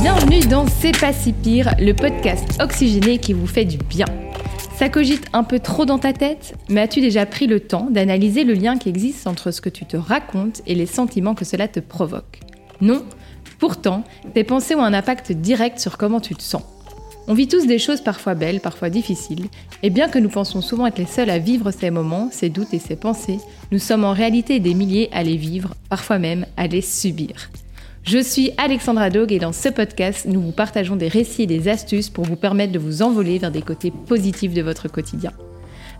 Bienvenue 0.00 0.40
dans 0.48 0.66
C'est 0.68 0.96
pas 0.96 1.12
si 1.12 1.32
pire, 1.32 1.74
le 1.80 1.92
podcast 1.92 2.60
oxygéné 2.62 3.18
qui 3.18 3.32
vous 3.32 3.48
fait 3.48 3.64
du 3.64 3.78
bien. 3.78 4.04
Ça 4.76 4.88
cogite 4.88 5.26
un 5.32 5.42
peu 5.42 5.58
trop 5.58 5.84
dans 5.84 5.98
ta 5.98 6.12
tête, 6.12 6.54
mais 6.68 6.82
as-tu 6.82 7.00
déjà 7.00 7.26
pris 7.26 7.48
le 7.48 7.58
temps 7.58 7.88
d'analyser 7.90 8.44
le 8.44 8.54
lien 8.54 8.78
qui 8.78 8.88
existe 8.88 9.26
entre 9.26 9.50
ce 9.50 9.60
que 9.60 9.70
tu 9.70 9.84
te 9.86 9.96
racontes 9.96 10.62
et 10.68 10.76
les 10.76 10.86
sentiments 10.86 11.34
que 11.34 11.44
cela 11.44 11.66
te 11.66 11.80
provoque? 11.80 12.38
Non? 12.80 13.04
Pourtant, 13.58 14.04
tes 14.34 14.44
pensées 14.44 14.76
ont 14.76 14.84
un 14.84 14.94
impact 14.94 15.32
direct 15.32 15.80
sur 15.80 15.98
comment 15.98 16.20
tu 16.20 16.36
te 16.36 16.42
sens. 16.42 16.62
On 17.30 17.34
vit 17.34 17.46
tous 17.46 17.66
des 17.66 17.78
choses 17.78 18.00
parfois 18.00 18.34
belles, 18.34 18.60
parfois 18.60 18.88
difficiles, 18.88 19.48
et 19.82 19.90
bien 19.90 20.08
que 20.08 20.18
nous 20.18 20.30
pensons 20.30 20.62
souvent 20.62 20.86
être 20.86 20.96
les 20.96 21.04
seuls 21.04 21.28
à 21.28 21.38
vivre 21.38 21.70
ces 21.70 21.90
moments, 21.90 22.30
ces 22.32 22.48
doutes 22.48 22.72
et 22.72 22.78
ces 22.78 22.96
pensées, 22.96 23.36
nous 23.70 23.78
sommes 23.78 24.04
en 24.04 24.14
réalité 24.14 24.60
des 24.60 24.72
milliers 24.72 25.10
à 25.12 25.22
les 25.22 25.36
vivre, 25.36 25.74
parfois 25.90 26.18
même 26.18 26.46
à 26.56 26.66
les 26.66 26.80
subir. 26.80 27.50
Je 28.02 28.18
suis 28.18 28.52
Alexandra 28.56 29.10
Dog 29.10 29.30
et 29.30 29.38
dans 29.38 29.52
ce 29.52 29.68
podcast, 29.68 30.24
nous 30.26 30.40
vous 30.40 30.52
partageons 30.52 30.96
des 30.96 31.08
récits 31.08 31.42
et 31.42 31.46
des 31.46 31.68
astuces 31.68 32.08
pour 32.08 32.24
vous 32.24 32.36
permettre 32.36 32.72
de 32.72 32.78
vous 32.78 33.02
envoler 33.02 33.36
vers 33.36 33.50
des 33.50 33.60
côtés 33.60 33.90
positifs 33.90 34.54
de 34.54 34.62
votre 34.62 34.88
quotidien. 34.88 35.32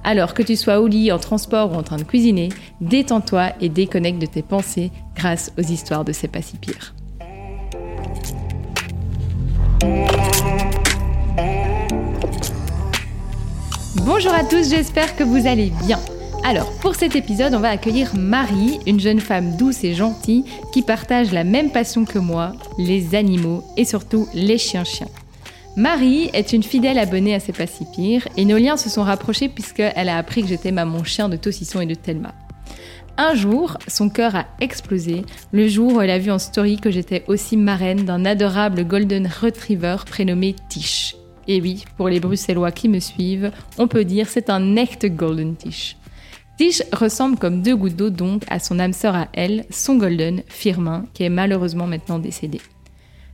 Alors 0.05 0.33
que 0.33 0.43
tu 0.43 0.57
sois 0.57 0.81
au 0.81 0.87
lit, 0.87 1.13
en 1.13 1.19
transport 1.19 1.73
ou 1.73 1.75
en 1.75 1.83
train 1.83 1.99
de 1.99 2.05
cuisiner, 2.05 2.49
détends-toi 2.81 3.53
et 3.61 3.69
déconnecte 3.69 4.19
de 4.19 4.27
tes 4.27 4.43
pensées 4.43 4.91
grâce 5.15 5.53
aux 5.59 5.63
histoires 5.63 6.07
de 6.07 6.13
C'est 6.13 6.29
pas 6.29 6.41
si 6.41 6.57
pire. 6.57 6.95
Bonjour 14.05 14.33
à 14.33 14.45
tous, 14.45 14.71
j'espère 14.71 15.17
que 15.17 15.25
vous 15.25 15.47
allez 15.47 15.73
bien. 15.85 15.99
Alors, 16.45 16.71
pour 16.81 16.95
cet 16.95 17.17
épisode, 17.17 17.55
on 17.55 17.61
va 17.61 17.71
accueillir 17.71 18.15
Marie, 18.15 18.79
une 18.87 19.01
jeune 19.01 19.21
femme 19.21 19.57
douce 19.57 19.85
et 19.85 19.95
gentille 19.95 20.45
qui 20.73 20.83
partage 20.83 21.33
la 21.33 21.45
même 21.45 21.71
passion 21.71 22.05
que 22.05 22.19
moi, 22.19 22.53
les 22.79 23.15
animaux 23.15 23.65
et 23.77 23.85
surtout 23.85 24.29
les 24.35 24.59
chiens-chiens. 24.59 25.09
Marie 25.77 26.31
est 26.33 26.53
une 26.53 26.63
fidèle 26.63 26.99
abonnée 26.99 27.35
à 27.35 27.41
C'est 27.41 27.53
pas 27.53 27.67
si 27.67 27.87
et 28.37 28.45
nos 28.45 28.59
liens 28.59 28.77
se 28.77 28.89
sont 28.89 29.03
rapprochés 29.03 29.49
puisqu'elle 29.49 30.09
a 30.09 30.17
appris 30.17 30.43
que 30.43 30.49
j'étais 30.49 30.73
maman 30.73 31.05
chien 31.05 31.29
de 31.29 31.37
Tossisson 31.37 31.81
et 31.81 31.87
de 31.87 31.95
Thelma. 31.95 32.35
Un 33.17 33.35
jour, 33.35 33.79
son 33.89 34.09
cœur 34.09 34.37
a 34.37 34.47
explosé, 34.61 35.23
le 35.53 35.67
jour 35.67 35.95
où 35.95 36.01
elle 36.01 36.11
a 36.11 36.19
vu 36.19 36.31
en 36.31 36.39
story 36.39 36.77
que 36.77 36.91
j'étais 36.91 37.25
aussi 37.27 37.57
marraine 37.57 38.05
d'un 38.05 38.25
adorable 38.25 38.85
Golden 38.85 39.29
Retriever 39.41 39.97
prénommé 40.07 40.55
Tish. 40.69 41.17
Et 41.49 41.63
oui, 41.63 41.85
pour 41.97 42.11
les 42.11 42.21
Bruxellois 42.21 42.73
qui 42.73 42.91
me 42.91 43.01
suivent, 43.01 43.51
on 43.79 43.89
peut 43.89 44.05
dire 44.05 44.29
c'est 44.29 44.51
un 44.51 44.77
echt 44.77 45.07
Golden 45.07 45.57
Tish. 45.57 45.97
Tish 46.59 46.83
ressemble 46.93 47.39
comme 47.39 47.63
deux 47.63 47.75
gouttes 47.75 47.97
d'eau 47.97 48.11
donc 48.11 48.43
à 48.49 48.59
son 48.59 48.79
âme 48.79 48.93
sœur 48.93 49.17
à 49.17 49.29
elle, 49.33 49.65
son 49.71 49.97
Golden, 49.97 50.43
Firmin, 50.47 51.07
qui 51.15 51.23
est 51.23 51.31
malheureusement 51.31 51.87
maintenant 51.87 52.19
décédé. 52.19 52.61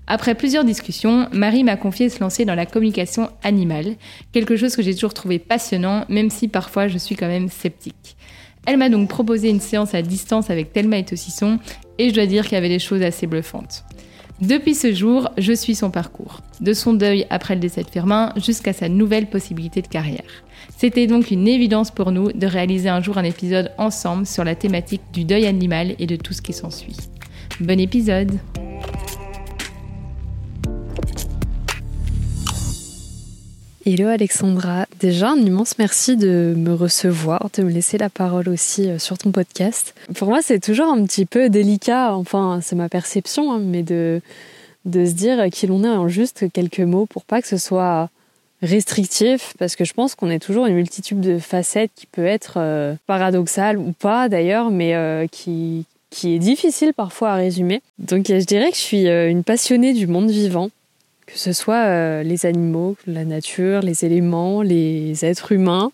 Après 0.06 0.34
plusieurs 0.34 0.64
discussions, 0.64 1.26
Marie 1.32 1.64
m'a 1.64 1.76
confié 1.76 2.08
se 2.08 2.20
lancer 2.20 2.44
dans 2.44 2.54
la 2.54 2.66
communication 2.66 3.30
animale, 3.42 3.96
quelque 4.32 4.56
chose 4.56 4.76
que 4.76 4.82
j'ai 4.82 4.94
toujours 4.94 5.14
trouvé 5.14 5.40
passionnant, 5.40 6.04
même 6.08 6.30
si 6.30 6.46
parfois 6.46 6.86
je 6.86 6.98
suis 6.98 7.16
quand 7.16 7.26
même 7.26 7.48
sceptique. 7.48 8.16
Elle 8.66 8.76
m'a 8.76 8.90
donc 8.90 9.08
proposé 9.08 9.48
une 9.48 9.60
séance 9.60 9.94
à 9.94 10.02
distance 10.02 10.50
avec 10.50 10.72
Thelma 10.72 10.98
et 10.98 11.04
Tossisson, 11.04 11.58
et 11.98 12.10
je 12.10 12.14
dois 12.14 12.26
dire 12.26 12.44
qu'il 12.44 12.52
y 12.52 12.56
avait 12.56 12.68
des 12.68 12.78
choses 12.78 13.02
assez 13.02 13.26
bluffantes. 13.26 13.84
Depuis 14.40 14.74
ce 14.74 14.92
jour, 14.92 15.30
je 15.38 15.52
suis 15.52 15.76
son 15.76 15.90
parcours, 15.90 16.40
de 16.60 16.72
son 16.72 16.92
deuil 16.92 17.24
après 17.30 17.54
le 17.54 17.60
décès 17.60 17.84
de 17.84 17.90
Firmin 17.90 18.32
jusqu'à 18.36 18.72
sa 18.72 18.88
nouvelle 18.88 19.28
possibilité 19.28 19.80
de 19.80 19.86
carrière. 19.86 20.44
C'était 20.76 21.06
donc 21.06 21.30
une 21.30 21.46
évidence 21.46 21.92
pour 21.92 22.10
nous 22.10 22.32
de 22.32 22.46
réaliser 22.46 22.88
un 22.88 23.00
jour 23.00 23.16
un 23.16 23.22
épisode 23.22 23.70
ensemble 23.78 24.26
sur 24.26 24.42
la 24.42 24.56
thématique 24.56 25.02
du 25.12 25.24
deuil 25.24 25.46
animal 25.46 25.94
et 26.00 26.06
de 26.06 26.16
tout 26.16 26.32
ce 26.32 26.42
qui 26.42 26.52
s'ensuit. 26.52 26.96
Bon 27.60 27.78
épisode 27.78 28.32
Hello 33.86 34.08
Alexandra, 34.08 34.86
déjà 34.98 35.32
un 35.32 35.36
immense 35.36 35.76
merci 35.76 36.16
de 36.16 36.54
me 36.56 36.72
recevoir, 36.72 37.50
de 37.54 37.62
me 37.62 37.70
laisser 37.70 37.98
la 37.98 38.08
parole 38.08 38.48
aussi 38.48 38.88
euh, 38.88 38.98
sur 38.98 39.18
ton 39.18 39.30
podcast. 39.30 39.94
Pour 40.14 40.28
moi 40.28 40.40
c'est 40.40 40.58
toujours 40.58 40.86
un 40.86 41.04
petit 41.04 41.26
peu 41.26 41.50
délicat, 41.50 42.14
enfin 42.14 42.60
c'est 42.62 42.76
ma 42.76 42.88
perception, 42.88 43.52
hein, 43.52 43.60
mais 43.62 43.82
de, 43.82 44.22
de 44.86 45.04
se 45.04 45.10
dire 45.10 45.50
qui 45.52 45.66
l'on 45.66 45.84
est 45.84 45.88
en 45.88 46.08
juste 46.08 46.50
quelques 46.50 46.80
mots 46.80 47.04
pour 47.04 47.26
pas 47.26 47.42
que 47.42 47.48
ce 47.48 47.58
soit 47.58 48.08
restrictif, 48.62 49.52
parce 49.58 49.76
que 49.76 49.84
je 49.84 49.92
pense 49.92 50.14
qu'on 50.14 50.30
est 50.30 50.38
toujours 50.38 50.64
une 50.64 50.76
multitude 50.76 51.20
de 51.20 51.38
facettes 51.38 51.90
qui 51.94 52.06
peut 52.06 52.24
être 52.24 52.54
euh, 52.56 52.94
paradoxale 53.06 53.76
ou 53.76 53.92
pas 53.92 54.30
d'ailleurs, 54.30 54.70
mais 54.70 54.94
euh, 54.94 55.26
qui, 55.30 55.84
qui 56.08 56.34
est 56.34 56.38
difficile 56.38 56.94
parfois 56.94 57.32
à 57.32 57.34
résumer. 57.34 57.82
Donc 57.98 58.28
je 58.28 58.46
dirais 58.46 58.70
que 58.70 58.76
je 58.76 58.80
suis 58.80 59.06
une 59.06 59.44
passionnée 59.44 59.92
du 59.92 60.06
monde 60.06 60.30
vivant 60.30 60.70
que 61.26 61.38
ce 61.38 61.52
soit 61.52 61.86
euh, 61.86 62.22
les 62.22 62.46
animaux, 62.46 62.96
la 63.06 63.24
nature, 63.24 63.80
les 63.80 64.04
éléments, 64.04 64.62
les 64.62 65.24
êtres 65.24 65.52
humains. 65.52 65.90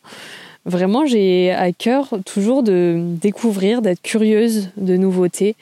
Vraiment, 0.67 1.07
j'ai 1.07 1.53
à 1.53 1.73
cœur 1.73 2.15
toujours 2.27 2.63
de 2.63 3.01
découvrir, 3.21 3.83
d'être 3.83 4.03
curieuse 4.03 4.71
de 4.77 4.97
nouveautés 4.97 5.57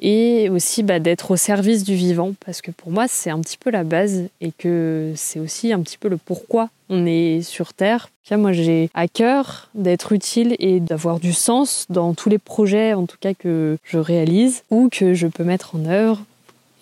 et 0.00 0.50
aussi 0.50 0.82
bah, 0.82 0.98
d'être 0.98 1.30
au 1.30 1.36
service 1.36 1.82
du 1.82 1.94
vivant 1.94 2.34
parce 2.44 2.60
que 2.60 2.70
pour 2.70 2.90
moi 2.90 3.06
c'est 3.08 3.30
un 3.30 3.40
petit 3.40 3.56
peu 3.56 3.70
la 3.70 3.84
base 3.84 4.24
et 4.40 4.52
que 4.52 5.12
c'est 5.16 5.40
aussi 5.40 5.72
un 5.72 5.80
petit 5.80 5.96
peu 5.96 6.08
le 6.08 6.18
pourquoi 6.18 6.68
on 6.90 7.06
est 7.06 7.40
sur 7.42 7.72
Terre. 7.72 8.10
Moi 8.30 8.52
j'ai 8.52 8.90
à 8.94 9.08
cœur 9.08 9.70
d'être 9.74 10.12
utile 10.12 10.56
et 10.58 10.80
d'avoir 10.80 11.20
du 11.20 11.32
sens 11.32 11.86
dans 11.88 12.14
tous 12.14 12.28
les 12.28 12.38
projets 12.38 12.92
en 12.92 13.06
tout 13.06 13.16
cas 13.18 13.34
que 13.34 13.78
je 13.84 13.98
réalise 13.98 14.62
ou 14.70 14.88
que 14.90 15.14
je 15.14 15.26
peux 15.26 15.44
mettre 15.44 15.74
en 15.74 15.86
œuvre 15.86 16.22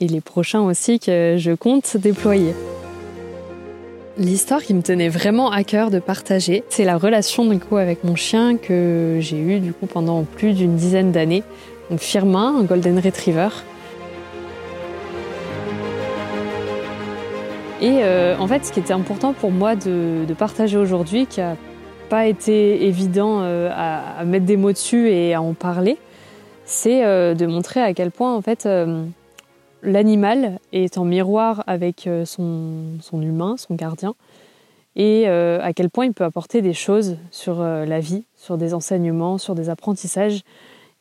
et 0.02 0.08
les 0.08 0.20
prochains 0.20 0.62
aussi 0.62 0.98
que 0.98 1.36
je 1.38 1.52
compte 1.52 1.96
déployer. 1.96 2.54
L'histoire 4.18 4.60
qui 4.60 4.74
me 4.74 4.82
tenait 4.82 5.08
vraiment 5.08 5.50
à 5.50 5.62
cœur 5.62 5.90
de 5.90 6.00
partager, 6.00 6.64
c'est 6.68 6.84
la 6.84 6.98
relation 6.98 7.44
du 7.46 7.58
coup 7.60 7.76
avec 7.76 8.02
mon 8.02 8.16
chien 8.16 8.56
que 8.56 9.18
j'ai 9.20 9.38
eu 9.38 9.60
du 9.60 9.72
coup 9.72 9.86
pendant 9.86 10.24
plus 10.24 10.54
d'une 10.54 10.74
dizaine 10.74 11.12
d'années. 11.12 11.44
Donc 11.88 12.00
Firmin, 12.00 12.56
un 12.58 12.64
golden 12.64 12.98
retriever. 12.98 13.48
Et 17.80 18.00
euh, 18.02 18.36
en 18.38 18.46
fait, 18.48 18.64
ce 18.64 18.72
qui 18.72 18.80
était 18.80 18.92
important 18.92 19.32
pour 19.32 19.52
moi 19.52 19.76
de, 19.76 20.26
partager 20.36 20.76
aujourd'hui, 20.76 21.26
qui 21.26 21.40
n'a 21.40 21.56
pas 22.08 22.26
été 22.26 22.86
évident 22.86 23.40
euh, 23.42 23.70
à, 23.72 24.24
mettre 24.24 24.46
des 24.46 24.56
mots 24.56 24.72
dessus 24.72 25.08
et 25.10 25.32
à 25.32 25.40
en 25.42 25.54
parler, 25.54 25.96
c'est 26.64 27.04
euh, 27.04 27.34
de 27.34 27.46
montrer 27.46 27.80
à 27.80 27.94
quel 27.94 28.10
point 28.10 28.34
en 28.34 28.42
fait 28.42 28.68
l'animal 29.82 30.58
est 30.72 30.98
en 30.98 31.04
miroir 31.04 31.64
avec 31.66 32.06
euh, 32.06 32.24
son, 32.24 32.98
humain, 33.12 33.56
son 33.56 33.74
gardien, 33.74 34.14
et 34.94 35.24
euh, 35.26 35.58
à 35.62 35.72
quel 35.72 35.90
point 35.90 36.06
il 36.06 36.12
peut 36.12 36.24
apporter 36.24 36.62
des 36.62 36.74
choses 36.74 37.16
sur 37.30 37.60
euh, 37.60 37.84
la 37.84 38.00
vie, 38.00 38.24
sur 38.36 38.58
des 38.58 38.74
enseignements, 38.74 39.38
sur 39.38 39.54
des 39.54 39.70
apprentissages, 39.70 40.42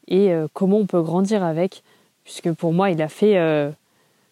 et 0.08 0.34
comment 0.54 0.78
on 0.78 0.86
peut 0.86 1.02
grandir 1.02 1.42
avec, 1.42 1.84
puisque 2.26 2.52
pour 2.52 2.74
moi, 2.74 2.90
il 2.90 3.02
a 3.02 3.08
fait 3.08 3.40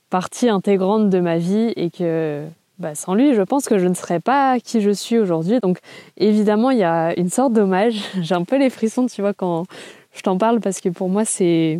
partie 0.10 0.50
intégrante 0.50 1.10
de 1.10 1.22
ma 1.22 1.38
vie 1.38 1.72
et 1.78 1.90
que 1.90 2.44
bah, 2.80 2.96
sans 2.96 3.14
lui, 3.14 3.34
je 3.34 3.42
pense 3.42 3.68
que 3.68 3.78
je 3.78 3.88
ne 3.88 3.94
serais 3.94 4.20
pas 4.20 4.60
qui 4.60 4.82
je 4.82 4.90
suis 4.90 5.18
aujourd'hui. 5.18 5.60
Donc 5.62 5.80
évidemment, 6.18 6.72
il 6.72 6.80
y 6.80 6.84
a 6.84 7.18
une 7.18 7.30
sorte 7.30 7.54
d'hommage. 7.54 8.02
J'ai 8.22 8.36
un 8.36 8.44
peu 8.44 8.58
les 8.58 8.70
frissons, 8.70 9.06
tu 9.06 9.22
vois, 9.22 9.34
quand 9.34 9.66
je 10.14 10.22
t'en 10.22 10.38
parle, 10.38 10.60
parce 10.60 10.82
que 10.82 10.90
pour 10.90 11.08
moi, 11.08 11.24
c'est 11.24 11.80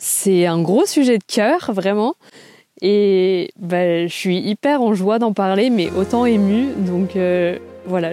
c'est 0.00 0.46
un 0.46 0.62
gros 0.62 0.86
sujet 0.86 1.18
de 1.18 1.24
cœur, 1.24 1.72
vraiment. 1.74 2.14
Et 2.80 3.50
bah, 3.58 4.06
je 4.06 4.12
suis 4.12 4.38
hyper 4.38 4.80
en 4.80 4.94
joie 4.94 5.18
d'en 5.18 5.34
parler, 5.34 5.68
mais 5.68 5.90
autant 5.90 6.24
émue. 6.24 6.68
Donc 6.74 7.16
euh, 7.16 7.58
voilà. 7.84 8.12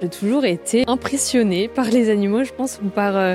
J'ai 0.00 0.08
toujours 0.08 0.44
été 0.44 0.84
impressionnée 0.86 1.66
par 1.66 1.86
les 1.86 2.10
animaux, 2.10 2.44
je 2.44 2.52
pense, 2.52 2.78
ou 2.84 2.88
par 2.88 3.16
euh, 3.16 3.34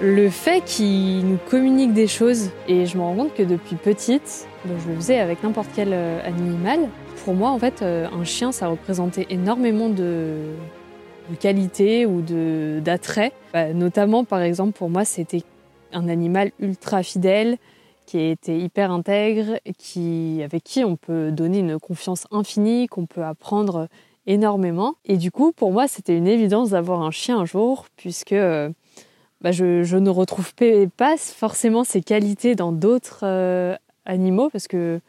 le 0.00 0.28
fait 0.28 0.64
qu'ils 0.64 1.24
nous 1.24 1.38
communiquent 1.48 1.94
des 1.94 2.08
choses. 2.08 2.50
Et 2.66 2.86
je 2.86 2.96
me 2.96 3.02
rends 3.02 3.14
compte 3.14 3.34
que 3.34 3.44
depuis 3.44 3.76
petite, 3.76 4.48
je 4.66 4.88
le 4.90 4.96
faisais 4.96 5.20
avec 5.20 5.44
n'importe 5.44 5.68
quel 5.76 5.90
euh, 5.92 6.26
animal. 6.26 6.80
Pour 7.24 7.34
moi, 7.34 7.50
en 7.50 7.58
fait, 7.60 7.82
un 7.82 8.24
chien, 8.24 8.50
ça 8.50 8.66
représentait 8.66 9.26
énormément 9.28 9.90
de, 9.90 10.38
de 11.30 11.36
qualité 11.36 12.06
ou 12.06 12.22
d'attrait. 12.80 13.32
Bah, 13.52 13.72
notamment, 13.72 14.24
par 14.24 14.42
exemple, 14.42 14.72
pour 14.72 14.90
moi, 14.90 15.04
c'était 15.04 15.42
un 15.92 16.08
animal 16.08 16.52
ultra 16.58 17.02
fidèle, 17.02 17.56
qui 18.06 18.18
était 18.18 18.58
hyper 18.58 18.90
intègre, 18.90 19.60
qui, 19.78 20.40
avec 20.42 20.64
qui 20.64 20.84
on 20.84 20.96
peut 20.96 21.30
donner 21.30 21.60
une 21.60 21.78
confiance 21.78 22.26
infinie, 22.32 22.88
qu'on 22.88 23.06
peut 23.06 23.22
apprendre 23.22 23.86
énormément. 24.26 24.94
Et 25.04 25.16
du 25.16 25.30
coup, 25.30 25.52
pour 25.52 25.72
moi, 25.72 25.86
c'était 25.86 26.16
une 26.16 26.26
évidence 26.26 26.70
d'avoir 26.70 27.02
un 27.02 27.12
chien 27.12 27.38
un 27.38 27.44
jour, 27.44 27.86
puisque 27.96 28.34
bah, 29.40 29.52
je, 29.52 29.96
ne 29.96 30.10
retrouve 30.10 30.52
pas 30.96 31.16
forcément 31.16 31.84
ces 31.84 32.02
qualités 32.02 32.56
dans 32.56 32.72
d'autres 32.72 33.20
euh, 33.22 33.76
animaux, 34.06 34.50
parce 34.50 34.66
que 34.66 35.00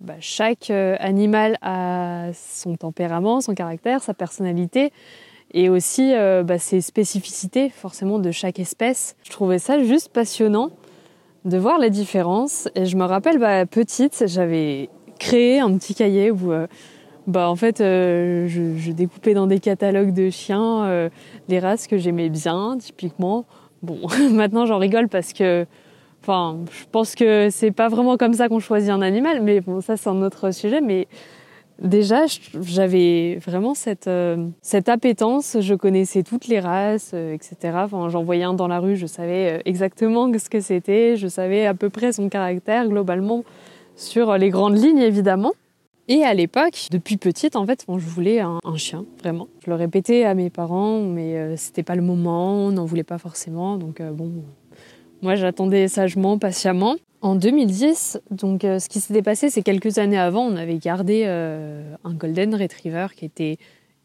bah, 0.00 0.14
chaque 0.18 0.70
animal 0.70 1.56
a 1.62 2.30
son 2.34 2.74
tempérament, 2.74 3.40
son 3.40 3.54
caractère, 3.54 4.02
sa 4.02 4.14
personnalité 4.14 4.92
et 5.52 5.68
aussi 5.68 6.12
bah, 6.44 6.58
ses 6.58 6.80
spécificités 6.80 7.70
forcément 7.70 8.18
de 8.18 8.30
chaque 8.30 8.58
espèce. 8.58 9.16
Je 9.24 9.30
trouvais 9.30 9.58
ça 9.58 9.82
juste 9.82 10.10
passionnant 10.10 10.70
de 11.44 11.58
voir 11.58 11.78
les 11.78 11.90
différences. 11.90 12.68
Et 12.74 12.86
je 12.86 12.96
me 12.96 13.04
rappelle, 13.04 13.38
bah, 13.38 13.66
petite, 13.66 14.24
j'avais 14.26 14.88
créé 15.18 15.60
un 15.60 15.76
petit 15.76 15.94
cahier 15.94 16.30
où, 16.30 16.52
euh, 16.52 16.66
bah, 17.26 17.48
en 17.48 17.56
fait, 17.56 17.80
euh, 17.80 18.46
je, 18.48 18.92
découpais 18.92 19.34
dans 19.34 19.46
des 19.46 19.60
catalogues 19.60 20.12
de 20.12 20.30
chiens 20.30 20.84
euh, 20.84 21.08
les 21.48 21.58
races 21.58 21.86
que 21.86 21.98
j'aimais 21.98 22.28
bien, 22.28 22.76
typiquement. 22.78 23.44
Bon, 23.82 24.00
maintenant 24.32 24.66
j'en 24.66 24.78
rigole 24.78 25.08
parce 25.08 25.32
que, 25.32 25.66
enfin, 26.22 26.58
je 26.70 26.84
pense 26.90 27.14
que 27.14 27.48
c'est 27.50 27.70
pas 27.70 27.88
vraiment 27.88 28.16
comme 28.16 28.34
ça 28.34 28.48
qu'on 28.48 28.60
choisit 28.60 28.90
un 28.90 29.02
animal, 29.02 29.42
mais 29.42 29.60
bon, 29.60 29.80
ça 29.80 29.96
c'est 29.96 30.10
un 30.10 30.22
autre 30.22 30.50
sujet. 30.50 30.80
Mais 30.80 31.08
déjà, 31.80 32.24
j'avais 32.60 33.38
vraiment 33.44 33.74
cette, 33.74 34.06
euh, 34.06 34.48
cette 34.62 34.88
appétence. 34.88 35.56
Je 35.60 35.74
connaissais 35.74 36.22
toutes 36.22 36.46
les 36.46 36.60
races, 36.60 37.12
euh, 37.14 37.34
etc. 37.34 37.86
J'en 37.90 38.22
voyais 38.22 38.44
un 38.44 38.54
dans 38.54 38.68
la 38.68 38.80
rue, 38.80 38.96
je 38.96 39.06
savais 39.06 39.58
euh, 39.58 39.62
exactement 39.64 40.30
ce 40.38 40.48
que 40.48 40.60
c'était. 40.60 41.16
Je 41.16 41.28
savais 41.28 41.66
à 41.66 41.74
peu 41.74 41.90
près 41.90 42.12
son 42.12 42.28
caractère 42.28 42.88
globalement 42.88 43.44
sur 43.96 44.36
les 44.36 44.50
grandes 44.50 44.78
lignes, 44.78 44.98
évidemment. 44.98 45.52
Et 46.08 46.24
à 46.24 46.34
l'époque, 46.34 46.88
depuis 46.90 47.16
petite, 47.16 47.54
en 47.54 47.64
fait, 47.64 47.84
je 47.88 48.06
voulais 48.06 48.40
un, 48.40 48.58
chien, 48.76 49.04
vraiment. 49.20 49.46
Je 49.64 49.70
le 49.70 49.76
répétais 49.76 50.24
à 50.24 50.34
mes 50.34 50.50
parents, 50.50 51.00
mais 51.02 51.56
c'était 51.56 51.84
pas 51.84 51.94
le 51.94 52.02
moment, 52.02 52.66
on 52.66 52.72
n'en 52.72 52.84
voulait 52.84 53.04
pas 53.04 53.18
forcément. 53.18 53.76
Donc 53.76 54.02
bon, 54.02 54.32
moi 55.22 55.34
j'attendais 55.34 55.88
sagement, 55.88 56.38
patiemment. 56.38 56.96
En 57.22 57.34
2010, 57.34 58.18
donc 58.30 58.64
euh, 58.64 58.78
ce 58.78 58.88
qui 58.88 58.98
s'était 58.98 59.20
passé, 59.20 59.50
c'est 59.50 59.60
quelques 59.60 59.98
années 59.98 60.18
avant, 60.18 60.46
on 60.46 60.56
avait 60.56 60.78
gardé 60.78 61.24
euh, 61.26 61.82
un 62.02 62.14
golden 62.14 62.54
retriever 62.54 63.08
qui 63.14 63.26
était 63.26 63.58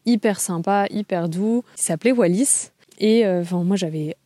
hyper 0.04 0.38
sympa, 0.38 0.84
hyper 0.90 1.30
doux, 1.30 1.62
qui 1.76 1.82
s'appelait 1.82 2.12
Wallis. 2.12 2.72
Et 2.98 3.24
euh, 3.24 3.42
moi, 3.52 3.76
j'avais 3.76 4.16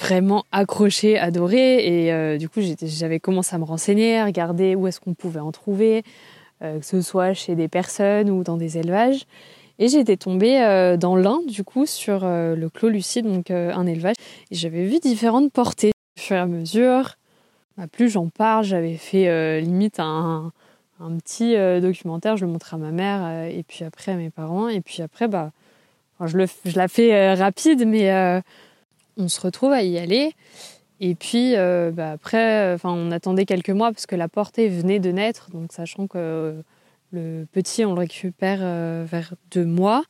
vraiment 0.00 0.44
accroché, 0.52 1.18
adoré. 1.18 1.86
Et 1.86 2.38
du 2.38 2.48
coup, 2.48 2.60
j'avais 2.82 3.20
commencé 3.20 3.54
à 3.54 3.58
me 3.58 3.64
renseigner, 3.64 4.18
à 4.18 4.24
regarder 4.24 4.74
où 4.74 4.86
est-ce 4.86 5.00
qu'on 5.00 5.14
pouvait 5.14 5.40
en 5.40 5.52
trouver, 5.52 6.02
que 6.60 6.82
ce 6.82 7.00
soit 7.00 7.34
chez 7.34 7.54
des 7.54 7.68
personnes 7.68 8.28
ou 8.30 8.42
dans 8.42 8.56
des 8.56 8.78
élevages. 8.78 9.26
Et 9.78 9.88
j'étais 9.88 10.16
tombée 10.16 10.58
dans 10.98 11.14
l'Ain, 11.14 11.38
du 11.46 11.62
coup, 11.62 11.86
sur 11.86 12.24
le 12.24 12.68
Clos 12.68 12.88
Lucide, 12.88 13.26
donc 13.26 13.50
un 13.50 13.86
élevage. 13.86 14.16
Et 14.50 14.56
j'avais 14.56 14.84
vu 14.84 14.98
différentes 14.98 15.52
portées 15.52 15.92
au 16.20 16.22
fur 16.22 16.36
et 16.36 16.40
à 16.40 16.46
mesure. 16.46 17.16
Bah, 17.78 17.86
plus 17.90 18.10
j'en 18.10 18.28
parle, 18.28 18.64
j'avais 18.64 18.96
fait 18.96 19.28
euh, 19.28 19.60
limite 19.60 20.00
un, 20.00 20.52
petit 21.18 21.56
euh, 21.56 21.80
documentaire, 21.80 22.36
je 22.36 22.44
le 22.44 22.52
montrais 22.52 22.76
à 22.76 22.78
ma 22.78 22.90
mère 22.90 23.20
euh, 23.24 23.48
et 23.48 23.62
puis 23.62 23.84
après 23.84 24.12
à 24.12 24.16
mes 24.16 24.28
parents. 24.28 24.68
Et 24.68 24.82
puis 24.82 25.00
après, 25.00 25.28
bah, 25.28 25.50
je, 26.22 26.36
le, 26.36 26.46
je 26.66 26.76
la 26.76 26.88
fais 26.88 27.34
rapide, 27.34 27.86
mais 27.86 28.42
on 29.16 29.28
se 29.28 29.40
retrouve 29.40 29.72
à 29.72 29.82
y 29.82 29.98
aller. 29.98 30.34
Et 31.00 31.14
puis 31.14 31.54
bah, 31.54 32.12
après, 32.12 32.76
on 32.84 33.10
attendait 33.10 33.46
quelques 33.46 33.70
mois 33.70 33.90
parce 33.90 34.04
que 34.04 34.16
la 34.16 34.28
portée 34.28 34.68
venait 34.68 35.00
de 35.00 35.10
naître, 35.10 35.50
donc 35.50 35.72
sachant 35.72 36.06
que 36.06 36.62
le 37.12 37.46
petit, 37.50 37.86
on 37.86 37.94
le 37.94 38.00
récupère 38.00 38.58
vers 39.06 39.32
deux 39.50 39.64
mois. 39.64 40.04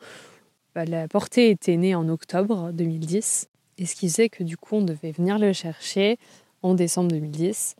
Bah, 0.75 0.85
la 0.85 1.07
portée 1.07 1.51
était 1.51 1.77
née 1.77 1.95
en 1.95 2.09
octobre 2.09 2.71
2010. 2.73 3.49
Et 3.81 3.87
ce 3.87 3.97
qui 3.97 4.09
faisait 4.09 4.29
que 4.29 4.45
du 4.45 4.57
coup, 4.57 4.77
on 4.77 4.83
devait 4.83 5.11
venir 5.11 5.39
le 5.39 5.53
chercher 5.53 6.19
en 6.63 6.75
décembre 6.75 7.11
2010. 7.11 7.75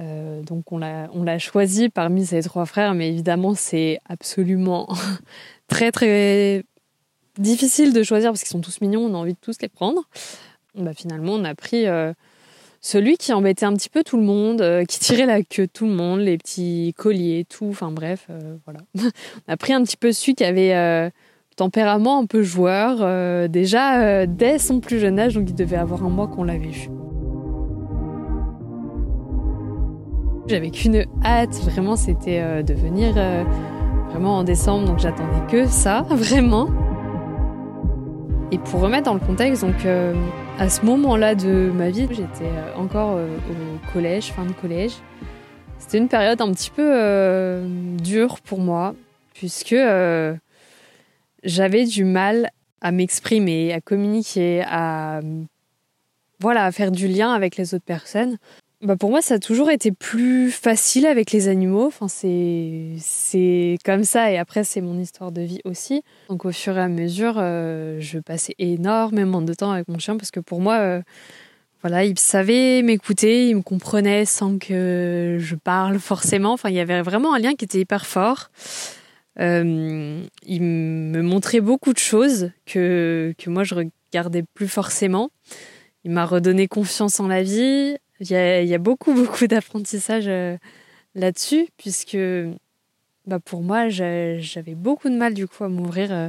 Euh, 0.00 0.42
donc 0.42 0.72
on 0.72 0.78
l'a 0.78 1.38
choisi 1.38 1.88
parmi 1.88 2.26
ses 2.26 2.42
trois 2.42 2.66
frères, 2.66 2.94
mais 2.94 3.08
évidemment 3.08 3.54
c'est 3.54 4.00
absolument 4.08 4.88
très 5.68 5.92
très 5.92 6.64
difficile 7.38 7.92
de 7.92 8.02
choisir 8.02 8.30
parce 8.30 8.40
qu'ils 8.40 8.50
sont 8.50 8.60
tous 8.60 8.80
mignons, 8.80 9.04
on 9.04 9.14
a 9.14 9.18
envie 9.18 9.34
de 9.34 9.38
tous 9.40 9.58
les 9.60 9.68
prendre. 9.68 10.02
Bah, 10.74 10.94
finalement 10.94 11.34
on 11.34 11.44
a 11.44 11.54
pris 11.54 11.86
euh, 11.86 12.12
celui 12.80 13.18
qui 13.18 13.32
embêtait 13.32 13.66
un 13.66 13.74
petit 13.74 13.90
peu 13.90 14.02
tout 14.02 14.16
le 14.16 14.24
monde, 14.24 14.62
euh, 14.62 14.84
qui 14.86 14.98
tirait 14.98 15.26
la 15.26 15.42
queue 15.42 15.66
de 15.66 15.72
tout 15.72 15.86
le 15.86 15.92
monde, 15.92 16.20
les 16.20 16.38
petits 16.38 16.94
colliers, 16.96 17.44
tout, 17.48 17.66
enfin 17.68 17.92
bref, 17.92 18.28
voilà. 18.64 18.80
on 19.46 19.52
a 19.52 19.56
pris 19.58 19.74
un 19.74 19.84
petit 19.84 19.98
peu 19.98 20.10
celui 20.12 20.34
qui 20.34 20.44
avait 20.44 21.12
tempérament 21.56 22.18
un 22.18 22.26
peu 22.26 22.42
joueur, 22.42 23.48
déjà 23.48 24.26
dès 24.26 24.58
son 24.58 24.80
plus 24.80 24.98
jeune 24.98 25.18
âge, 25.18 25.34
donc 25.34 25.48
il 25.48 25.54
devait 25.54 25.76
avoir 25.76 26.04
un 26.04 26.10
mois 26.10 26.28
qu'on 26.28 26.44
l'avait 26.44 26.68
vu. 26.68 26.88
J'avais 30.48 30.70
qu'une 30.70 31.06
hâte, 31.24 31.54
vraiment, 31.64 31.94
c'était 31.94 32.40
euh, 32.40 32.62
de 32.62 32.74
venir 32.74 33.14
euh, 33.16 33.44
vraiment 34.10 34.38
en 34.38 34.44
décembre, 34.44 34.86
donc 34.86 34.98
j'attendais 34.98 35.46
que 35.48 35.66
ça, 35.66 36.02
vraiment. 36.10 36.68
Et 38.50 38.58
pour 38.58 38.80
remettre 38.80 39.04
dans 39.04 39.14
le 39.14 39.20
contexte, 39.20 39.62
donc 39.62 39.86
euh, 39.86 40.14
à 40.58 40.68
ce 40.68 40.84
moment-là 40.84 41.36
de 41.36 41.70
ma 41.72 41.90
vie, 41.90 42.08
j'étais 42.10 42.50
encore 42.76 43.14
au 43.14 43.92
collège, 43.92 44.32
fin 44.32 44.44
de 44.44 44.52
collège. 44.52 44.92
C'était 45.78 45.98
une 45.98 46.08
période 46.08 46.40
un 46.40 46.52
petit 46.52 46.70
peu 46.70 47.62
dure 48.02 48.40
pour 48.40 48.58
moi, 48.58 48.94
puisque 49.32 49.74
j'avais 51.42 51.84
du 51.84 52.04
mal 52.04 52.50
à 52.80 52.92
m'exprimer, 52.92 53.72
à 53.72 53.80
communiquer, 53.80 54.62
à 54.66 55.20
voilà, 56.40 56.64
à 56.64 56.72
faire 56.72 56.90
du 56.90 57.06
lien 57.06 57.32
avec 57.32 57.56
les 57.56 57.74
autres 57.74 57.84
personnes 57.84 58.36
bah 58.82 58.96
pour 58.96 59.10
moi, 59.10 59.22
ça 59.22 59.34
a 59.34 59.38
toujours 59.38 59.70
été 59.70 59.92
plus 59.92 60.50
facile 60.50 61.06
avec 61.06 61.30
les 61.30 61.46
animaux. 61.46 61.86
Enfin, 61.86 62.08
c'est, 62.08 63.78
comme 63.84 64.02
ça. 64.02 64.32
Et 64.32 64.38
après, 64.38 64.64
c'est 64.64 64.80
mon 64.80 64.98
histoire 64.98 65.30
de 65.30 65.40
vie 65.40 65.60
aussi. 65.64 66.02
Donc, 66.28 66.44
au 66.44 66.50
fur 66.50 66.76
et 66.76 66.80
à 66.80 66.88
mesure, 66.88 67.34
euh, 67.38 67.98
je 68.00 68.18
passais 68.18 68.54
énormément 68.58 69.40
de 69.40 69.54
temps 69.54 69.70
avec 69.70 69.86
mon 69.86 70.00
chien 70.00 70.16
parce 70.16 70.32
que 70.32 70.40
pour 70.40 70.60
moi, 70.60 70.78
euh, 70.80 71.02
voilà, 71.82 72.04
il 72.04 72.18
savait 72.18 72.82
m'écouter, 72.82 73.48
il 73.48 73.56
me 73.56 73.62
comprenait 73.62 74.24
sans 74.24 74.58
que 74.58 75.36
je 75.38 75.54
parle 75.54 76.00
forcément. 76.00 76.52
Enfin, 76.52 76.68
il 76.68 76.74
y 76.74 76.80
avait 76.80 77.02
vraiment 77.02 77.34
un 77.34 77.38
lien 77.38 77.54
qui 77.54 77.64
était 77.64 77.78
hyper 77.78 78.04
fort. 78.04 78.50
Euh, 79.40 80.22
il 80.44 80.62
me 80.62 81.22
montrait 81.22 81.60
beaucoup 81.60 81.92
de 81.92 81.98
choses 81.98 82.50
que, 82.66 83.34
que 83.38 83.50
moi, 83.50 83.64
je 83.64 83.74
regardais 83.74 84.42
plus 84.54 84.68
forcément. 84.68 85.30
Il 86.04 86.10
m'a 86.10 86.26
redonné 86.26 86.68
confiance 86.68 87.20
en 87.20 87.28
la 87.28 87.42
vie. 87.42 87.96
Il 88.20 88.26
y 88.30 88.74
a, 88.74 88.78
beaucoup, 88.78 89.14
beaucoup 89.14 89.46
d'apprentissage 89.46 90.24
euh, 90.26 90.56
là-dessus, 91.14 91.68
puisque 91.76 92.18
bah, 93.26 93.38
pour 93.40 93.62
moi, 93.62 93.88
j'avais 93.88 94.74
beaucoup 94.74 95.08
de 95.08 95.16
mal 95.16 95.34
du 95.34 95.46
coup 95.46 95.64
à 95.64 95.68
m'ouvrir 95.68 96.12
euh, 96.12 96.28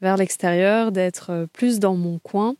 vers 0.00 0.16
l'extérieur, 0.16 0.92
d'être 0.92 1.46
plus 1.52 1.78
dans 1.78 1.96
mon 1.96 2.18
coin. 2.18 2.56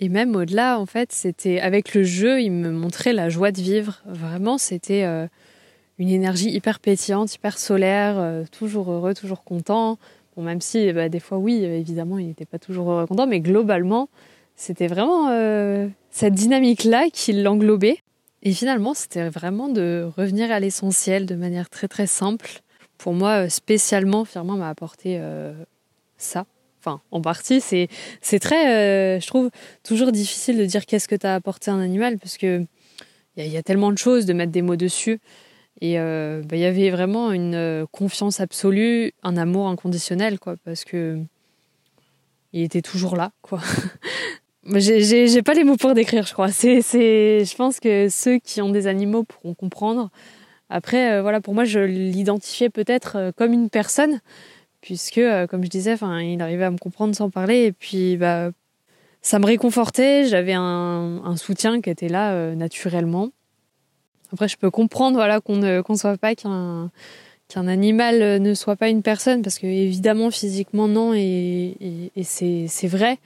Et 0.00 0.08
même 0.08 0.34
au-delà, 0.34 0.78
en 0.80 0.86
fait, 0.86 1.12
c'était 1.12 1.60
avec 1.60 1.94
le 1.94 2.02
jeu, 2.02 2.42
il 2.42 2.50
me 2.50 2.70
montrait 2.70 3.12
la 3.12 3.28
joie 3.28 3.52
de 3.52 3.60
vivre. 3.60 4.02
Vraiment, 4.06 4.58
c'était 4.58 5.04
une 5.98 6.08
énergie 6.08 6.50
hyper 6.50 6.80
pétillante, 6.80 7.34
hyper 7.34 7.58
solaire, 7.58 8.44
toujours 8.50 8.90
heureux, 8.90 9.14
toujours 9.14 9.44
content. 9.44 9.98
Bon, 10.36 10.42
même 10.42 10.60
si 10.60 10.92
bah, 10.92 11.08
des 11.08 11.20
fois, 11.20 11.38
oui, 11.38 11.62
évidemment, 11.64 12.18
il 12.18 12.26
n'était 12.26 12.44
pas 12.44 12.58
toujours 12.58 12.90
heureux, 12.90 13.06
content, 13.06 13.26
mais 13.26 13.40
globalement, 13.40 14.08
c'était 14.56 14.86
vraiment 14.86 15.30
euh, 15.30 15.88
cette 16.10 16.34
dynamique-là 16.34 17.08
qui 17.12 17.32
l'englobait. 17.32 17.98
Et 18.42 18.52
finalement, 18.52 18.94
c'était 18.94 19.28
vraiment 19.28 19.68
de 19.68 20.08
revenir 20.16 20.50
à 20.52 20.60
l'essentiel 20.60 21.26
de 21.26 21.34
manière 21.34 21.70
très 21.70 21.88
très 21.88 22.06
simple. 22.06 22.60
Pour 22.98 23.14
moi, 23.14 23.44
euh, 23.44 23.48
spécialement, 23.48 24.24
Firmin 24.24 24.56
m'a 24.56 24.68
apporté 24.68 25.18
euh, 25.18 25.52
ça. 26.18 26.46
Enfin, 26.80 27.00
en 27.10 27.22
partie, 27.22 27.62
c'est, 27.62 27.88
très, 28.40 29.18
je 29.18 29.26
trouve, 29.26 29.48
toujours 29.82 30.12
difficile 30.12 30.58
de 30.58 30.66
dire 30.66 30.84
qu'est-ce 30.84 31.08
que 31.08 31.14
tu 31.14 31.26
as 31.26 31.34
apporté 31.34 31.70
à 31.70 31.74
un 31.74 31.80
animal 31.80 32.18
parce 32.18 32.36
que 32.36 32.66
il 33.38 33.48
y, 33.48 33.56
a 33.56 33.62
tellement 33.62 33.90
de 33.90 33.96
choses 33.96 34.26
de 34.26 34.34
mettre 34.34 34.52
des 34.52 34.60
mots 34.60 34.76
dessus. 34.76 35.18
Et 35.86 35.98
bah, 35.98 36.56
il 36.56 36.60
y 36.60 36.64
avait 36.64 36.88
vraiment 36.88 37.30
une 37.30 37.86
confiance 37.92 38.40
absolue, 38.40 39.12
un 39.22 39.36
amour 39.36 39.68
inconditionnel, 39.68 40.38
quoi, 40.38 40.54
parce 40.64 40.84
que 40.84 41.18
il 42.54 42.62
était 42.62 42.80
toujours 42.80 43.16
là, 43.16 43.32
quoi. 43.42 43.60
J'ai 44.76 45.42
pas 45.42 45.54
les 45.54 45.64
mots 45.64 45.76
pour 45.76 45.92
décrire, 45.92 46.24
je 46.26 46.32
crois. 46.32 46.50
C'est, 46.50 46.80
je 46.80 47.56
pense 47.56 47.80
que 47.80 48.08
ceux 48.08 48.38
qui 48.38 48.62
ont 48.62 48.70
des 48.70 48.86
animaux 48.86 49.24
pourront 49.24 49.54
comprendre. 49.54 50.10
Après, 50.70 51.12
euh, 51.12 51.22
voilà, 51.22 51.40
pour 51.40 51.54
moi, 51.54 51.64
je 51.64 51.80
l'identifiais 51.80 52.70
peut-être 52.70 53.16
euh, 53.16 53.32
comme 53.36 53.52
une 53.52 53.68
personne, 53.68 54.20
puisque, 54.80 55.18
euh, 55.18 55.46
comme 55.46 55.64
je 55.64 55.68
disais, 55.68 55.96
il 56.22 56.40
arrivait 56.40 56.64
à 56.64 56.70
me 56.70 56.78
comprendre 56.78 57.14
sans 57.14 57.28
parler, 57.28 57.66
et 57.66 57.72
puis, 57.72 58.16
bah, 58.16 58.50
ça 59.20 59.38
me 59.38 59.46
réconfortait. 59.46 60.26
J'avais 60.26 60.54
un, 60.54 61.36
soutien 61.36 61.80
qui 61.80 61.90
était 61.90 62.08
là 62.08 62.54
naturellement. 62.54 63.30
Après, 64.34 64.48
je 64.48 64.56
peux 64.56 64.70
comprendre, 64.70 65.16
voilà, 65.16 65.40
qu'on 65.40 65.56
ne 65.56 65.80
conçoive 65.80 66.18
pas 66.18 66.34
qu'un 66.34 66.90
qu'un 67.46 67.68
animal 67.68 68.40
ne 68.40 68.54
soit 68.54 68.74
pas 68.74 68.88
une 68.88 69.02
personne, 69.02 69.42
parce 69.42 69.60
que 69.60 69.66
évidemment, 69.66 70.32
physiquement, 70.32 70.88
non, 70.88 71.14
et, 71.14 72.10
et, 72.16 72.24
c'est 72.24 72.88
vrai. 72.88 73.18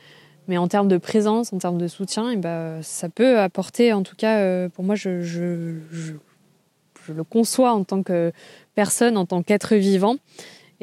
Mais 0.49 0.59
en 0.59 0.69
termes 0.69 0.89
de 0.89 0.99
présence, 0.99 1.53
en 1.55 1.59
termes 1.59 1.79
de 1.79 1.89
soutien, 1.89 2.29
et 2.29 2.35
eh 2.35 2.37
ben, 2.37 2.83
ça 2.83 3.09
peut 3.09 3.39
apporter, 3.39 3.95
en 3.95 4.03
tout 4.03 4.17
cas, 4.17 4.41
euh, 4.41 4.69
pour 4.69 4.85
moi, 4.85 4.97
je, 4.97 5.23
je, 5.23 6.13
le 7.09 7.25
conçois 7.25 7.73
en 7.73 7.85
tant 7.85 8.03
que 8.03 8.33
personne, 8.75 9.17
en 9.17 9.25
tant 9.25 9.43
qu'être 9.43 9.77
vivant. 9.77 10.17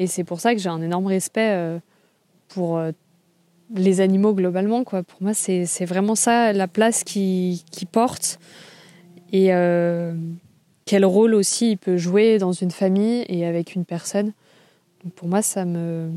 Et 0.00 0.08
c'est 0.08 0.24
pour 0.24 0.40
ça 0.40 0.52
que 0.52 0.60
j'ai 0.60 0.68
un 0.68 0.82
énorme 0.82 1.06
respect 1.06 1.52
euh, 1.52 1.78
pour 2.48 2.78
euh, 2.78 2.90
les 3.76 4.00
animaux 4.00 4.34
globalement. 4.34 4.82
Quoi. 4.82 5.04
Pour 5.04 5.22
moi, 5.22 5.34
c'est 5.34 5.84
vraiment 5.84 6.16
ça 6.16 6.52
la 6.52 6.66
place 6.66 7.04
qu'il 7.04 7.62
qui 7.70 7.86
porte 7.86 8.40
et 9.36 9.52
euh, 9.52 10.14
quel 10.84 11.04
rôle 11.04 11.34
aussi 11.34 11.72
il 11.72 11.78
peut 11.78 11.96
jouer 11.96 12.38
dans 12.38 12.52
une 12.52 12.70
famille 12.70 13.24
et 13.28 13.46
avec 13.46 13.74
une 13.74 13.84
personne. 13.84 14.32
Pour 15.14 15.28
moi, 15.28 15.42
ça 15.42 15.64
me, 15.64 16.10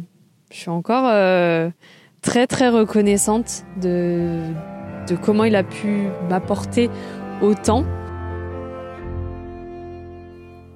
je 0.51 0.57
suis 0.57 0.69
encore 0.69 1.05
très 2.21 2.47
très 2.47 2.69
reconnaissante 2.69 3.63
de, 3.81 4.41
de 5.07 5.15
comment 5.15 5.43
il 5.43 5.55
a 5.55 5.63
pu 5.63 6.07
m'apporter 6.29 6.89
autant 7.41 7.85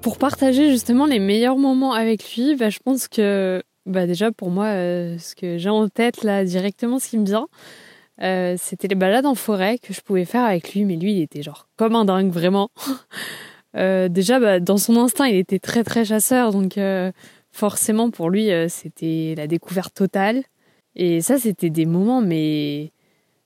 pour 0.04 0.18
partager 0.18 0.70
justement 0.70 1.06
les 1.06 1.20
meilleurs 1.20 1.58
moments 1.58 1.94
avec 1.94 2.36
lui, 2.36 2.56
bah, 2.56 2.70
je 2.70 2.80
pense 2.84 3.08
que 3.08 3.64
bah, 3.86 4.06
déjà 4.06 4.32
pour 4.32 4.52
moi, 4.52 4.66
euh, 4.66 5.18
ce 5.18 5.34
que 5.34 5.58
j'ai 5.58 5.70
en 5.70 5.88
tête 5.88 6.24
là 6.24 6.44
directement, 6.44 7.00
ce 7.00 7.10
qui 7.10 7.18
me 7.18 7.26
vient, 7.26 7.48
euh, 8.22 8.56
c'était 8.58 8.88
les 8.88 8.96
balades 8.96 9.26
en 9.26 9.36
forêt 9.36 9.78
que 9.80 9.94
je 9.94 10.02
pouvais 10.02 10.26
faire 10.26 10.44
avec 10.44 10.74
lui, 10.74 10.86
mais 10.86 10.96
lui 10.96 11.14
il 11.14 11.22
était 11.22 11.42
genre 11.42 11.68
comme 11.78 11.96
un 11.96 12.06
dingue 12.06 12.32
vraiment. 12.32 12.70
Euh, 13.76 14.08
déjà 14.08 14.40
bah, 14.40 14.60
dans 14.60 14.78
son 14.78 14.98
instinct 14.98 15.26
il 15.26 15.36
était 15.36 15.58
très 15.58 15.84
très 15.84 16.06
chasseur, 16.06 16.52
donc 16.52 16.78
forcément 17.52 18.12
pour 18.12 18.30
lui 18.30 18.50
c'était 18.70 19.34
la 19.36 19.48
découverte 19.48 19.96
totale. 19.96 20.44
Et 20.96 21.22
ça 21.22 21.40
c'était 21.40 21.72
des 21.72 21.88
moments 21.88 22.22
mais 22.22 22.92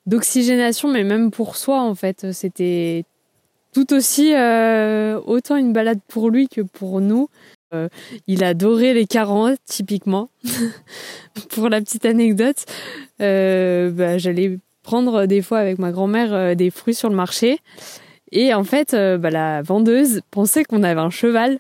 d'oxygénation, 0.07 0.89
mais 0.89 1.05
même 1.05 1.29
pour 1.31 1.55
soi 1.55 1.81
en 1.81 1.93
fait, 1.93 2.33
c'était 2.33 3.05
tout 3.73 3.93
aussi 3.93 4.33
euh, 4.33 5.19
autant 5.25 5.55
une 5.55 5.73
balade 5.73 5.99
pour 6.07 6.31
lui 6.31 6.47
que 6.47 6.61
pour 6.61 6.99
nous. 7.01 7.29
Euh, 7.73 7.89
il 8.27 8.43
adorait 8.43 8.93
les 8.93 9.05
carottes, 9.05 9.59
typiquement. 9.65 10.29
pour 11.49 11.69
la 11.69 11.81
petite 11.81 12.05
anecdote, 12.05 12.65
euh, 13.21 13.91
bah, 13.91 14.17
j'allais 14.17 14.59
prendre 14.83 15.25
des 15.25 15.41
fois 15.41 15.59
avec 15.59 15.79
ma 15.79 15.91
grand-mère 15.91 16.55
des 16.55 16.69
fruits 16.69 16.93
sur 16.93 17.09
le 17.09 17.15
marché. 17.15 17.59
Et 18.31 18.53
en 18.53 18.63
fait, 18.63 18.93
bah, 18.93 19.29
la 19.29 19.61
vendeuse 19.61 20.21
pensait 20.31 20.63
qu'on 20.63 20.83
avait 20.83 21.01
un 21.01 21.09
cheval. 21.09 21.59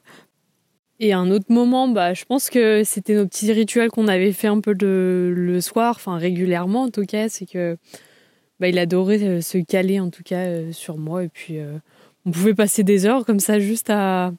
Et 0.99 1.13
un 1.13 1.29
autre 1.29 1.45
moment, 1.49 1.87
bah, 1.87 2.13
je 2.13 2.25
pense 2.25 2.49
que 2.49 2.83
c'était 2.83 3.15
nos 3.15 3.27
petits 3.27 3.51
rituels 3.51 3.89
qu'on 3.89 4.07
avait 4.07 4.31
fait 4.31 4.47
un 4.47 4.61
peu 4.61 4.73
de, 4.73 5.31
le 5.35 5.61
soir, 5.61 5.93
enfin 5.95 6.17
régulièrement 6.17 6.83
en 6.83 6.89
tout 6.89 7.05
cas, 7.05 7.29
c'est 7.29 7.45
que 7.45 7.77
il 8.59 8.79
adorait 8.79 9.41
se 9.41 9.59
caler 9.59 9.99
en 9.99 10.09
tout 10.09 10.23
cas 10.23 10.71
sur 10.71 10.97
moi 10.97 11.23
et 11.23 11.29
puis 11.29 11.59
on 12.25 12.31
pouvait 12.31 12.55
passer 12.55 12.83
des 12.83 13.05
heures 13.05 13.25
comme 13.25 13.39
ça 13.39 13.59
juste 13.59 13.91
à 13.91 14.31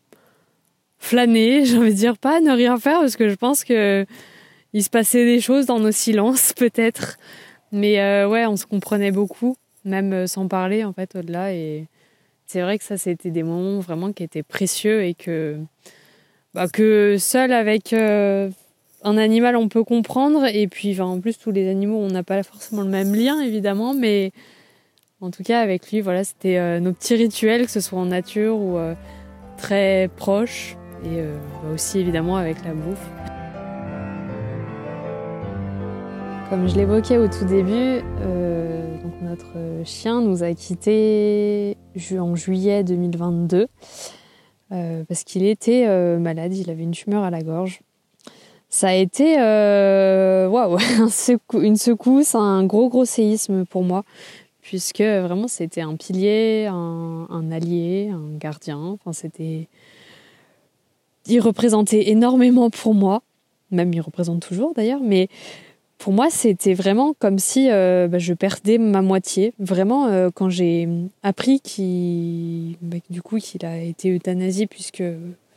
flâner, 0.99 1.64
j'ai 1.64 1.78
envie 1.78 1.93
de 1.93 1.99
dire 1.99 2.19
pas 2.19 2.40
ne 2.40 2.52
rien 2.52 2.78
faire 2.78 3.00
parce 3.00 3.17
que 3.17 3.28
je 3.28 3.35
pense 3.35 3.64
que 3.64 4.07
il 4.73 4.85
se 4.85 4.90
passait 4.90 5.25
des 5.25 5.40
choses 5.40 5.67
dans 5.67 5.81
nos 5.81 5.93
silences 5.93 6.52
peut-être. 6.57 7.19
Mais 7.73 8.00
euh, 8.00 8.28
ouais, 8.28 8.47
on 8.47 8.57
se 8.57 8.67
comprenait 8.67 9.11
beaucoup, 9.11 9.57
même 9.85 10.12
euh, 10.12 10.26
sans 10.26 10.49
parler 10.49 10.85
en 10.85 10.93
fait 10.93 11.14
au-delà. 11.17 11.52
Et 11.52 11.87
c'est 12.47 12.62
vrai 12.62 12.78
que 12.78 12.85
ça, 12.85 12.97
c'était 12.97 13.31
des 13.31 13.43
moments 13.43 13.81
vraiment 13.81 14.12
qui 14.12 14.23
étaient 14.23 14.43
précieux 14.43 15.05
et 15.05 15.14
que, 15.14 15.59
bah, 16.55 16.69
que 16.69 17.17
seul 17.19 17.52
avec 17.52 17.93
euh, 17.93 18.49
un 19.02 19.19
animal 19.19 19.57
on 19.57 19.69
peut 19.69 19.85
comprendre. 19.85 20.47
Et 20.47 20.67
puis, 20.67 20.99
en 21.00 21.21
plus, 21.21 21.38
tous 21.38 21.50
les 21.50 21.69
animaux, 21.69 21.99
on 21.99 22.09
n'a 22.09 22.23
pas 22.23 22.43
forcément 22.43 22.83
le 22.83 22.88
même 22.88 23.14
lien 23.14 23.40
évidemment, 23.40 23.93
mais 23.93 24.33
en 25.21 25.31
tout 25.31 25.43
cas, 25.43 25.61
avec 25.61 25.90
lui, 25.90 26.00
voilà, 26.00 26.25
c'était 26.25 26.81
nos 26.81 26.93
petits 26.93 27.17
rituels, 27.17 27.67
que 27.67 27.73
ce 27.73 27.81
soit 27.81 27.99
en 27.99 28.07
nature 28.07 28.57
ou 28.57 28.78
très 29.57 30.09
proches, 30.17 30.76
et 31.05 31.21
euh, 31.21 31.37
bah, 31.62 31.71
aussi 31.75 31.99
évidemment 31.99 32.37
avec 32.37 32.64
la 32.64 32.75
bouffe. 32.75 33.07
Comme 36.50 36.69
je 36.69 36.76
l'évoquais 36.76 37.19
au 37.19 37.28
tout 37.28 37.45
début, 37.45 38.00
donc 39.02 39.21
notre 39.21 39.85
chien 39.85 40.23
nous 40.23 40.43
a 40.43 40.55
quittés 40.55 41.76
en 42.19 42.35
juillet 42.37 42.85
2022 42.85 43.69
parce 44.71 45.25
qu'il 45.25 45.45
était 45.45 45.87
malade, 46.19 46.57
il 46.57 46.71
avait 46.71 46.85
une 46.85 46.93
tumeur 46.93 47.23
à 47.23 47.28
la 47.28 47.43
gorge. 47.43 47.81
Ça 48.71 48.88
a 48.88 48.95
été 48.95 49.37
waouh, 49.37 50.78
une 51.61 51.76
secousse, 51.76 52.35
un 52.35 52.64
gros 52.64 52.88
gros 52.88 53.05
séisme 53.05 53.67
pour 53.67 53.83
moi 53.83 54.05
puisque 54.69 55.00
vraiment 55.00 55.49
c'était 55.49 55.81
un 55.81 55.97
pilier, 55.97 56.67
un, 56.71 57.50
allié, 57.50 58.11
un 58.12 58.37
gardien. 58.37 58.78
Enfin, 58.78 59.14
c'était. 59.14 59.67
Il 61.28 61.40
représentait 61.40 62.11
énormément 62.11 62.70
pour 62.70 62.94
moi, 62.94 63.23
même 63.70 63.92
il 63.92 64.00
représente 64.00 64.47
toujours 64.47 64.75
d'ailleurs, 64.75 65.00
mais 65.02 65.28
pour 65.99 66.12
moi 66.12 66.28
c'était 66.30 66.75
vraiment 66.75 67.14
comme 67.18 67.38
si 67.38 67.70
euh, 67.70 68.08
bah, 68.08 68.18
je 68.18 68.35
perdais 68.35 68.78
ma 68.78 69.02
moitié. 69.02 69.52
Vraiment, 69.58 70.06
euh, 70.06 70.30
quand 70.35 70.49
j'ai 70.49 70.88
appris 71.23 71.61
qu'il, 71.61 72.76
bah, 72.82 72.97
qu'il 73.40 73.66
a 73.66 73.78
été 73.78 74.14
euthanasié 74.14 74.66
puisque 74.66 75.04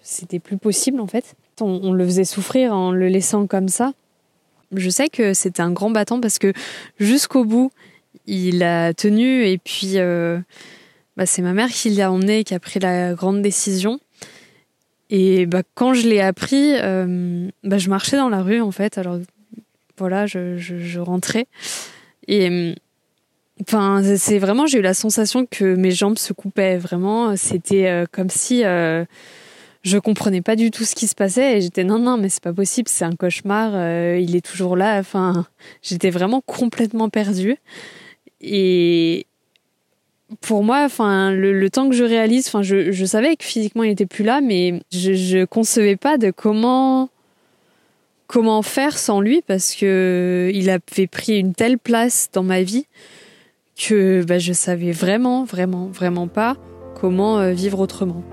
c'était 0.01 0.39
plus 0.39 0.57
possible 0.57 0.99
en 0.99 1.07
fait. 1.07 1.35
on 1.61 1.93
le 1.93 2.05
faisait 2.05 2.25
souffrir 2.25 2.73
en 2.73 2.91
le 2.91 3.07
laissant 3.07 3.47
comme 3.47 3.69
ça. 3.69 3.93
Je 4.73 4.89
sais 4.89 5.09
que 5.09 5.33
c'était 5.33 5.61
un 5.61 5.71
grand 5.71 5.89
battant 5.89 6.21
parce 6.21 6.39
que 6.39 6.53
jusqu'au 6.99 7.43
bout, 7.43 7.71
il 8.25 8.63
a 8.63 8.93
tenu 8.93 9.45
et 9.45 9.57
puis 9.57 9.93
euh, 9.95 10.39
bah, 11.17 11.25
c'est 11.25 11.41
ma 11.41 11.53
mère 11.53 11.69
qui 11.69 11.89
l'a 11.89 12.11
emmené, 12.11 12.43
qui 12.43 12.53
a 12.53 12.59
pris 12.59 12.79
la 12.79 13.13
grande 13.13 13.41
décision. 13.41 13.99
Et 15.11 15.45
bah, 15.45 15.61
quand 15.75 15.93
je 15.93 16.07
l'ai 16.07 16.21
appris, 16.21 16.73
euh, 16.75 17.49
bah, 17.63 17.77
je 17.77 17.89
marchais 17.89 18.15
dans 18.15 18.29
la 18.29 18.41
rue 18.41 18.61
en 18.61 18.71
fait. 18.71 18.97
Alors 18.97 19.19
voilà, 19.97 20.25
je, 20.25 20.57
je, 20.57 20.99
rentrais 20.99 21.45
et 22.27 22.73
enfin 23.61 24.01
c'est 24.17 24.39
vraiment 24.39 24.65
j'ai 24.65 24.79
eu 24.79 24.81
la 24.81 24.93
sensation 24.95 25.45
que 25.45 25.75
mes 25.75 25.91
jambes 25.91 26.17
se 26.17 26.31
coupaient. 26.31 26.77
Vraiment, 26.77 27.35
c'était 27.35 27.87
euh, 27.87 28.05
comme 28.09 28.29
si 28.29 28.63
je 29.83 29.97
comprenais 29.97 30.41
pas 30.41 30.55
du 30.55 30.71
tout 30.71 30.85
ce 30.85 30.95
qui 30.95 31.07
se 31.07 31.15
passait 31.15 31.57
et 31.57 31.61
j'étais 31.61 31.83
non 31.83 31.99
non 31.99 32.17
mais 32.17 32.29
c'est 32.29 32.41
pas 32.41 32.53
possible, 32.53 32.87
c'est 32.87 33.05
un 33.05 33.15
cauchemar. 33.15 33.73
il 34.17 34.35
est 34.35 34.45
toujours 34.45 34.77
là. 34.77 34.97
Enfin, 34.97 35.45
j'étais 35.83 36.09
vraiment 36.09 36.41
complètement 36.41 37.09
perdue. 37.09 37.57
Et 38.39 39.27
pour 40.39 40.63
moi, 40.63 40.83
enfin, 40.85 41.31
le, 41.31 41.69
temps 41.69 41.89
que 41.89 41.95
je 41.95 42.03
réalise, 42.03 42.47
enfin, 42.47 42.61
je, 42.61 43.05
savais 43.05 43.35
que 43.35 43.43
physiquement 43.43 43.83
il 43.83 43.91
était 43.91 44.05
plus 44.05 44.23
là, 44.23 44.41
mais 44.41 44.81
je, 44.91 45.13
je 45.13 45.45
concevais 45.45 45.97
pas 45.97 46.17
de 46.17 46.31
comment 46.31 47.09
comment 48.27 48.61
faire 48.61 48.97
sans 48.97 49.19
lui 49.19 49.41
parce 49.45 49.75
que 49.75 50.49
il 50.53 50.69
avait 50.69 51.07
pris 51.07 51.37
une 51.37 51.53
telle 51.53 51.77
place 51.77 52.29
dans 52.31 52.43
ma 52.43 52.61
vie 52.61 52.85
que 53.77 54.23
bah, 54.23 54.39
je 54.39 54.53
savais 54.53 54.93
vraiment, 54.93 55.43
vraiment, 55.43 55.87
vraiment 55.87 56.27
pas 56.29 56.55
comment 56.95 57.39
euh, 57.39 57.51
vivre 57.51 57.79
autrement. 57.79 58.23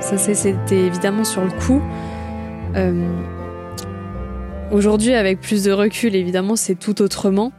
Ça, 0.00 0.16
c'était 0.16 0.78
évidemment 0.78 1.24
sur 1.24 1.42
le 1.42 1.50
coup. 1.50 1.82
Euh, 2.76 3.04
Aujourd'hui, 4.70 5.14
avec 5.14 5.40
plus 5.40 5.64
de 5.64 5.72
recul, 5.72 6.14
évidemment, 6.14 6.54
c'est 6.54 6.76
tout 6.76 7.02
autrement. 7.02 7.50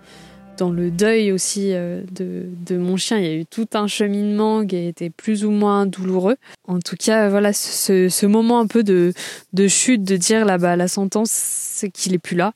Dans 0.57 0.69
le 0.69 0.91
deuil 0.91 1.31
aussi 1.31 1.73
euh, 1.73 2.01
de, 2.11 2.43
de, 2.65 2.77
mon 2.77 2.97
chien, 2.97 3.17
il 3.17 3.25
y 3.25 3.27
a 3.27 3.33
eu 3.33 3.45
tout 3.45 3.67
un 3.73 3.87
cheminement 3.87 4.65
qui 4.65 4.75
a 4.75 4.83
été 4.83 5.09
plus 5.09 5.43
ou 5.45 5.51
moins 5.51 5.85
douloureux. 5.85 6.37
En 6.67 6.79
tout 6.79 6.95
cas, 6.97 7.29
voilà, 7.29 7.53
ce, 7.53 8.09
ce 8.09 8.25
moment 8.25 8.59
un 8.59 8.67
peu 8.67 8.83
de, 8.83 9.13
de 9.53 9.67
chute, 9.67 10.03
de 10.03 10.17
dire 10.17 10.45
là-bas 10.45 10.75
la 10.75 10.87
sentence, 10.87 11.31
c'est 11.31 11.89
qu'il 11.89 12.13
est 12.13 12.19
plus 12.19 12.35
là. 12.35 12.53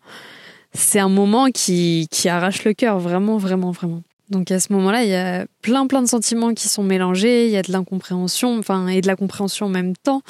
C'est 0.74 1.00
un 1.00 1.10
moment 1.10 1.48
qui, 1.52 2.08
qui 2.12 2.30
arrache 2.30 2.64
le 2.64 2.74
cœur, 2.74 3.00
vraiment, 3.00 3.38
vraiment, 3.38 3.72
vraiment. 3.72 4.04
Donc 4.30 4.50
à 4.52 4.60
ce 4.60 4.74
moment-là, 4.74 5.04
il 5.04 5.10
y 5.10 5.16
a 5.16 5.46
plein 5.62 5.86
plein 5.86 6.02
de 6.02 6.08
sentiments 6.08 6.54
qui 6.54 6.68
sont 6.68 6.84
mélangés, 6.84 7.46
il 7.46 7.52
y 7.52 7.58
a 7.58 7.62
de 7.62 7.72
l'incompréhension, 7.72 8.58
enfin 8.58 8.88
et 8.88 9.02
de 9.02 9.08
la 9.08 9.16
compréhension 9.16 9.68
en 9.68 9.70
même 9.70 9.96
temps. 9.96 10.22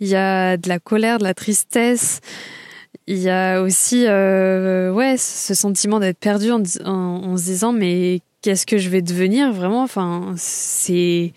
Il 0.00 0.08
y 0.08 0.16
a 0.16 0.56
de 0.56 0.68
la 0.68 0.78
colère, 0.78 1.18
de 1.18 1.24
la 1.24 1.34
tristesse, 1.34 2.20
il 3.06 3.18
y 3.18 3.30
a 3.30 3.62
aussi 3.62 4.04
euh, 4.06 4.92
ouais 4.92 5.16
ce 5.16 5.54
sentiment 5.54 5.98
d'être 5.98 6.18
perdu 6.18 6.50
en, 6.52 6.64
se 6.64 7.44
disant 7.44 7.72
mais 7.72 8.20
qu'est-ce 8.42 8.66
que 8.66 8.78
je 8.78 8.88
vais 8.90 9.02
devenir 9.02 9.52
vraiment? 9.52 9.82
Enfin 9.82 10.34
c'est 10.36 11.32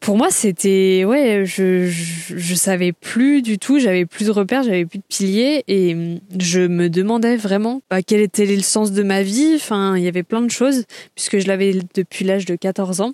pour 0.00 0.16
moi 0.16 0.30
c'était 0.30 1.04
ouais 1.04 1.44
je, 1.44 1.88
je, 1.88 2.54
savais 2.54 2.92
plus 2.92 3.42
du 3.42 3.58
tout 3.58 3.80
j'avais 3.80 4.06
plus 4.06 4.26
de 4.26 4.30
repères 4.30 4.62
j'avais 4.62 4.86
plus 4.86 4.98
de 4.98 5.04
piliers 5.08 5.64
et 5.66 5.96
je 6.38 6.60
me 6.60 6.88
demandais 6.88 7.36
vraiment 7.36 7.82
quel 8.06 8.20
était 8.20 8.46
le 8.46 8.62
sens 8.62 8.92
de 8.92 9.02
ma 9.02 9.22
vie. 9.22 9.54
Enfin 9.56 9.96
il 9.96 10.04
y 10.04 10.08
avait 10.08 10.22
plein 10.22 10.42
de 10.42 10.50
choses 10.50 10.84
puisque 11.14 11.38
je 11.38 11.48
l'avais 11.48 11.80
depuis 11.94 12.24
l'âge 12.24 12.44
de 12.44 12.54
14 12.54 13.00
ans 13.00 13.12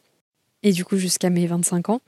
et 0.62 0.72
du 0.72 0.84
coup 0.84 0.96
jusqu'à 0.98 1.30
mes 1.30 1.46
25 1.46 1.88
ans 1.88 2.00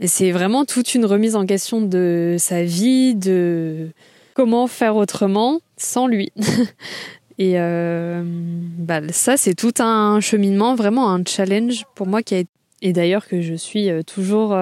et 0.00 0.06
c'est 0.06 0.32
vraiment 0.32 0.64
toute 0.64 0.94
une 0.94 1.04
remise 1.04 1.36
en 1.36 1.44
question 1.44 1.82
de 1.82 2.36
sa 2.38 2.64
vie, 2.64 3.14
de 3.14 3.90
comment 4.34 4.66
faire 4.66 4.96
autrement 4.96 5.60
sans 5.76 6.06
lui. 6.06 6.32
Et 7.38 7.54
bah, 7.54 9.00
ça, 9.12 9.38
c'est 9.38 9.54
tout 9.54 9.72
un 9.78 10.20
cheminement, 10.20 10.74
vraiment 10.74 11.10
un 11.10 11.22
challenge 11.26 11.86
pour 11.94 12.06
moi 12.06 12.22
qui 12.22 12.34
a 12.34 12.42
et 12.82 12.92
d'ailleurs 12.92 13.26
que 13.26 13.40
je 13.40 13.54
suis 13.54 13.88
toujours 14.06 14.54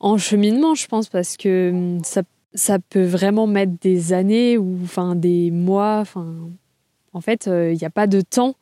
en 0.00 0.18
cheminement, 0.18 0.74
je 0.74 0.88
pense, 0.88 1.08
parce 1.08 1.36
que 1.36 1.70
hum, 1.70 2.02
ça, 2.02 2.22
ça 2.54 2.78
peut 2.80 3.04
vraiment 3.04 3.46
mettre 3.46 3.72
des 3.80 4.12
années 4.12 4.58
ou 4.58 4.76
enfin 4.82 5.14
des 5.14 5.52
mois. 5.52 5.98
Enfin, 6.00 6.34
en 7.12 7.20
fait, 7.20 7.46
il 7.46 7.76
n'y 7.76 7.84
a 7.84 7.90
pas 7.90 8.08
de 8.08 8.22
temps 8.22 8.56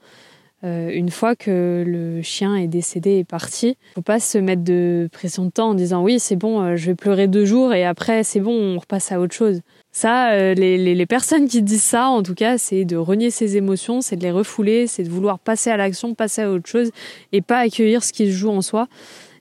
euh, 0.64 0.90
une 0.92 1.10
fois 1.10 1.34
que 1.34 1.82
le 1.86 2.22
chien 2.22 2.54
est 2.54 2.68
décédé 2.68 3.18
et 3.18 3.24
parti, 3.24 3.76
faut 3.94 4.02
pas 4.02 4.20
se 4.20 4.38
mettre 4.38 4.62
de 4.62 5.08
pression 5.10 5.44
de 5.44 5.50
temps 5.50 5.70
en 5.70 5.74
disant 5.74 6.02
oui 6.02 6.20
c'est 6.20 6.36
bon, 6.36 6.60
euh, 6.60 6.76
je 6.76 6.86
vais 6.86 6.94
pleurer 6.94 7.26
deux 7.26 7.44
jours 7.44 7.74
et 7.74 7.84
après 7.84 8.22
c'est 8.22 8.38
bon, 8.38 8.52
on 8.52 8.78
repasse 8.78 9.10
à 9.10 9.20
autre 9.20 9.34
chose. 9.34 9.60
Ça, 9.90 10.32
euh, 10.32 10.54
les, 10.54 10.78
les, 10.78 10.94
les, 10.94 11.06
personnes 11.06 11.48
qui 11.48 11.62
disent 11.62 11.82
ça, 11.82 12.06
en 12.06 12.22
tout 12.22 12.34
cas, 12.34 12.56
c'est 12.56 12.86
de 12.86 12.96
renier 12.96 13.30
ses 13.30 13.58
émotions, 13.58 14.00
c'est 14.00 14.16
de 14.16 14.22
les 14.22 14.30
refouler, 14.30 14.86
c'est 14.86 15.02
de 15.02 15.10
vouloir 15.10 15.38
passer 15.38 15.68
à 15.68 15.76
l'action, 15.76 16.14
passer 16.14 16.42
à 16.42 16.50
autre 16.50 16.66
chose 16.66 16.90
et 17.32 17.42
pas 17.42 17.58
accueillir 17.58 18.02
ce 18.02 18.12
qui 18.12 18.26
se 18.26 18.32
joue 18.32 18.48
en 18.48 18.62
soi. 18.62 18.88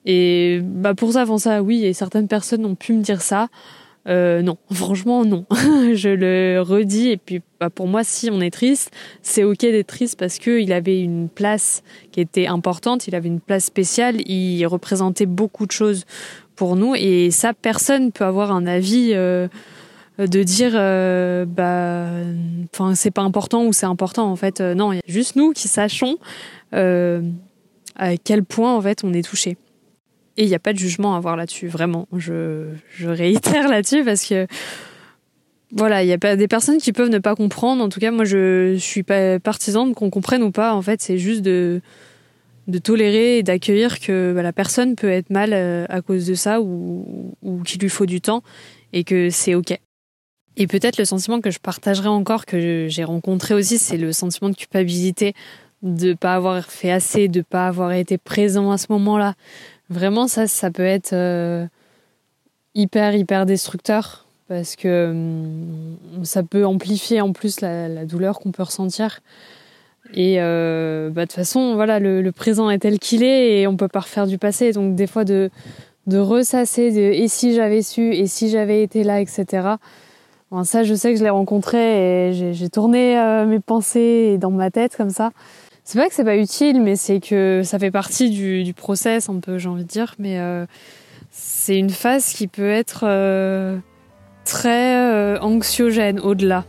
Et 0.05 0.59
bah 0.63 0.93
pour 0.93 1.13
ça, 1.13 1.21
avant 1.21 1.37
ça, 1.37 1.61
oui, 1.61 1.85
et 1.85 1.93
certaines 1.93 2.27
personnes 2.27 2.65
ont 2.65 2.75
pu 2.75 2.93
me 2.93 3.01
dire 3.01 3.21
ça. 3.21 3.47
Euh, 4.07 4.41
non, 4.41 4.57
franchement 4.71 5.25
non. 5.25 5.45
je 5.93 6.09
le 6.09 6.61
redis 6.61 7.09
et 7.09 7.17
puis 7.17 7.41
bah, 7.59 7.69
pour 7.69 7.87
moi 7.87 8.03
si 8.03 8.29
on 8.31 8.41
est 8.41 8.51
triste, 8.51 8.91
c'est 9.21 9.43
ok 9.43 9.59
d'être 9.59 9.87
triste 9.87 10.17
parce 10.17 10.39
que 10.39 10.59
il 10.59 10.73
avait 10.73 11.01
une 11.01 11.29
place 11.29 11.83
qui 12.11 12.21
était 12.21 12.47
importante, 12.47 13.07
il 13.07 13.15
avait 13.15 13.27
une 13.27 13.39
place 13.39 13.65
spéciale, 13.65 14.27
il 14.27 14.65
représentait 14.65 15.27
beaucoup 15.27 15.65
de 15.65 15.71
choses 15.71 16.05
pour 16.55 16.75
nous 16.75 16.95
et 16.95 17.31
ça 17.31 17.53
personne 17.53 18.11
peut 18.11 18.25
avoir 18.25 18.51
un 18.51 18.65
avis 18.65 19.11
euh, 19.13 19.47
de 20.17 20.43
dire 20.43 20.71
euh, 20.75 21.45
bah 21.45 22.07
enfin 22.73 22.95
c'est 22.95 23.11
pas 23.11 23.21
important 23.21 23.65
ou 23.65 23.73
c'est 23.73 23.85
important 23.85 24.31
en 24.31 24.35
fait 24.35 24.61
non 24.61 24.91
il 24.91 24.97
y 24.97 24.99
a 24.99 25.03
juste 25.07 25.35
nous 25.35 25.51
qui 25.51 25.67
sachons 25.67 26.17
à 26.73 28.17
quel 28.17 28.43
point 28.43 28.75
en 28.75 28.81
fait 28.81 29.03
on 29.03 29.13
est 29.13 29.27
touché. 29.27 29.57
Et 30.41 30.45
il 30.45 30.47
n'y 30.47 30.55
a 30.55 30.59
pas 30.59 30.73
de 30.73 30.79
jugement 30.79 31.13
à 31.13 31.17
avoir 31.17 31.35
là-dessus, 31.35 31.67
vraiment. 31.67 32.07
Je, 32.17 32.65
réitère 32.99 33.67
là-dessus 33.69 34.03
parce 34.03 34.25
que 34.25 34.47
voilà, 35.71 36.01
il 36.03 36.07
y 36.07 36.13
a 36.13 36.17
pas 36.17 36.35
des 36.35 36.47
personnes 36.47 36.79
qui 36.79 36.93
peuvent 36.93 37.11
ne 37.11 37.19
pas 37.19 37.35
comprendre. 37.35 37.83
En 37.83 37.89
tout 37.89 37.99
cas, 37.99 38.09
moi, 38.09 38.25
je 38.25 38.75
suis 38.79 39.03
pas 39.03 39.39
partisane 39.39 39.93
qu'on 39.93 40.09
comprenne 40.09 40.41
ou 40.41 40.49
pas. 40.49 40.73
En 40.73 40.81
fait, 40.81 40.99
c'est 40.99 41.19
juste 41.19 41.43
de 41.43 41.79
de 42.67 42.79
tolérer 42.79 43.37
et 43.37 43.43
d'accueillir 43.43 43.99
que 43.99 44.33
bah, 44.33 44.41
la 44.41 44.53
personne 44.53 44.95
peut 44.95 45.11
être 45.11 45.29
mal 45.29 45.51
euh, 45.53 45.85
à 45.89 46.01
cause 46.01 46.25
de 46.25 46.33
ça 46.33 46.59
ou, 46.59 47.35
ou 47.43 47.61
qu'il 47.61 47.79
lui 47.79 47.89
faut 47.89 48.07
du 48.07 48.19
temps 48.19 48.41
et 48.93 49.03
que 49.03 49.29
c'est 49.29 49.53
ok. 49.53 49.77
Et 50.57 50.67
peut-être 50.67 50.97
le 50.97 51.05
sentiment 51.05 51.39
que 51.39 51.51
je 51.51 51.59
partagerai 51.59 52.07
encore, 52.07 52.47
que 52.47 52.87
j'ai 52.89 53.03
rencontré 53.03 53.53
aussi, 53.53 53.77
c'est 53.77 53.97
le 53.97 54.11
sentiment 54.11 54.49
de 54.49 54.55
culpabilité 54.55 55.35
de 55.81 56.13
pas 56.13 56.35
avoir 56.35 56.65
fait 56.65 56.91
assez, 56.91 57.27
de 57.27 57.41
pas 57.41 57.67
avoir 57.67 57.91
été 57.91 58.17
présent 58.17 58.71
à 58.71 58.77
ce 58.77 58.87
moment-là, 58.89 59.35
Vraiment, 59.91 60.29
ça, 60.29 60.47
ça 60.47 60.71
peut 60.71 60.85
être 60.85 61.11
euh, 61.11 61.65
hyper, 62.75 63.13
hyper 63.13 63.45
destructeur 63.45 64.25
parce 64.47 64.77
que 64.77 65.11
hum, 65.11 65.97
ça 66.23 66.43
peut 66.43 66.65
amplifier 66.65 67.19
en 67.19 67.33
plus 67.33 67.59
la, 67.59 68.05
douleur 68.05 68.39
qu'on 68.39 68.53
peut 68.53 68.63
ressentir. 68.63 69.19
Et 70.13 70.35
euh, 70.39 71.09
bah, 71.09 71.23
de 71.23 71.25
toute 71.25 71.35
façon, 71.35 71.75
voilà, 71.75 71.99
le, 71.99 72.31
présent 72.31 72.69
est 72.69 72.79
tel 72.79 72.99
qu'il 72.99 73.21
est 73.21 73.59
et 73.59 73.67
on 73.67 73.75
peut 73.75 73.89
pas 73.89 73.99
refaire 73.99 74.27
du 74.27 74.37
passé. 74.37 74.71
Donc 74.71 74.95
des 74.95 75.07
fois 75.07 75.25
de, 75.25 75.49
ressasser, 76.09 76.91
de 76.91 77.01
et 77.01 77.27
si 77.27 77.53
j'avais 77.53 77.81
su, 77.81 78.13
et 78.13 78.27
si 78.27 78.49
j'avais 78.49 78.83
été 78.83 79.03
là, 79.03 79.19
etc. 79.19 79.75
Ça, 80.63 80.83
je 80.83 80.93
sais 80.93 81.11
que 81.11 81.19
je 81.19 81.23
l'ai 81.23 81.29
rencontré 81.29 82.29
et 82.29 82.53
j'ai 82.53 82.69
tourné 82.69 83.19
euh, 83.19 83.45
mes 83.45 83.59
pensées 83.59 84.37
dans 84.37 84.51
ma 84.51 84.71
tête 84.71 84.95
comme 84.95 85.09
ça. 85.09 85.31
C'est 85.83 85.97
pas 85.99 86.07
que 86.07 86.13
c'est 86.13 86.23
pas 86.23 86.37
utile, 86.37 86.81
mais 86.81 86.95
c'est 86.95 87.19
que 87.19 87.61
ça 87.63 87.79
fait 87.79 87.91
partie 87.91 88.29
du, 88.29 88.73
process, 88.73 89.29
un 89.29 89.39
peu, 89.39 89.57
j'ai 89.57 89.67
envie 89.67 89.83
de 89.83 89.89
dire. 89.89 90.15
Mais 90.19 90.39
euh, 90.39 90.65
c'est 91.31 91.77
une 91.77 91.89
phase 91.89 92.33
qui 92.33 92.47
peut 92.47 92.69
être 92.69 93.01
euh, 93.03 93.77
très 94.45 94.95
euh, 94.95 95.39
anxiogène 95.39 96.19
au-delà. 96.19 96.65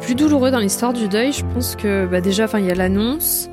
Plus 0.00 0.14
douloureux 0.14 0.50
dans 0.50 0.58
l'histoire 0.58 0.94
du 0.94 1.06
deuil, 1.06 1.32
je 1.32 1.44
pense 1.44 1.76
que 1.76 2.06
bah 2.06 2.22
déjà, 2.22 2.46
il 2.54 2.64
y 2.64 2.70
a 2.70 2.74
l'annonce. 2.74 3.50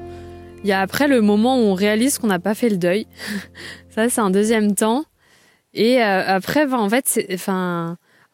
Il 0.64 0.70
y 0.70 0.72
a 0.72 0.80
après 0.80 1.10
le 1.10 1.22
moment 1.22 1.58
où 1.58 1.66
on 1.66 1.74
réalise 1.74 2.18
qu'on 2.18 2.28
n'a 2.28 2.40
pas 2.40 2.56
fait 2.56 2.70
le 2.70 2.78
deuil. 2.78 3.06
Ça, 3.90 4.10
c'est 4.10 4.22
un 4.22 4.32
deuxième 4.32 4.74
temps. 4.76 5.04
Et 5.74 6.02
après, 6.02 6.72
en 6.74 6.90
fait, 6.90 7.04
c'est, 7.06 7.38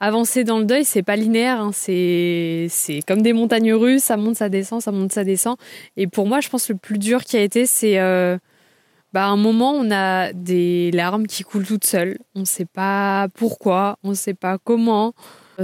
avancer 0.03 0.43
dans 0.43 0.59
le 0.59 0.65
deuil, 0.65 0.83
c'est 0.83 1.01
pas 1.01 1.15
linéaire. 1.15 1.61
Hein. 1.61 1.71
C'est 1.73 2.69
comme 3.07 3.21
des 3.21 3.31
montagnes 3.31 3.73
russes, 3.73 4.03
ça 4.03 4.17
monte, 4.17 4.35
ça 4.35 4.49
descend, 4.49 4.81
ça 4.81 4.91
monte, 4.91 5.13
ça 5.13 5.23
descend. 5.23 5.55
Et 5.95 6.07
pour 6.07 6.27
moi, 6.27 6.41
je 6.41 6.49
pense 6.49 6.67
que 6.67 6.73
le 6.73 6.79
plus 6.79 6.97
dur 6.97 7.23
qui 7.23 7.37
a 7.37 7.41
été, 7.41 7.65
c'est 7.65 7.99
euh, 7.99 8.37
bah, 9.13 9.27
un 9.27 9.37
moment, 9.37 9.71
on 9.71 9.91
a 9.91 10.33
des 10.33 10.91
larmes 10.91 11.25
qui 11.25 11.43
coulent 11.43 11.65
toutes 11.65 11.85
seules. 11.85 12.17
On 12.35 12.43
sait 12.43 12.65
pas 12.65 13.27
pourquoi, 13.33 13.97
on 14.03 14.13
sait 14.13 14.33
pas 14.33 14.57
comment. 14.57 15.13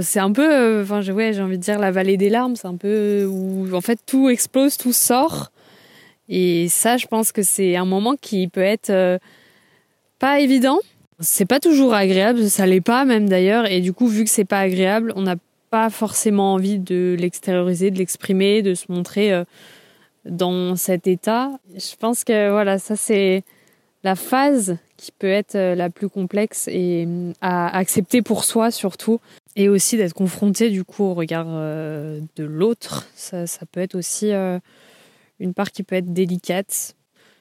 C'est 0.00 0.20
un 0.20 0.32
peu, 0.32 0.50
euh, 0.50 0.84
enfin, 0.84 1.02
ouais, 1.12 1.34
j'ai 1.34 1.42
envie 1.42 1.58
de 1.58 1.62
dire 1.62 1.78
la 1.78 1.90
vallée 1.90 2.16
des 2.16 2.30
larmes. 2.30 2.56
C'est 2.56 2.68
un 2.68 2.76
peu 2.76 3.26
où 3.26 3.74
en 3.74 3.80
fait 3.82 3.98
tout 4.06 4.30
explose, 4.30 4.78
tout 4.78 4.94
sort. 4.94 5.52
Et 6.30 6.68
ça, 6.68 6.96
je 6.96 7.06
pense 7.06 7.30
que 7.32 7.42
c'est 7.42 7.76
un 7.76 7.84
moment 7.84 8.14
qui 8.18 8.48
peut 8.48 8.60
être 8.60 8.90
euh, 8.90 9.18
pas 10.18 10.40
évident 10.40 10.78
c'est 11.20 11.44
pas 11.46 11.60
toujours 11.60 11.94
agréable, 11.94 12.48
ça 12.48 12.66
l'est 12.66 12.80
pas 12.80 13.04
même 13.04 13.28
d'ailleurs, 13.28 13.70
et 13.70 13.80
du 13.80 13.92
coup, 13.92 14.08
vu 14.08 14.24
que 14.24 14.30
c'est 14.30 14.44
pas 14.44 14.60
agréable, 14.60 15.12
on 15.16 15.22
n'a 15.22 15.36
pas 15.70 15.90
forcément 15.90 16.54
envie 16.54 16.78
de 16.78 17.16
l'extérioriser, 17.18 17.90
de 17.90 17.98
l'exprimer, 17.98 18.62
de 18.62 18.74
se 18.74 18.90
montrer 18.90 19.32
euh, 19.32 19.44
dans 20.24 20.76
cet 20.76 21.06
état. 21.06 21.50
Je 21.74 21.94
pense 21.96 22.24
que 22.24 22.50
voilà, 22.50 22.78
ça 22.78 22.96
c'est 22.96 23.44
la 24.02 24.16
phase 24.16 24.78
qui 24.96 25.12
peut 25.12 25.28
être 25.28 25.54
euh, 25.54 25.74
la 25.74 25.90
plus 25.90 26.08
complexe 26.08 26.68
et 26.68 27.06
euh, 27.06 27.32
à 27.40 27.76
accepter 27.76 28.22
pour 28.22 28.44
soi 28.44 28.70
surtout, 28.70 29.20
et 29.56 29.68
aussi 29.68 29.96
d'être 29.96 30.14
confronté 30.14 30.70
du 30.70 30.84
coup 30.84 31.04
au 31.04 31.14
regard 31.14 31.46
de 31.46 32.44
l'autre. 32.44 33.06
Ça, 33.14 33.46
ça, 33.46 33.66
peut 33.66 33.80
être 33.80 33.94
aussi 33.94 34.32
une 34.32 35.54
part 35.54 35.72
qui 35.72 35.82
peut 35.82 35.96
être 35.96 36.12
délicate 36.12 36.94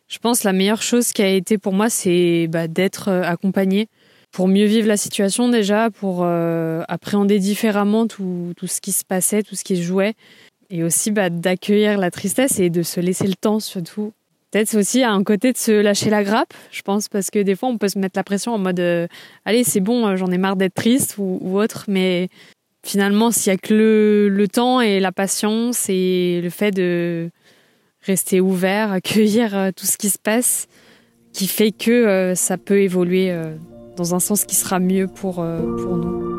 je 0.09 0.17
pense 0.17 0.43
la 0.43 0.53
meilleure 0.53 0.81
chose 0.81 1.13
qui 1.13 1.21
a 1.21 1.29
été 1.29 1.57
pour 1.57 1.71
moi, 1.71 1.89
c'est 1.89 2.47
bah, 2.47 2.67
d'être 2.67 3.09
euh, 3.09 3.21
accompagnée 3.23 3.87
pour 4.31 4.47
mieux 4.47 4.65
vivre 4.65 4.87
la 4.87 4.97
situation 4.97 5.49
déjà, 5.49 5.89
pour 5.89 6.21
euh, 6.23 6.83
appréhender 6.87 7.39
différemment 7.39 8.07
tout, 8.07 8.53
tout, 8.57 8.67
ce 8.67 8.81
qui 8.81 8.91
se 8.91 9.05
passait, 9.05 9.43
tout 9.43 9.55
ce 9.55 9.63
qui 9.63 9.77
se 9.77 9.81
jouait, 9.81 10.13
et 10.69 10.83
aussi 10.83 11.11
bah, 11.11 11.29
d'accueillir 11.29 11.97
la 11.97 12.11
tristesse 12.11 12.59
et 12.59 12.69
de 12.69 12.83
se 12.83 12.99
laisser 12.99 13.27
le 13.27 13.35
temps 13.35 13.59
surtout. 13.59 14.11
Peut-être 14.51 14.75
aussi 14.75 15.03
à 15.03 15.11
un 15.11 15.23
côté 15.23 15.51
de 15.51 15.57
se 15.57 15.71
lâcher 15.71 16.09
la 16.09 16.23
grappe, 16.23 16.53
je 16.71 16.81
pense, 16.81 17.07
parce 17.07 17.29
que 17.29 17.39
des 17.39 17.55
fois 17.55 17.69
on 17.69 17.77
peut 17.77 17.87
se 17.87 17.99
mettre 17.99 18.17
la 18.17 18.23
pression 18.23 18.53
en 18.53 18.57
mode 18.57 18.79
euh, 18.79 19.07
allez 19.45 19.63
c'est 19.63 19.79
bon, 19.79 20.15
j'en 20.15 20.31
ai 20.31 20.39
marre 20.39 20.55
d'être 20.55 20.73
triste 20.73 21.17
ou, 21.19 21.37
ou, 21.41 21.59
autre, 21.59 21.85
mais 21.87 22.29
finalement 22.83 23.29
s'il 23.29 23.51
y 23.51 23.55
a 23.55 23.57
que 23.57 23.73
le, 23.73 24.29
le 24.29 24.47
temps 24.47 24.81
et 24.81 24.99
la 24.99 25.11
patience 25.11 25.87
et 25.87 26.39
le 26.41 26.49
fait 26.49 26.71
de 26.71 27.29
rester 28.01 28.41
ouvert, 28.41 28.91
accueillir 28.91 29.55
euh, 29.55 29.71
tout 29.75 29.85
ce 29.85 29.97
qui 29.97 30.09
se 30.09 30.17
passe, 30.17 30.67
qui 31.33 31.47
fait 31.47 31.71
que 31.71 31.91
euh, 31.91 32.35
ça 32.35 32.57
peut 32.57 32.81
évoluer 32.81 33.31
euh, 33.31 33.55
dans 33.97 34.15
un 34.15 34.19
sens 34.19 34.45
qui 34.45 34.55
sera 34.55 34.79
mieux 34.79 35.07
pour, 35.07 35.35
pour 35.35 35.97
nous. 35.97 36.29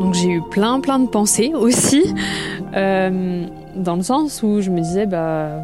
Donc 0.00 0.14
j'ai 0.14 0.28
eu 0.28 0.42
plein 0.50 0.80
plein 0.80 0.98
de 0.98 1.08
pensées 1.08 1.52
aussi, 1.54 2.14
dans 2.72 3.96
le 3.96 4.02
sens 4.02 4.42
où 4.42 4.60
je 4.60 4.70
me 4.70 4.80
disais 4.80 5.06
bah 5.06 5.62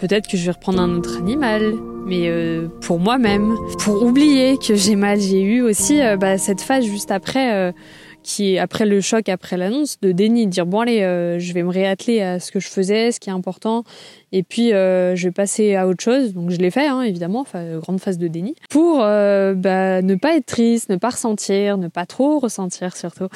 peut-être 0.00 0.28
que 0.28 0.36
je 0.36 0.44
vais 0.44 0.52
reprendre 0.52 0.80
un 0.80 0.96
autre 0.96 1.18
animal, 1.18 1.74
mais 2.06 2.30
pour 2.80 2.98
moi-même, 2.98 3.54
pour 3.80 4.02
oublier 4.02 4.58
que 4.58 4.74
j'ai 4.74 4.96
mal, 4.96 5.20
j'ai 5.20 5.42
eu 5.42 5.60
aussi 5.62 6.00
bah, 6.18 6.38
cette 6.38 6.60
phase 6.60 6.84
juste 6.84 7.10
après 7.10 7.74
qui 8.24 8.54
est 8.54 8.58
après 8.58 8.86
le 8.86 9.00
choc, 9.02 9.28
après 9.28 9.56
l'annonce, 9.56 10.00
de 10.00 10.10
déni, 10.10 10.46
de 10.46 10.50
dire 10.50 10.66
bon 10.66 10.80
allez, 10.80 11.02
euh, 11.02 11.38
je 11.38 11.52
vais 11.52 11.62
me 11.62 11.68
réatteler 11.68 12.22
à 12.22 12.40
ce 12.40 12.50
que 12.50 12.58
je 12.58 12.68
faisais, 12.68 13.12
ce 13.12 13.20
qui 13.20 13.28
est 13.28 13.32
important, 13.32 13.84
et 14.32 14.42
puis 14.42 14.72
euh, 14.72 15.14
je 15.14 15.28
vais 15.28 15.30
passer 15.30 15.76
à 15.76 15.86
autre 15.86 16.02
chose. 16.02 16.32
Donc 16.32 16.50
je 16.50 16.56
l'ai 16.56 16.70
fait, 16.70 16.88
hein, 16.88 17.02
évidemment, 17.02 17.44
grande 17.82 18.00
phase 18.00 18.16
de 18.16 18.26
déni, 18.26 18.56
pour 18.70 19.02
euh, 19.02 19.54
bah, 19.54 20.00
ne 20.00 20.14
pas 20.14 20.36
être 20.36 20.46
triste, 20.46 20.88
ne 20.88 20.96
pas 20.96 21.10
ressentir, 21.10 21.76
ne 21.76 21.88
pas 21.88 22.06
trop 22.06 22.38
ressentir 22.38 22.96
surtout, 22.96 23.28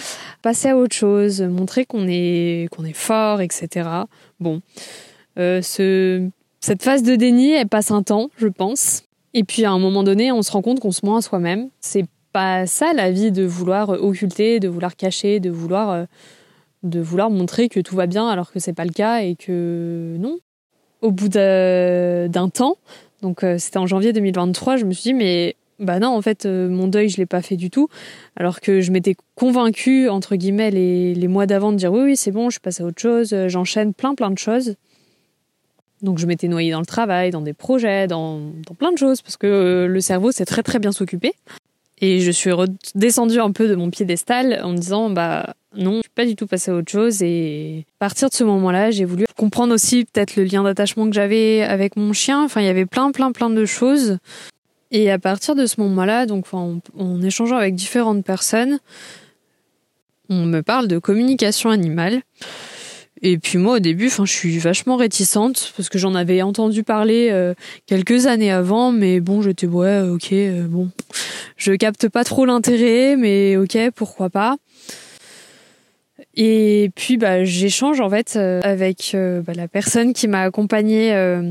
passer 0.43 0.71
à 0.71 0.77
autre 0.77 0.97
chose, 0.97 1.43
montrer 1.43 1.85
qu'on 1.85 2.07
est 2.09 2.69
qu'on 2.73 2.85
est 2.85 2.97
fort, 2.97 3.43
etc. 3.43 3.89
Bon, 4.41 4.63
ce, 5.37 6.29
cette 6.61 6.83
phase 6.83 7.03
de 7.03 7.15
déni, 7.15 7.53
elle 7.53 7.69
passe 7.69 7.91
un 7.91 8.03
temps, 8.03 8.31
je 8.39 8.49
pense. 8.49 9.03
Et 9.35 9.45
puis 9.45 9.67
à 9.67 9.71
un 9.71 9.79
moment 9.79 10.03
donné, 10.03 10.33
on 10.33 10.41
se 10.41 10.51
rend 10.51 10.63
compte 10.63 10.81
qu'on 10.81 10.93
se 10.93 11.05
ment 11.05 11.17
à 11.17 11.23
soi-même. 11.23 11.69
Pas 12.33 12.67
ça 12.67 12.93
la 12.93 13.11
vie 13.11 13.33
de 13.33 13.45
vouloir 13.45 13.91
occulter, 13.91 14.61
de 14.61 14.69
vouloir 14.69 14.97
cacher, 14.97 15.41
de 15.41 15.51
vouloir 15.51 15.91
euh, 15.91 16.05
de 16.83 17.01
vouloir 17.01 17.31
montrer 17.31 17.69
que 17.69 17.81
tout 17.81 17.97
va 17.97 18.07
bien 18.07 18.29
alors 18.29 18.53
que 18.53 18.61
c'est 18.61 18.73
pas 18.73 18.85
le 18.85 18.93
cas 18.93 19.23
et 19.23 19.35
que 19.35 20.17
non. 20.19 20.39
Au 21.01 21.13
bout 21.13 21.29
d'un 21.29 22.49
temps, 22.53 22.77
donc 23.23 23.45
euh, 23.45 23.57
c'était 23.59 23.79
en 23.79 23.87
janvier 23.87 24.13
2023, 24.13 24.77
je 24.77 24.85
me 24.85 24.93
suis 24.93 25.11
dit 25.11 25.15
mais 25.15 25.55
bah 25.79 26.01
non, 26.01 26.09
en 26.09 26.23
fait, 26.23 26.45
euh, 26.45 26.69
mon 26.69 26.89
deuil, 26.89 27.09
je 27.09 27.19
l'ai 27.19 27.27
pas 27.27 27.41
fait 27.41 27.57
du 27.57 27.71
tout. 27.71 27.89
Alors 28.37 28.61
que 28.61 28.81
je 28.81 28.91
m'étais 28.91 29.15
convaincue, 29.37 30.09
entre 30.09 30.35
guillemets, 30.35 30.71
les, 30.71 31.15
les 31.15 31.29
mois 31.29 31.47
d'avant 31.47 31.71
de 31.71 31.77
dire 31.77 31.93
oui, 31.93 32.01
oui, 32.03 32.17
c'est 32.17 32.33
bon, 32.33 32.51
je 32.51 32.59
passe 32.59 32.81
à 32.81 32.85
autre 32.85 33.01
chose, 33.01 33.33
euh, 33.33 33.49
j'enchaîne 33.49 33.95
plein, 33.95 34.15
plein 34.15 34.31
de 34.31 34.39
choses. 34.39 34.75
Donc 36.03 36.19
je 36.19 36.27
m'étais 36.27 36.49
noyée 36.49 36.73
dans 36.73 36.81
le 36.81 36.87
travail, 36.87 37.31
dans 37.31 37.41
des 37.41 37.53
projets, 37.53 38.07
dans, 38.07 38.41
dans 38.67 38.75
plein 38.75 38.93
de 38.93 38.99
choses, 38.99 39.23
parce 39.23 39.37
que 39.37 39.47
euh, 39.47 39.87
le 39.87 40.01
cerveau 40.01 40.33
sait 40.33 40.45
très 40.45 40.63
très 40.63 40.79
bien 40.79 40.93
s'occuper. 40.93 41.33
Et 42.01 42.21
je 42.21 42.31
suis 42.31 42.53
redescendue 42.53 43.41
un 43.41 43.51
peu 43.51 43.69
de 43.69 43.75
mon 43.75 43.91
piédestal 43.91 44.61
en 44.63 44.71
me 44.71 44.77
disant, 44.77 45.11
bah 45.11 45.55
non, 45.77 45.97
je 45.97 46.03
suis 46.03 46.11
pas 46.15 46.27
du 46.27 46.37
tout 46.37 46.47
passée 46.47 46.71
à 46.71 46.75
autre 46.75 46.91
chose. 46.91 47.23
Et 47.23 47.85
à 47.97 47.99
partir 47.99 48.29
de 48.29 48.35
ce 48.35 48.45
moment-là, 48.45 48.91
j'ai 48.91 49.05
voulu 49.05 49.27
comprendre 49.37 49.75
aussi 49.75 50.05
peut-être 50.05 50.37
le 50.37 50.45
lien 50.45 50.63
d'attachement 50.63 51.07
que 51.07 51.15
j'avais 51.15 51.63
avec 51.63 51.97
mon 51.97 52.13
chien. 52.13 52.45
Enfin, 52.45 52.61
il 52.61 52.67
y 52.67 52.71
avait 52.71 52.87
plein, 52.87 53.11
plein, 53.11 53.33
plein 53.33 53.51
de 53.51 53.65
choses. 53.65 54.19
Et 54.91 55.11
à 55.11 55.19
partir 55.19 55.55
de 55.55 55.67
ce 55.67 55.81
moment-là, 55.81 56.27
donc 56.27 56.47
en, 56.53 56.79
en 56.99 57.23
échangeant 57.23 57.57
avec 57.57 57.75
différentes 57.75 58.25
personnes, 58.25 58.79
on 60.31 60.45
me 60.45 60.63
parle 60.63 60.89
de 60.89 60.99
communication 60.99 61.71
animale. 61.71 62.23
Et 63.23 63.39
puis 63.39 63.59
moi 63.59 63.77
au 63.77 63.79
début, 63.79 64.07
enfin, 64.07 64.25
je 64.25 64.33
suis 64.33 64.59
vachement 64.59 64.97
réticente 64.97 65.73
parce 65.77 65.89
que 65.89 65.99
j'en 65.99 66.15
avais 66.15 66.43
entendu 66.43 66.83
parler 66.85 67.29
euh, 67.33 67.55
quelques 67.87 68.27
années 68.27 68.51
avant, 68.51 68.93
mais 68.93 69.21
bon, 69.21 69.43
j'étais 69.43 69.67
ouais, 69.67 70.01
ok, 70.01 70.33
euh, 70.33 70.67
bon, 70.69 70.91
je 71.57 71.73
capte 71.73 72.09
pas 72.09 72.25
trop 72.25 72.45
l'intérêt, 72.45 73.17
mais 73.17 73.57
ok, 73.57 73.77
pourquoi 73.95 74.31
pas. 74.31 74.57
Et 76.41 76.93
puis 76.95 77.17
bah 77.17 77.45
j'échange 77.45 78.01
en 78.01 78.09
fait 78.09 78.35
euh, 78.37 78.61
avec 78.63 79.11
euh, 79.15 79.43
bah, 79.43 79.55
la 79.55 79.67
personne 79.67 80.13
qui 80.13 80.29
m'a 80.29 80.43
accompagnée 80.43 81.13
euh, 81.13 81.43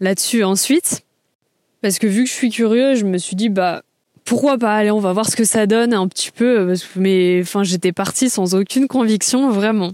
là-dessus 0.00 0.42
ensuite, 0.42 1.02
parce 1.82 1.98
que 1.98 2.06
vu 2.06 2.24
que 2.24 2.30
je 2.30 2.34
suis 2.34 2.48
curieux, 2.48 2.94
je 2.94 3.04
me 3.04 3.18
suis 3.18 3.36
dit 3.36 3.50
bah 3.50 3.82
pourquoi 4.24 4.56
pas 4.56 4.74
allez 4.74 4.90
on 4.90 5.00
va 5.00 5.12
voir 5.12 5.28
ce 5.28 5.36
que 5.36 5.44
ça 5.44 5.66
donne 5.66 5.92
un 5.92 6.08
petit 6.08 6.30
peu 6.30 6.66
parce 6.66 6.82
que 6.82 6.98
mais 6.98 7.40
enfin 7.42 7.62
j'étais 7.62 7.92
partie 7.92 8.30
sans 8.30 8.54
aucune 8.54 8.88
conviction 8.88 9.50
vraiment 9.50 9.92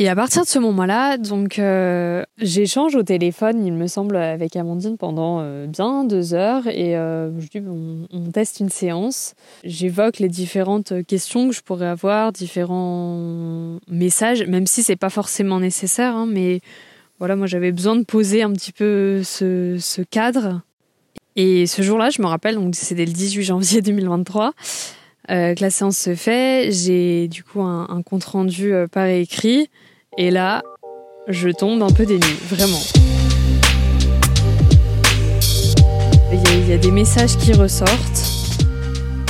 et 0.00 0.08
à 0.08 0.16
partir 0.16 0.42
de 0.42 0.48
ce 0.48 0.58
moment-là, 0.58 1.18
donc 1.18 1.60
euh, 1.60 2.24
j'échange 2.38 2.96
au 2.96 3.04
téléphone, 3.04 3.64
il 3.64 3.72
me 3.72 3.86
semble, 3.86 4.16
avec 4.16 4.56
Amandine 4.56 4.96
pendant 4.96 5.38
euh, 5.40 5.66
bien 5.66 6.02
deux 6.02 6.34
heures 6.34 6.66
et 6.66 6.96
euh, 6.96 7.30
je 7.40 7.46
dis 7.46 7.64
on, 7.64 8.08
on, 8.12 8.30
teste 8.32 8.58
une 8.58 8.70
séance. 8.70 9.34
J'évoque 9.62 10.18
les 10.18 10.28
différentes 10.28 11.04
questions 11.06 11.48
que 11.48 11.54
je 11.54 11.62
pourrais 11.62 11.86
avoir, 11.86 12.32
différents 12.32 13.78
messages, 13.86 14.44
même 14.48 14.66
si 14.66 14.82
c'est 14.82 14.96
pas 14.96 15.10
forcément 15.10 15.60
nécessaire, 15.60 16.16
hein, 16.16 16.26
mais 16.28 16.60
voilà, 17.20 17.36
moi 17.36 17.46
j'avais 17.46 17.70
besoin 17.70 17.94
de 17.94 18.04
poser 18.04 18.42
un 18.42 18.52
petit 18.52 18.72
peu 18.72 19.22
ce, 19.22 19.76
ce 19.78 20.02
cadre. 20.02 20.62
Et 21.36 21.66
ce 21.66 21.82
jour-là, 21.82 22.10
je 22.10 22.20
me 22.20 22.26
rappelle, 22.26 22.56
donc 22.56 22.74
c'était 22.74 23.06
le 23.06 23.12
18 23.12 23.42
janvier 23.44 23.80
2023. 23.82 24.54
Euh, 25.30 25.54
que 25.54 25.62
la 25.62 25.70
séance 25.70 25.96
se 25.96 26.14
fait, 26.14 26.70
j'ai 26.70 27.28
du 27.28 27.42
coup 27.42 27.62
un, 27.62 28.02
compte 28.04 28.24
rendu 28.24 28.74
euh, 28.74 28.86
par 28.86 29.06
écrit, 29.06 29.70
et 30.18 30.30
là, 30.30 30.62
je 31.28 31.48
tombe 31.48 31.82
un 31.82 31.88
peu 31.88 32.04
nues, 32.04 32.20
vraiment. 32.50 32.82
Il 36.30 36.42
y, 36.42 36.46
a, 36.46 36.56
il 36.56 36.68
y, 36.68 36.72
a, 36.74 36.76
des 36.76 36.90
messages 36.90 37.38
qui 37.38 37.54
ressortent 37.54 37.90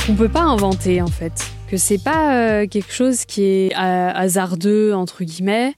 qu'on 0.05 0.15
peut 0.15 0.27
pas 0.27 0.41
inventer 0.41 1.01
en 1.01 1.07
fait, 1.07 1.31
que 1.69 1.77
c'est 1.77 2.03
pas 2.03 2.35
euh, 2.35 2.67
quelque 2.67 2.91
chose 2.91 3.23
qui 3.23 3.43
est 3.43 3.73
hasardeux 3.73 4.93
entre 4.93 5.23
guillemets, 5.23 5.75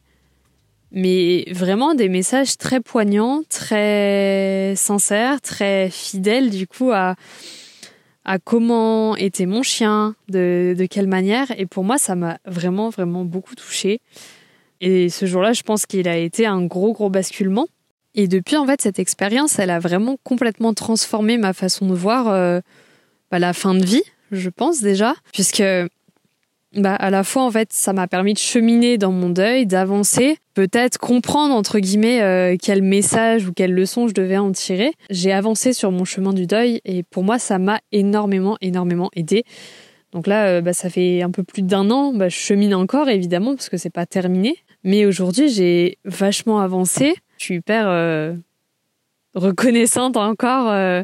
mais 0.91 1.45
vraiment 1.51 1.93
des 1.93 2.09
messages 2.09 2.57
très 2.57 2.81
poignants, 2.81 3.43
très 3.49 4.73
sincères, 4.75 5.41
très 5.41 5.91
fidèles 5.91 6.49
du 6.49 6.65
coup 6.65 6.91
à 6.91 7.15
à 8.27 8.39
comment 8.39 9.15
était 9.15 9.45
mon 9.45 9.63
chien, 9.63 10.15
de, 10.29 10.75
de 10.77 10.85
quelle 10.85 11.07
manière. 11.07 11.47
Et 11.57 11.65
pour 11.65 11.83
moi, 11.83 11.97
ça 11.97 12.15
m'a 12.15 12.37
vraiment, 12.45 12.89
vraiment 12.89 13.23
beaucoup 13.23 13.55
touchée. 13.55 14.01
Et 14.81 15.09
ce 15.09 15.25
jour-là, 15.25 15.53
je 15.53 15.63
pense 15.63 15.85
qu'il 15.85 16.07
a 16.07 16.17
été 16.17 16.45
un 16.45 16.63
gros, 16.65 16.93
gros 16.93 17.09
basculement. 17.09 17.67
Et 18.13 18.27
depuis, 18.27 18.57
en 18.57 18.65
fait, 18.65 18.81
cette 18.81 18.99
expérience, 18.99 19.57
elle 19.59 19.69
a 19.69 19.79
vraiment 19.79 20.17
complètement 20.23 20.73
transformé 20.73 21.37
ma 21.37 21.53
façon 21.53 21.87
de 21.87 21.95
voir 21.95 22.27
euh, 22.27 22.59
bah, 23.31 23.39
la 23.39 23.53
fin 23.53 23.73
de 23.73 23.85
vie, 23.85 24.03
je 24.31 24.49
pense 24.49 24.81
déjà, 24.81 25.15
puisque 25.31 25.63
bah, 26.77 26.93
à 26.93 27.09
la 27.09 27.23
fois, 27.23 27.43
en 27.43 27.51
fait, 27.51 27.73
ça 27.73 27.91
m'a 27.91 28.07
permis 28.07 28.33
de 28.33 28.39
cheminer 28.39 28.97
dans 28.97 29.11
mon 29.11 29.29
deuil, 29.29 29.65
d'avancer, 29.65 30.37
peut-être 30.53 30.99
comprendre, 30.99 31.55
entre 31.55 31.79
guillemets, 31.79 32.21
euh, 32.21 32.55
quel 32.61 32.83
message 32.83 33.47
ou 33.47 33.53
quelle 33.53 33.73
leçon 33.73 34.07
je 34.07 34.13
devais 34.13 34.37
en 34.37 34.51
tirer. 34.51 34.93
J'ai 35.09 35.31
avancé 35.31 35.73
sur 35.73 35.91
mon 35.91 36.05
chemin 36.05 36.33
du 36.33 36.45
deuil 36.45 36.79
et 36.85 37.01
pour 37.03 37.23
moi, 37.23 37.39
ça 37.39 37.57
m'a 37.57 37.79
énormément, 37.91 38.57
énormément 38.61 39.09
aidé. 39.15 39.43
Donc 40.11 40.27
là, 40.27 40.47
euh, 40.47 40.61
bah, 40.61 40.73
ça 40.73 40.89
fait 40.89 41.23
un 41.23 41.31
peu 41.31 41.43
plus 41.43 41.63
d'un 41.63 41.89
an, 41.89 42.13
bah, 42.13 42.29
je 42.29 42.37
chemine 42.37 42.75
encore, 42.75 43.09
évidemment, 43.09 43.55
parce 43.55 43.69
que 43.69 43.77
c'est 43.77 43.89
pas 43.89 44.05
terminé. 44.05 44.55
Mais 44.83 45.05
aujourd'hui, 45.05 45.49
j'ai 45.49 45.97
vachement 46.05 46.59
avancé. 46.59 47.15
Je 47.37 47.43
suis 47.43 47.55
hyper 47.55 47.87
euh, 47.87 48.33
reconnaissante 49.35 50.17
encore 50.17 50.69
euh, 50.71 51.03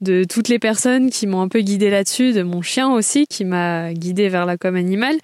de 0.00 0.24
toutes 0.24 0.48
les 0.48 0.58
personnes 0.58 1.10
qui 1.10 1.26
m'ont 1.26 1.40
un 1.40 1.48
peu 1.48 1.60
guidée 1.60 1.90
là-dessus, 1.90 2.32
de 2.32 2.42
mon 2.42 2.62
chien 2.62 2.92
aussi 2.92 3.26
qui 3.26 3.44
m'a 3.44 3.92
guidée 3.92 4.28
vers 4.28 4.46
la 4.46 4.56
com 4.56 4.76
animale. 4.76 5.16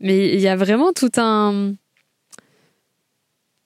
Mais 0.00 0.32
il 0.34 0.40
y 0.40 0.48
a 0.48 0.56
vraiment 0.56 0.92
tout 0.92 1.10
un 1.16 1.74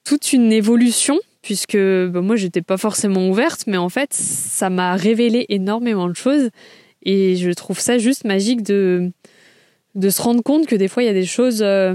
toute 0.04 0.32
une 0.32 0.52
évolution 0.52 1.18
puisque 1.42 1.76
bah, 1.76 2.20
moi 2.20 2.36
j'étais 2.36 2.62
pas 2.62 2.76
forcément 2.76 3.28
ouverte, 3.28 3.64
mais 3.66 3.76
en 3.76 3.88
fait 3.88 4.12
ça 4.12 4.70
m'a 4.70 4.94
révélé 4.94 5.46
énormément 5.48 6.08
de 6.08 6.14
choses 6.14 6.50
et 7.02 7.36
je 7.36 7.50
trouve 7.50 7.78
ça 7.80 7.98
juste 7.98 8.24
magique 8.24 8.62
de 8.62 9.10
de 9.94 10.08
se 10.08 10.22
rendre 10.22 10.42
compte 10.42 10.66
que 10.66 10.76
des 10.76 10.88
fois 10.88 11.02
il 11.02 11.06
y 11.06 11.10
a 11.10 11.14
des 11.14 11.26
choses 11.26 11.60
euh, 11.62 11.94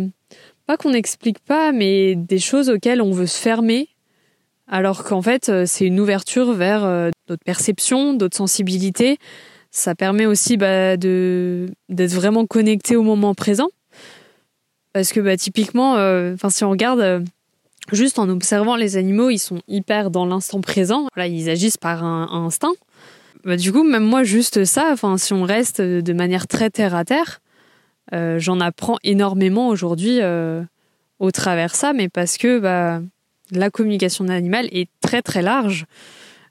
pas 0.68 0.78
qu'on 0.78 0.92
n'explique 0.92 1.40
pas, 1.40 1.72
mais 1.72 2.16
des 2.16 2.40
choses 2.40 2.70
auxquelles 2.70 3.02
on 3.02 3.12
veut 3.12 3.26
se 3.26 3.40
fermer 3.40 3.90
alors 4.68 5.04
qu'en 5.04 5.22
fait, 5.22 5.50
euh, 5.50 5.64
c'est 5.66 5.86
une 5.86 6.00
ouverture 6.00 6.52
vers 6.52 6.84
euh, 6.84 7.10
d'autres 7.28 7.44
perceptions, 7.46 8.14
d'autres 8.14 8.36
sensibilités. 8.36 9.18
Ça 9.72 9.96
permet 9.96 10.26
aussi 10.26 10.58
bah, 10.58 10.98
de 10.98 11.70
d'être 11.90 12.14
vraiment 12.14 12.46
connecté 12.46 12.96
au 12.96 13.04
moment 13.04 13.34
présent. 13.34 13.70
Parce 14.94 15.14
que 15.14 15.20
bah, 15.20 15.38
typiquement, 15.38 15.96
euh, 15.98 16.34
enfin 16.34 16.50
si 16.50 16.64
on 16.64 16.70
regarde 16.70 17.24
juste 17.94 18.20
en 18.20 18.28
observant 18.30 18.76
les 18.76 18.98
animaux, 18.98 19.30
ils 19.30 19.40
sont 19.40 19.62
hyper 19.68 20.12
dans 20.12 20.26
l'instant 20.26 20.60
présent. 20.60 21.08
Voilà, 21.16 21.28
ils 21.28 21.50
agissent 21.50 21.78
par 21.78 22.04
un, 22.04 22.28
un 22.32 22.46
instinct. 22.46 22.74
Bah, 23.46 23.56
du 23.56 23.72
coup, 23.72 23.84
même 23.84 24.04
moi, 24.04 24.24
juste 24.24 24.66
ça, 24.66 24.90
enfin 24.92 25.18
si 25.18 25.32
on 25.34 25.44
reste 25.44 25.80
de 25.82 26.14
manière 26.14 26.48
très 26.48 26.70
terre 26.70 26.96
à 26.96 27.06
terre, 27.06 27.40
euh, 28.14 28.40
j'en 28.40 28.60
apprends 28.60 28.98
énormément 29.04 29.70
aujourd'hui 29.70 30.20
au 31.20 31.32
travers 31.32 31.74
ça, 31.74 31.94
mais 31.94 32.10
parce 32.10 32.38
que 32.38 32.60
bah 32.60 33.02
la 33.52 33.70
communication 33.70 34.28
animale 34.30 34.68
est 34.72 34.90
très 35.02 35.22
très 35.22 35.42
large. 35.42 35.86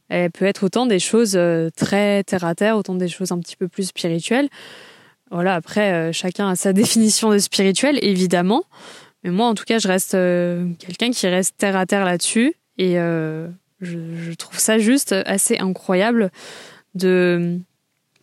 Elle 0.08 0.30
peut 0.30 0.44
être 0.44 0.64
autant 0.64 0.86
des 0.86 0.98
choses 0.98 1.34
euh, 1.36 1.68
très 1.74 2.22
terre 2.24 2.44
à 2.44 2.54
terre, 2.54 2.76
autant 2.76 2.94
des 2.94 3.08
choses 3.08 3.32
un 3.32 3.40
petit 3.40 3.56
peu 3.56 3.68
plus 3.68 3.88
spirituelles. 3.88 4.48
Voilà, 5.30 5.54
après, 5.54 5.92
euh, 5.92 6.12
chacun 6.12 6.48
a 6.48 6.56
sa 6.56 6.72
définition 6.72 7.30
de 7.30 7.38
spirituel, 7.38 7.98
évidemment. 8.02 8.62
Mais 9.24 9.30
moi, 9.30 9.46
en 9.46 9.54
tout 9.54 9.64
cas, 9.64 9.78
je 9.78 9.88
reste 9.88 10.14
euh, 10.14 10.68
quelqu'un 10.78 11.10
qui 11.10 11.26
reste 11.26 11.56
terre 11.56 11.76
à 11.76 11.86
terre 11.86 12.04
là-dessus. 12.04 12.54
Et 12.78 12.96
je, 13.80 14.34
trouve 14.34 14.58
ça 14.58 14.78
juste 14.78 15.12
assez 15.12 15.56
incroyable 15.58 16.30
de 16.94 17.58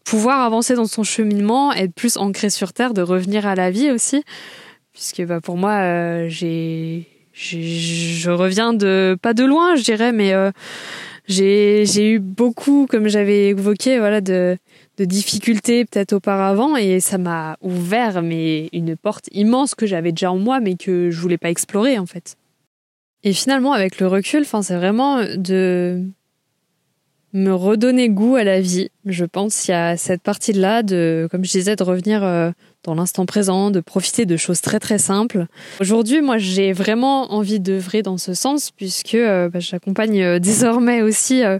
pouvoir 0.03 0.41
avancer 0.41 0.75
dans 0.75 0.85
son 0.85 1.03
cheminement, 1.03 1.73
être 1.73 1.93
plus 1.93 2.17
ancré 2.17 2.51
sur 2.51 2.71
terre, 2.71 2.93
de 2.93 3.01
revenir 3.01 3.47
à 3.47 3.55
la 3.55 3.71
vie 3.71 3.89
aussi. 3.89 4.23
Puisque 4.93 5.23
bah, 5.23 5.41
pour 5.41 5.57
moi, 5.57 6.27
j'ai 6.27 7.07
je 7.33 8.29
reviens 8.29 8.73
de 8.73 9.17
pas 9.21 9.33
de 9.33 9.43
loin, 9.43 9.75
je 9.75 9.83
dirais, 9.83 10.11
mais 10.11 10.33
euh, 10.33 10.51
j'ai 11.27 11.85
j'ai 11.85 12.11
eu 12.11 12.19
beaucoup, 12.19 12.85
comme 12.87 13.07
j'avais 13.07 13.47
évoqué, 13.49 13.97
voilà, 13.99 14.21
de 14.21 14.57
de 14.97 15.05
difficultés 15.05 15.85
peut-être 15.85 16.13
auparavant, 16.13 16.75
et 16.77 16.99
ça 16.99 17.17
m'a 17.17 17.57
ouvert 17.61 18.21
mais 18.21 18.69
une 18.73 18.95
porte 18.95 19.27
immense 19.31 19.73
que 19.73 19.87
j'avais 19.87 20.11
déjà 20.11 20.31
en 20.31 20.37
moi, 20.37 20.59
mais 20.59 20.75
que 20.75 21.09
je 21.09 21.19
voulais 21.19 21.39
pas 21.39 21.49
explorer 21.49 21.97
en 21.97 22.05
fait. 22.05 22.35
Et 23.23 23.33
finalement, 23.33 23.73
avec 23.73 23.99
le 23.99 24.07
recul, 24.07 24.41
enfin, 24.41 24.61
c'est 24.61 24.75
vraiment 24.75 25.23
de 25.23 26.03
me 27.33 27.51
redonner 27.51 28.09
goût 28.09 28.35
à 28.35 28.43
la 28.43 28.61
vie. 28.61 28.89
Je 29.05 29.25
pense 29.25 29.67
il 29.67 29.71
y 29.71 29.73
a 29.73 29.97
cette 29.97 30.21
partie-là 30.21 30.83
de, 30.83 31.27
comme 31.31 31.43
je 31.43 31.51
disais, 31.51 31.75
de 31.75 31.83
revenir 31.83 32.23
euh, 32.23 32.51
dans 32.83 32.95
l'instant 32.95 33.25
présent, 33.25 33.71
de 33.71 33.79
profiter 33.79 34.25
de 34.25 34.37
choses 34.37 34.61
très 34.61 34.79
très 34.79 34.97
simples. 34.97 35.47
Aujourd'hui, 35.79 36.21
moi, 36.21 36.37
j'ai 36.37 36.73
vraiment 36.73 37.33
envie 37.33 37.59
d'œuvrer 37.59 38.01
dans 38.01 38.17
ce 38.17 38.33
sens 38.33 38.71
puisque 38.71 39.15
euh, 39.15 39.49
bah, 39.49 39.59
j'accompagne 39.59 40.21
euh, 40.21 40.39
désormais 40.39 41.01
aussi 41.01 41.43
euh, 41.43 41.59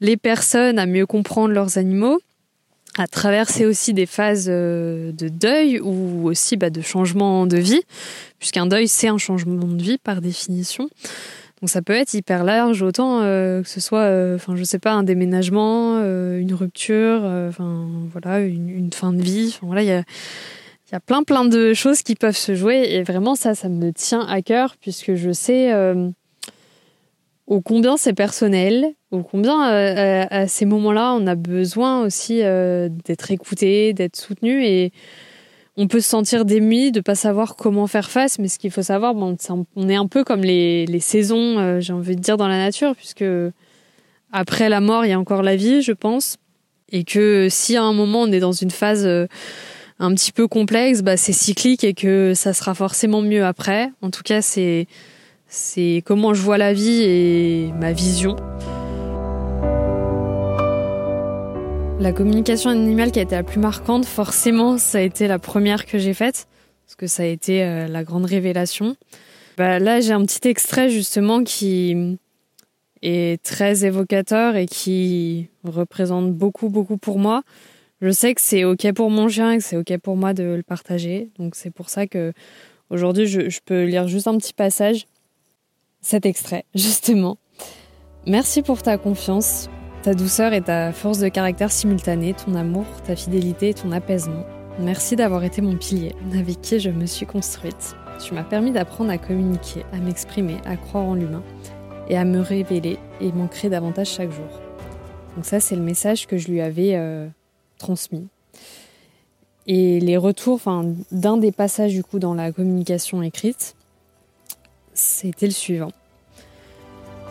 les 0.00 0.16
personnes 0.16 0.78
à 0.78 0.86
mieux 0.86 1.06
comprendre 1.06 1.54
leurs 1.54 1.78
animaux, 1.78 2.20
à 2.98 3.06
traverser 3.06 3.64
aussi 3.64 3.94
des 3.94 4.04
phases 4.04 4.46
de 4.46 5.12
deuil 5.28 5.80
ou 5.80 6.28
aussi 6.28 6.56
bah, 6.56 6.68
de 6.68 6.82
changement 6.82 7.46
de 7.46 7.56
vie, 7.56 7.82
puisqu'un 8.38 8.66
deuil 8.66 8.88
c'est 8.88 9.08
un 9.08 9.18
changement 9.18 9.66
de 9.66 9.82
vie 9.82 9.98
par 9.98 10.20
définition. 10.20 10.90
Donc 11.62 11.70
ça 11.70 11.80
peut 11.80 11.94
être 11.94 12.12
hyper 12.12 12.44
large, 12.44 12.82
autant 12.82 13.20
que 13.20 13.62
ce 13.64 13.80
soit, 13.80 14.34
enfin 14.34 14.56
je 14.56 14.64
sais 14.64 14.80
pas, 14.80 14.92
un 14.92 15.04
déménagement, 15.04 16.00
une 16.02 16.52
rupture, 16.54 17.22
enfin 17.22 17.86
voilà, 18.10 18.40
une, 18.40 18.92
fin 18.92 19.12
de 19.12 19.22
vie. 19.22 19.58
Voilà, 19.62 19.82
il 19.82 19.88
y 19.88 19.92
a 19.92 20.02
y 20.92 20.96
a 20.96 21.00
plein 21.00 21.22
plein 21.22 21.44
de 21.44 21.72
choses 21.72 22.02
qui 22.02 22.14
peuvent 22.14 22.36
se 22.36 22.54
jouer 22.54 22.86
et 22.90 23.02
vraiment 23.02 23.34
ça, 23.34 23.54
ça 23.54 23.68
me 23.68 23.92
tient 23.92 24.26
à 24.26 24.42
cœur 24.42 24.76
puisque 24.78 25.14
je 25.14 25.32
sais 25.32 25.72
euh, 25.72 26.10
au 27.46 27.60
combien 27.62 27.96
c'est 27.96 28.12
personnel, 28.12 28.92
au 29.10 29.22
combien 29.22 29.72
euh, 29.72 30.26
à, 30.30 30.46
ces 30.46 30.66
moments-là 30.66 31.14
on 31.18 31.26
a 31.26 31.34
besoin 31.34 32.02
aussi 32.02 32.42
euh, 32.42 32.88
d'être 33.06 33.30
écouté, 33.30 33.94
d'être 33.94 34.16
soutenu 34.16 34.64
et 34.64 34.92
on 35.76 35.88
peut 35.88 36.00
se 36.00 36.08
sentir 36.08 36.44
démis, 36.44 36.92
de 36.92 37.00
pas 37.00 37.14
savoir 37.14 37.56
comment 37.56 37.86
faire 37.86 38.10
face, 38.10 38.38
mais 38.38 38.48
ce 38.48 38.58
qu'il 38.58 38.70
faut 38.70 38.82
savoir, 38.82 39.14
bon, 39.14 39.36
on 39.76 39.88
est 39.88 39.94
un 39.94 40.06
peu 40.06 40.24
comme 40.24 40.42
les, 40.42 40.86
les 40.86 41.00
saisons, 41.00 41.80
j'ai 41.80 41.92
envie 41.92 42.16
de 42.16 42.20
dire, 42.20 42.36
dans 42.36 42.48
la 42.48 42.58
nature, 42.58 42.94
puisque 42.94 43.24
après 44.32 44.68
la 44.68 44.80
mort, 44.80 45.06
il 45.06 45.10
y 45.10 45.12
a 45.12 45.18
encore 45.18 45.42
la 45.42 45.56
vie, 45.56 45.82
je 45.82 45.92
pense, 45.92 46.36
et 46.90 47.04
que 47.04 47.48
si 47.50 47.76
à 47.76 47.82
un 47.82 47.94
moment 47.94 48.22
on 48.22 48.32
est 48.32 48.40
dans 48.40 48.52
une 48.52 48.70
phase 48.70 49.06
un 49.98 50.14
petit 50.14 50.32
peu 50.32 50.48
complexe, 50.48 51.02
bah, 51.02 51.16
c'est 51.16 51.32
cyclique 51.32 51.84
et 51.84 51.94
que 51.94 52.34
ça 52.34 52.52
sera 52.52 52.74
forcément 52.74 53.22
mieux 53.22 53.44
après. 53.44 53.90
En 54.02 54.10
tout 54.10 54.22
cas, 54.22 54.42
c'est 54.42 54.86
c'est 55.46 56.02
comment 56.04 56.34
je 56.34 56.42
vois 56.42 56.58
la 56.58 56.72
vie 56.72 57.02
et 57.02 57.72
ma 57.78 57.92
vision. 57.92 58.36
La 62.02 62.12
communication 62.12 62.70
animale 62.70 63.12
qui 63.12 63.20
a 63.20 63.22
été 63.22 63.36
la 63.36 63.44
plus 63.44 63.60
marquante, 63.60 64.04
forcément, 64.04 64.76
ça 64.76 64.98
a 64.98 65.00
été 65.02 65.28
la 65.28 65.38
première 65.38 65.86
que 65.86 65.98
j'ai 65.98 66.14
faite, 66.14 66.48
parce 66.84 66.96
que 66.96 67.06
ça 67.06 67.22
a 67.22 67.26
été 67.26 67.62
euh, 67.62 67.86
la 67.86 68.02
grande 68.02 68.24
révélation. 68.24 68.96
Bah, 69.56 69.78
là, 69.78 70.00
j'ai 70.00 70.12
un 70.12 70.24
petit 70.24 70.48
extrait 70.48 70.90
justement 70.90 71.44
qui 71.44 72.18
est 73.02 73.40
très 73.44 73.84
évocateur 73.84 74.56
et 74.56 74.66
qui 74.66 75.48
représente 75.62 76.32
beaucoup, 76.32 76.70
beaucoup 76.70 76.98
pour 76.98 77.20
moi 77.20 77.44
je 78.00 78.10
sais 78.10 78.34
que 78.34 78.40
c'est 78.40 78.64
ok 78.64 78.92
pour 78.94 79.10
mon 79.10 79.28
chien 79.28 79.52
et 79.52 79.58
que 79.58 79.62
c'est 79.62 79.76
ok 79.76 79.96
pour 79.98 80.16
moi 80.16 80.34
de 80.34 80.42
le 80.42 80.64
partager. 80.64 81.30
Donc 81.38 81.54
c'est 81.54 81.70
pour 81.70 81.88
ça 81.88 82.08
que 82.08 82.32
aujourd'hui 82.90 83.26
je, 83.26 83.60
peux 83.64 83.84
lire 83.84 84.08
juste 84.08 84.26
un 84.26 84.36
petit 84.36 84.52
passage, 84.52 85.06
cet 86.00 86.26
extrait 86.26 86.64
justement. 86.74 87.38
Merci 88.26 88.62
pour 88.62 88.82
ta 88.82 88.98
confiance, 88.98 89.70
ta 90.02 90.14
douceur 90.14 90.52
et 90.52 90.60
ta 90.60 90.92
force 90.92 91.20
de 91.20 91.28
caractère 91.28 91.70
simultanée, 91.70 92.34
ton 92.34 92.56
amour, 92.56 92.86
ta 93.06 93.14
fidélité 93.14 93.68
et 93.68 93.74
ton 93.74 93.92
apaisement. 93.92 94.44
Merci 94.80 95.14
d'avoir 95.14 95.44
été 95.44 95.62
mon 95.62 95.76
pilier, 95.76 96.12
avec 96.36 96.60
qui 96.60 96.80
je 96.80 96.90
me 96.90 97.06
suis 97.06 97.24
construite. 97.24 97.94
Tu 98.24 98.34
m'as 98.34 98.42
permis 98.42 98.72
d'apprendre 98.72 99.10
à 99.10 99.18
communiquer, 99.18 99.84
à 99.92 99.98
m'exprimer, 99.98 100.56
à 100.64 100.76
croire 100.76 101.04
en 101.04 101.14
l'humain 101.14 101.44
et 102.08 102.16
à 102.16 102.24
me 102.24 102.40
révéler 102.40 102.98
et 103.20 103.30
m'ancrer 103.30 103.68
davantage 103.68 104.08
chaque 104.08 104.32
jour. 104.32 104.48
Donc 105.36 105.44
ça, 105.44 105.60
c'est 105.60 105.76
le 105.76 105.82
message 105.82 106.26
que 106.26 106.36
je 106.36 106.48
lui 106.48 106.60
avais 106.60 106.96
euh, 106.96 107.28
transmis. 107.78 108.26
Et 109.68 110.00
les 110.00 110.16
retours, 110.16 110.60
d'un 111.12 111.36
des 111.36 111.52
passages 111.52 111.92
du 111.92 112.02
coup 112.02 112.18
dans 112.18 112.34
la 112.34 112.50
communication 112.50 113.22
écrite, 113.22 113.76
c'était 114.94 115.46
le 115.46 115.52
suivant. 115.52 115.92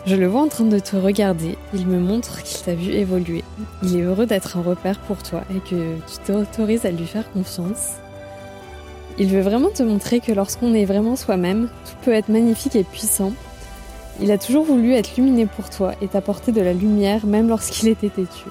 Je 0.04 0.16
le 0.16 0.26
vois 0.26 0.42
en 0.42 0.48
train 0.48 0.64
de 0.64 0.80
te 0.80 0.96
regarder, 0.96 1.56
il 1.72 1.86
me 1.86 2.00
montre 2.00 2.42
qu'il 2.42 2.60
t'a 2.64 2.74
vu 2.74 2.90
évoluer. 2.90 3.44
Il 3.84 3.96
est 3.96 4.02
heureux 4.02 4.26
d'être 4.26 4.56
un 4.56 4.62
repère 4.62 4.98
pour 4.98 5.22
toi 5.22 5.42
et 5.48 5.60
que 5.60 5.94
tu 5.94 6.18
t'autorises 6.26 6.84
à 6.84 6.90
lui 6.90 7.06
faire 7.06 7.30
confiance. 7.30 7.92
Il 9.18 9.28
veut 9.28 9.42
vraiment 9.42 9.70
te 9.70 9.84
montrer 9.84 10.18
que 10.18 10.32
lorsqu'on 10.32 10.74
est 10.74 10.86
vraiment 10.86 11.14
soi-même, 11.14 11.68
tout 11.84 11.96
peut 12.04 12.12
être 12.12 12.30
magnifique 12.30 12.74
et 12.74 12.82
puissant. 12.82 13.32
Il 14.20 14.32
a 14.32 14.38
toujours 14.38 14.64
voulu 14.64 14.92
être 14.94 15.16
lumineux 15.16 15.46
pour 15.46 15.70
toi 15.70 15.94
et 16.02 16.08
t'apporter 16.08 16.50
de 16.50 16.60
la 16.60 16.72
lumière 16.72 17.24
même 17.24 17.48
lorsqu'il 17.48 17.88
était 17.88 18.08
têtu. 18.08 18.48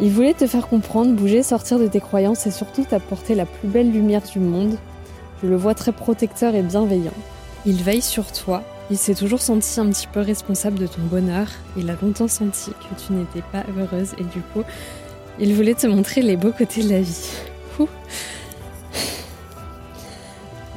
Il 0.00 0.12
voulait 0.12 0.34
te 0.34 0.46
faire 0.46 0.68
comprendre, 0.68 1.14
bouger, 1.14 1.42
sortir 1.42 1.80
de 1.80 1.88
tes 1.88 2.00
croyances 2.00 2.46
et 2.46 2.52
surtout 2.52 2.84
t'apporter 2.84 3.34
la 3.34 3.44
plus 3.44 3.66
belle 3.66 3.90
lumière 3.90 4.22
du 4.22 4.38
monde. 4.38 4.76
Je 5.42 5.48
le 5.48 5.56
vois 5.56 5.74
très 5.74 5.90
protecteur 5.90 6.54
et 6.54 6.62
bienveillant. 6.62 7.10
Il 7.66 7.82
veille 7.82 8.02
sur 8.02 8.30
toi. 8.30 8.62
Il 8.90 8.96
s'est 8.96 9.14
toujours 9.14 9.42
senti 9.42 9.78
un 9.80 9.90
petit 9.90 10.06
peu 10.06 10.20
responsable 10.20 10.78
de 10.78 10.86
ton 10.86 11.02
bonheur. 11.02 11.48
Il 11.76 11.90
a 11.90 11.96
longtemps 12.00 12.28
senti 12.28 12.70
que 12.70 13.00
tu 13.00 13.12
n'étais 13.12 13.42
pas 13.52 13.64
heureuse 13.78 14.14
et 14.18 14.24
du 14.24 14.40
coup, 14.52 14.64
il 15.38 15.54
voulait 15.54 15.74
te 15.74 15.86
montrer 15.86 16.22
les 16.22 16.36
beaux 16.36 16.52
côtés 16.52 16.82
de 16.82 16.88
la 16.88 17.00
vie. 17.00 17.28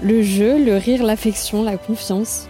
Le 0.04 0.24
jeu, 0.24 0.63
le 0.63 0.78
rire, 0.78 1.04
l'affection, 1.04 1.63
la 1.63 1.78
confiance. 1.78 2.47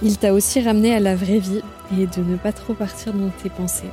Il 0.00 0.16
t'a 0.16 0.32
aussi 0.32 0.60
ramené 0.60 0.94
à 0.94 1.00
la 1.00 1.16
vraie 1.16 1.40
vie 1.40 1.60
et 1.98 2.06
de 2.06 2.22
ne 2.22 2.36
pas 2.36 2.52
trop 2.52 2.72
partir 2.72 3.12
dans 3.12 3.30
tes 3.42 3.50
pensées. 3.50 3.90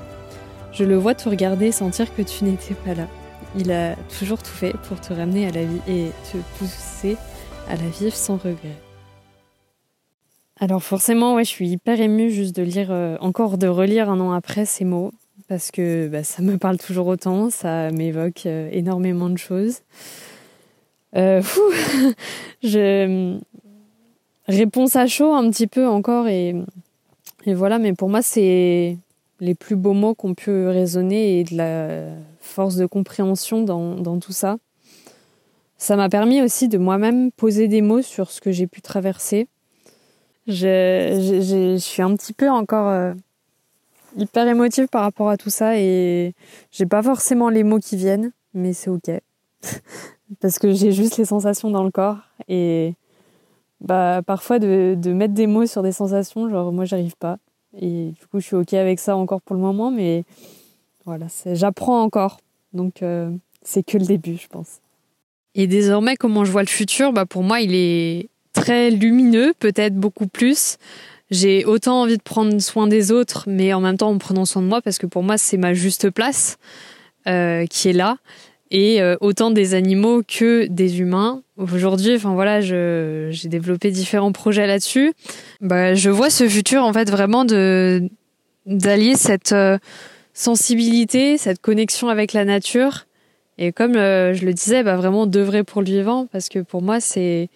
Je 0.71 0.83
le 0.83 0.95
vois 0.95 1.15
te 1.15 1.27
regarder 1.27 1.65
et 1.67 1.71
sentir 1.71 2.15
que 2.15 2.21
tu 2.21 2.43
n'étais 2.43 2.75
pas 2.75 2.93
là. 2.93 3.07
Il 3.57 3.71
a 3.71 3.95
toujours 4.19 4.41
tout 4.43 4.51
fait 4.51 4.73
pour 4.87 5.01
te 5.01 5.13
ramener 5.13 5.47
à 5.47 5.51
la 5.51 5.63
vie 5.63 5.81
et 5.87 6.11
te 6.31 6.37
pousser 6.57 7.17
à 7.67 7.75
la 7.75 7.89
vivre 7.99 8.15
sans 8.15 8.37
regret. 8.37 8.77
Alors 10.61 10.83
forcément, 10.83 11.35
ouais, 11.35 11.45
je 11.45 11.49
suis 11.49 11.69
hyper 11.69 12.01
émue 12.01 12.31
juste 12.31 12.53
de 12.53 12.63
lire, 12.63 12.89
euh, 12.91 13.15
encore 13.21 13.57
de 13.57 13.67
relire 13.67 14.09
un 14.09 14.19
an 14.19 14.33
après 14.33 14.65
ces 14.65 14.83
mots, 14.83 15.11
parce 15.47 15.71
que 15.71 16.09
bah, 16.09 16.25
ça 16.25 16.41
me 16.41 16.57
parle 16.57 16.77
toujours 16.77 17.07
autant, 17.07 17.49
ça 17.49 17.91
m'évoque 17.91 18.45
euh, 18.45 18.69
énormément 18.73 19.29
de 19.29 19.37
choses. 19.37 19.79
Euh, 21.15 21.41
je 22.61 23.39
réponse 24.49 24.97
à 24.97 25.07
chaud 25.07 25.33
un 25.33 25.49
petit 25.49 25.67
peu 25.67 25.87
encore 25.87 26.27
et, 26.27 26.53
et 27.45 27.53
voilà, 27.53 27.79
mais 27.79 27.93
pour 27.93 28.09
moi 28.09 28.21
c'est 28.21 28.97
les 29.39 29.55
plus 29.55 29.77
beaux 29.77 29.93
mots 29.93 30.13
qu'on 30.13 30.33
peut 30.33 30.67
résonner 30.67 31.39
et 31.39 31.43
de 31.45 31.55
la 31.55 32.09
force 32.41 32.75
de 32.75 32.85
compréhension 32.85 33.61
dans, 33.61 33.95
dans 33.95 34.19
tout 34.19 34.33
ça. 34.33 34.57
Ça 35.77 35.95
m'a 35.95 36.09
permis 36.09 36.41
aussi 36.41 36.67
de 36.67 36.77
moi-même 36.77 37.31
poser 37.31 37.69
des 37.69 37.81
mots 37.81 38.01
sur 38.01 38.29
ce 38.29 38.41
que 38.41 38.51
j'ai 38.51 38.67
pu 38.67 38.81
traverser. 38.81 39.47
Je, 40.49 41.77
suis 41.79 42.01
un 42.01 42.15
petit 42.15 42.33
peu 42.33 42.49
encore 42.49 42.87
euh, 42.87 43.13
hyper 44.17 44.47
émotive 44.47 44.87
par 44.87 45.03
rapport 45.03 45.29
à 45.29 45.37
tout 45.37 45.49
ça 45.49 45.77
et 45.77 46.33
j'ai 46.71 46.85
pas 46.85 47.03
forcément 47.03 47.49
les 47.49 47.63
mots 47.63 47.79
qui 47.79 47.95
viennent, 47.95 48.31
mais 48.53 48.73
c'est 48.73 48.89
ok. 48.89 49.11
Parce 50.41 50.59
que 50.59 50.73
j'ai 50.73 50.91
juste 50.91 51.17
les 51.17 51.25
sensations 51.25 51.71
dans 51.71 51.83
le 51.83 51.91
corps 51.91 52.17
et 52.47 52.93
bah 53.81 54.21
parfois 54.25 54.59
de, 54.59 54.95
de 54.97 55.13
mettre 55.13 55.33
des 55.33 55.47
mots 55.47 55.65
sur 55.65 55.83
des 55.83 55.91
sensations, 55.91 56.49
genre 56.49 56.71
moi 56.71 56.85
j'arrive 56.85 57.15
pas. 57.15 57.37
Et 57.77 58.11
du 58.19 58.27
coup, 58.27 58.39
je 58.39 58.45
suis 58.45 58.55
OK 58.55 58.73
avec 58.73 58.99
ça 58.99 59.15
encore 59.15 59.41
pour 59.41 59.55
le 59.55 59.61
moment, 59.61 59.91
mais 59.91 60.23
voilà, 61.05 61.27
j'apprends 61.45 62.01
encore. 62.01 62.39
Donc, 62.73 63.01
euh, 63.01 63.31
c'est 63.61 63.83
que 63.83 63.97
le 63.97 64.05
début, 64.05 64.37
je 64.37 64.47
pense. 64.47 64.79
Et 65.55 65.67
désormais, 65.67 66.15
comment 66.15 66.45
je 66.45 66.51
vois 66.51 66.63
le 66.63 66.67
futur? 66.67 67.13
Bah 67.13 67.25
Pour 67.25 67.43
moi, 67.43 67.61
il 67.61 67.73
est 67.75 68.29
lumineux, 68.69 69.53
peut-être 69.59 69.95
beaucoup 69.95 70.27
plus. 70.27 70.77
J'ai 71.31 71.63
autant 71.65 72.01
envie 72.01 72.17
de 72.17 72.23
prendre 72.23 72.59
soin 72.59 72.87
des 72.87 73.11
autres, 73.11 73.43
mais 73.47 73.73
en 73.73 73.81
même 73.81 73.97
temps 73.97 74.09
en 74.09 74.17
prenant 74.17 74.45
soin 74.45 74.61
de 74.61 74.67
moi, 74.67 74.81
parce 74.81 74.97
que 74.97 75.05
pour 75.05 75.21
moi, 75.21 75.37
c'est 75.37 75.57
ma 75.57 75.73
juste 75.73 76.09
place 76.09 76.57
euh, 77.27 77.65
qui 77.67 77.89
est 77.89 77.93
là 77.93 78.17
et 78.71 79.01
euh, 79.01 79.15
autant 79.19 79.49
des 79.49 79.73
animaux 79.73 80.21
que 80.21 80.67
des 80.67 80.99
humains. 80.99 81.41
Aujourd'hui, 81.57 82.15
enfin 82.15 82.33
voilà, 82.33 82.61
j'ai 82.61 83.49
développé 83.49 83.91
différents 83.91 84.31
projets 84.31 84.67
là-dessus. 84.67 85.13
Bah, 85.59 85.95
je 85.95 86.09
vois 86.09 86.29
ce 86.29 86.47
futur 86.47 86.83
en 86.83 86.93
fait 86.93 87.09
vraiment 87.09 87.45
de 87.45 88.07
d'allier 88.65 89.15
cette 89.15 89.53
euh, 89.53 89.79
sensibilité, 90.33 91.37
cette 91.37 91.61
connexion 91.61 92.09
avec 92.09 92.33
la 92.33 92.45
nature. 92.45 93.05
Et 93.57 93.71
comme 93.71 93.95
je 93.95 94.45
le 94.45 94.53
disais, 94.53 94.83
bah, 94.83 94.95
vraiment 94.95 95.25
d'œuvrer 95.25 95.63
pour 95.63 95.81
le 95.81 95.87
vivant, 95.87 96.27
parce 96.31 96.47
que 96.47 96.59
pour 96.59 96.81
moi, 96.81 97.01
c'est 97.01 97.49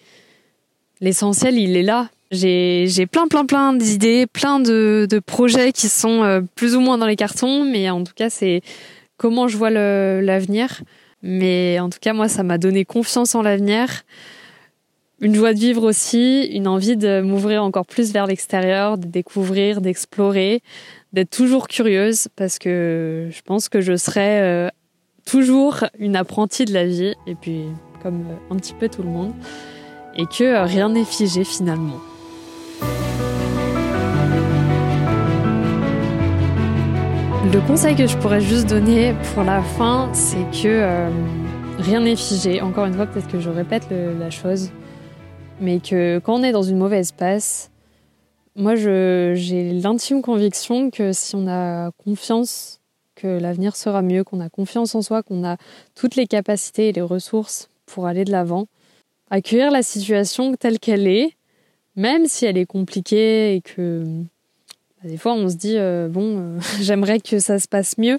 l'essentiel, 1.04 1.58
il 1.58 1.76
est 1.76 1.82
là. 1.82 2.08
J'ai 2.30 3.06
plein, 3.10 3.28
plein, 3.28 3.46
plein 3.46 3.72
d'idées, 3.74 4.26
plein 4.26 4.58
de, 4.58 5.06
de 5.08 5.18
projets 5.20 5.70
qui 5.70 5.88
sont 5.88 6.44
plus 6.56 6.74
ou 6.74 6.80
moins 6.80 6.98
dans 6.98 7.06
les 7.06 7.14
cartons, 7.14 7.64
mais 7.64 7.88
en 7.90 8.02
tout 8.02 8.14
cas, 8.16 8.28
c'est 8.28 8.60
comment 9.16 9.46
je 9.46 9.56
vois 9.56 9.70
l'avenir. 9.70 10.82
Mais 11.22 11.78
en 11.80 11.88
tout 11.88 11.98
cas, 12.00 12.12
moi, 12.12 12.28
ça 12.28 12.42
m'a 12.42 12.58
donné 12.58 12.84
confiance 12.84 13.34
en 13.34 13.42
l'avenir, 13.42 14.02
une 15.20 15.34
joie 15.34 15.54
de 15.54 15.58
vivre 15.58 15.82
aussi, 15.84 16.44
une 16.52 16.68
envie 16.68 16.98
de 16.98 17.22
m'ouvrir 17.22 17.64
encore 17.64 17.86
plus 17.86 18.12
vers 18.12 18.26
l'extérieur, 18.26 18.98
de 18.98 19.06
découvrir, 19.06 19.80
d'explorer, 19.80 20.60
d'être 21.14 21.30
toujours 21.30 21.66
curieuse 21.66 22.28
parce 22.36 22.58
que 22.58 23.28
je 23.30 23.40
pense 23.42 23.70
que 23.70 23.80
je 23.80 23.96
serai 23.96 24.42
euh, 24.42 24.68
toujours 25.24 25.84
une 25.98 26.14
apprentie 26.14 26.66
de 26.66 26.74
la 26.74 26.84
vie 26.84 27.14
et 27.26 27.34
puis 27.34 27.62
comme 28.02 28.26
euh, 28.28 28.54
un 28.54 28.56
petit 28.56 28.74
peu 28.74 28.90
tout 28.90 29.02
le 29.02 29.08
monde 29.08 29.32
et 30.16 30.26
que 30.26 30.44
euh, 30.44 30.64
rien 30.64 30.88
n'est 30.88 31.04
figé 31.04 31.44
finalement. 31.44 32.00
Le 37.52 37.60
conseil 37.66 37.94
que 37.94 38.06
je 38.06 38.16
pourrais 38.18 38.40
juste 38.40 38.68
donner 38.68 39.14
pour 39.32 39.44
la 39.44 39.62
fin, 39.62 40.08
c'est 40.12 40.44
que 40.50 40.66
euh, 40.66 41.08
rien 41.78 42.00
n'est 42.00 42.16
figé. 42.16 42.60
Encore 42.60 42.86
une 42.86 42.94
fois, 42.94 43.06
peut-être 43.06 43.28
que 43.28 43.38
je 43.38 43.50
répète 43.50 43.86
la 43.90 44.30
chose, 44.30 44.70
mais 45.60 45.78
que 45.78 46.18
quand 46.18 46.34
on 46.34 46.42
est 46.42 46.52
dans 46.52 46.62
une 46.62 46.78
mauvaise 46.78 47.12
passe, 47.12 47.70
Moi, 48.56 48.76
j'ai 48.76 49.72
l'intime 49.72 50.22
conviction 50.22 50.90
que 50.90 51.12
si 51.12 51.34
on 51.34 51.48
a 51.48 51.90
confiance 52.04 52.80
que 53.16 53.26
l'avenir 53.26 53.74
sera 53.74 54.00
mieux, 54.00 54.22
qu'on 54.22 54.38
a 54.38 54.48
confiance 54.48 54.94
en 54.94 55.02
soi, 55.02 55.24
qu'on 55.24 55.44
a 55.44 55.56
toutes 55.96 56.14
les 56.14 56.28
capacités 56.28 56.88
et 56.88 56.92
les 56.92 57.02
ressources 57.02 57.68
pour 57.86 58.06
aller 58.06 58.24
de 58.24 58.30
l'avant, 58.30 58.66
accueillir 59.34 59.72
la 59.72 59.82
situation 59.82 60.54
telle 60.54 60.78
qu'elle 60.78 61.08
est, 61.08 61.32
même 61.96 62.26
si 62.26 62.46
elle 62.46 62.56
est 62.56 62.66
compliquée 62.66 63.56
et 63.56 63.60
que 63.60 64.04
bah, 65.02 65.08
des 65.08 65.16
fois 65.16 65.34
on 65.34 65.48
se 65.48 65.56
dit 65.56 65.76
euh, 65.76 66.08
bon, 66.08 66.38
euh, 66.38 66.60
j'aimerais 66.80 67.18
que 67.18 67.40
ça 67.40 67.58
se 67.58 67.66
passe 67.66 67.98
mieux. 67.98 68.18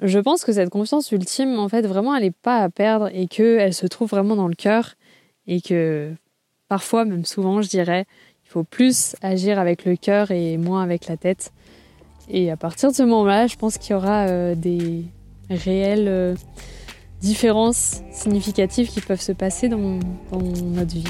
Je 0.00 0.18
pense 0.18 0.44
que 0.44 0.52
cette 0.52 0.70
confiance 0.70 1.12
ultime, 1.12 1.60
en 1.60 1.68
fait, 1.68 1.86
vraiment, 1.86 2.16
elle 2.16 2.24
n'est 2.24 2.32
pas 2.32 2.64
à 2.64 2.68
perdre 2.68 3.08
et 3.12 3.28
qu'elle 3.28 3.72
se 3.72 3.86
trouve 3.86 4.08
vraiment 4.08 4.34
dans 4.34 4.48
le 4.48 4.54
cœur 4.54 4.94
et 5.46 5.60
que 5.60 6.10
parfois, 6.68 7.04
même 7.04 7.24
souvent, 7.24 7.62
je 7.62 7.68
dirais, 7.68 8.06
il 8.44 8.48
faut 8.48 8.64
plus 8.64 9.14
agir 9.22 9.60
avec 9.60 9.84
le 9.84 9.94
cœur 9.94 10.32
et 10.32 10.56
moins 10.56 10.82
avec 10.82 11.06
la 11.06 11.16
tête. 11.16 11.52
Et 12.28 12.50
à 12.50 12.56
partir 12.56 12.90
de 12.90 12.96
ce 12.96 13.04
moment-là, 13.04 13.46
je 13.46 13.54
pense 13.54 13.78
qu'il 13.78 13.92
y 13.92 13.94
aura 13.94 14.26
euh, 14.26 14.56
des 14.56 15.04
réelles 15.50 16.36
différences 17.22 18.02
significatives 18.10 18.88
qui 18.88 19.00
peuvent 19.00 19.20
se 19.20 19.32
passer 19.32 19.68
dans, 19.68 20.00
notre 20.32 20.92
vie. 20.92 21.04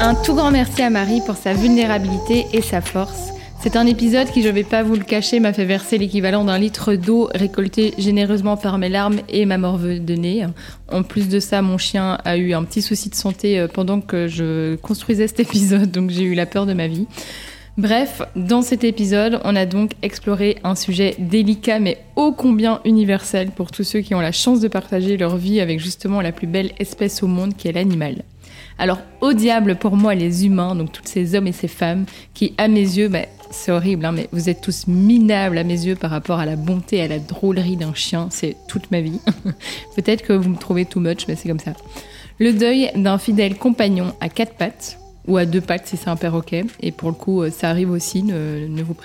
Un 0.00 0.14
tout 0.14 0.34
grand 0.34 0.50
merci 0.50 0.82
à 0.82 0.90
Marie 0.90 1.20
pour 1.24 1.36
sa 1.36 1.52
vulnérabilité 1.52 2.46
et 2.52 2.62
sa 2.62 2.80
force. 2.80 3.30
C'est 3.62 3.76
un 3.76 3.84
épisode 3.84 4.30
qui, 4.30 4.40
je 4.40 4.48
vais 4.48 4.64
pas 4.64 4.82
vous 4.82 4.94
le 4.94 5.04
cacher, 5.04 5.38
m'a 5.38 5.52
fait 5.52 5.66
verser 5.66 5.98
l'équivalent 5.98 6.44
d'un 6.44 6.56
litre 6.56 6.94
d'eau 6.94 7.28
récolté 7.34 7.92
généreusement 7.98 8.56
par 8.56 8.78
mes 8.78 8.88
larmes 8.88 9.20
et 9.28 9.44
ma 9.44 9.58
morve 9.58 10.02
de 10.02 10.14
nez. 10.14 10.46
En 10.90 11.02
plus 11.02 11.28
de 11.28 11.40
ça, 11.40 11.60
mon 11.60 11.76
chien 11.76 12.16
a 12.24 12.38
eu 12.38 12.54
un 12.54 12.64
petit 12.64 12.80
souci 12.80 13.10
de 13.10 13.14
santé 13.14 13.58
euh, 13.58 13.68
pendant 13.68 14.00
que 14.00 14.28
je 14.28 14.76
construisais 14.76 15.28
cet 15.28 15.40
épisode, 15.40 15.90
donc 15.90 16.08
j'ai 16.08 16.22
eu 16.22 16.34
la 16.34 16.46
peur 16.46 16.64
de 16.64 16.72
ma 16.72 16.88
vie. 16.88 17.06
Bref, 17.76 18.22
dans 18.34 18.62
cet 18.62 18.82
épisode, 18.82 19.42
on 19.44 19.54
a 19.54 19.66
donc 19.66 19.92
exploré 20.00 20.56
un 20.64 20.74
sujet 20.74 21.14
délicat 21.18 21.80
mais 21.80 21.98
ô 22.16 22.32
combien 22.32 22.80
universel 22.86 23.50
pour 23.50 23.72
tous 23.72 23.84
ceux 23.84 24.00
qui 24.00 24.14
ont 24.14 24.20
la 24.20 24.32
chance 24.32 24.60
de 24.60 24.68
partager 24.68 25.18
leur 25.18 25.36
vie 25.36 25.60
avec 25.60 25.80
justement 25.80 26.22
la 26.22 26.32
plus 26.32 26.46
belle 26.46 26.72
espèce 26.78 27.22
au 27.22 27.26
monde 27.26 27.54
qui 27.54 27.68
est 27.68 27.72
l'animal. 27.72 28.22
Alors, 28.78 29.00
au 29.20 29.34
diable 29.34 29.76
pour 29.76 29.96
moi, 29.96 30.14
les 30.14 30.46
humains, 30.46 30.74
donc 30.74 30.92
tous 30.92 31.02
ces 31.04 31.34
hommes 31.34 31.46
et 31.46 31.52
ces 31.52 31.68
femmes, 31.68 32.06
qui, 32.32 32.54
à 32.56 32.66
mes 32.66 32.80
yeux, 32.80 33.08
bah, 33.08 33.26
c'est 33.50 33.72
horrible, 33.72 34.04
hein, 34.04 34.12
mais 34.12 34.28
vous 34.32 34.48
êtes 34.48 34.60
tous 34.60 34.86
minables 34.86 35.58
à 35.58 35.64
mes 35.64 35.86
yeux 35.86 35.96
par 35.96 36.10
rapport 36.10 36.38
à 36.38 36.46
la 36.46 36.56
bonté 36.56 37.00
à 37.00 37.08
la 37.08 37.18
drôlerie 37.18 37.76
d'un 37.76 37.94
chien. 37.94 38.28
C'est 38.30 38.56
toute 38.68 38.90
ma 38.90 39.00
vie. 39.00 39.20
Peut-être 39.96 40.22
que 40.22 40.32
vous 40.32 40.48
me 40.48 40.56
trouvez 40.56 40.84
too 40.84 41.00
much, 41.00 41.26
mais 41.28 41.36
c'est 41.36 41.48
comme 41.48 41.58
ça. 41.58 41.72
Le 42.38 42.52
deuil 42.52 42.90
d'un 42.94 43.18
fidèle 43.18 43.56
compagnon 43.56 44.14
à 44.20 44.28
quatre 44.28 44.54
pattes, 44.54 45.00
ou 45.26 45.36
à 45.36 45.46
deux 45.46 45.60
pattes 45.60 45.86
si 45.86 45.96
c'est 45.96 46.08
un 46.08 46.16
perroquet. 46.16 46.64
Et 46.80 46.92
pour 46.92 47.08
le 47.08 47.14
coup, 47.14 47.42
euh, 47.42 47.50
ça 47.50 47.70
arrive 47.70 47.90
aussi, 47.90 48.22
ne, 48.22 48.82
vous 48.82 48.96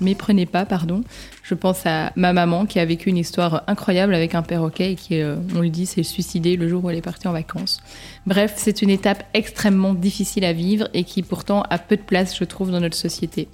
méprenez 0.00 0.46
pas, 0.46 0.64
pardon. 0.64 1.02
Je 1.42 1.54
pense 1.54 1.84
à 1.86 2.12
ma 2.16 2.32
maman 2.32 2.66
qui 2.66 2.78
a 2.78 2.84
vécu 2.84 3.10
une 3.10 3.18
histoire 3.18 3.64
incroyable 3.66 4.14
avec 4.14 4.34
un 4.34 4.42
perroquet 4.42 4.92
et 4.92 4.94
qui, 4.94 5.20
euh, 5.20 5.36
on 5.54 5.60
lui 5.60 5.70
dit, 5.70 5.86
s'est 5.86 6.02
suicidée 6.02 6.56
le 6.56 6.68
jour 6.68 6.84
où 6.84 6.90
elle 6.90 6.96
est 6.96 7.02
partie 7.02 7.28
en 7.28 7.32
vacances. 7.32 7.80
Bref, 8.26 8.54
c'est 8.56 8.82
une 8.82 8.90
étape 8.90 9.24
extrêmement 9.34 9.94
difficile 9.94 10.44
à 10.44 10.52
vivre 10.52 10.88
et 10.94 11.04
qui 11.04 11.22
pourtant 11.22 11.62
a 11.68 11.78
peu 11.78 11.96
de 11.96 12.02
place, 12.02 12.36
je 12.36 12.44
trouve, 12.44 12.70
dans 12.70 12.80
notre 12.80 12.96
société. 12.96 13.48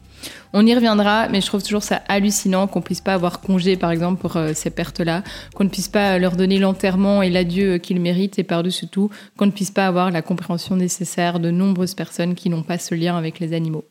On 0.53 0.67
y 0.67 0.75
reviendra, 0.75 1.29
mais 1.29 1.41
je 1.41 1.47
trouve 1.47 1.63
toujours 1.63 1.83
ça 1.83 2.03
hallucinant 2.09 2.67
qu'on 2.67 2.83
puisse 2.83 3.01
pas 3.01 3.15
avoir 3.15 3.41
congé, 3.41 3.77
par 3.77 3.91
exemple, 3.91 4.21
pour 4.21 4.37
euh, 4.37 4.53
ces 4.55 4.71
pertes-là, 4.71 5.23
qu'on 5.55 5.65
ne 5.65 5.69
puisse 5.69 5.89
pas 5.89 6.19
leur 6.19 6.37
donner 6.37 6.59
l'enterrement 6.59 7.23
et 7.23 7.31
l'adieu 7.31 7.79
qu'ils 7.79 8.01
méritent, 8.01 8.39
et 8.39 8.45
par-dessus 8.45 8.89
tout, 8.89 9.11
qu'on 9.37 9.47
ne 9.47 9.51
puisse 9.51 9.71
pas 9.71 9.87
avoir 9.87 10.11
la 10.11 10.23
compréhension 10.23 10.77
nécessaire 10.77 11.41
de 11.41 11.51
nombreuses 11.51 11.95
personnes 11.95 12.35
qui 12.35 12.51
n'ont 12.51 12.63
pas 12.63 12.79
ce 12.79 12.95
lien 12.95 13.17
avec 13.17 13.41
les 13.41 13.53
animaux. 13.53 13.85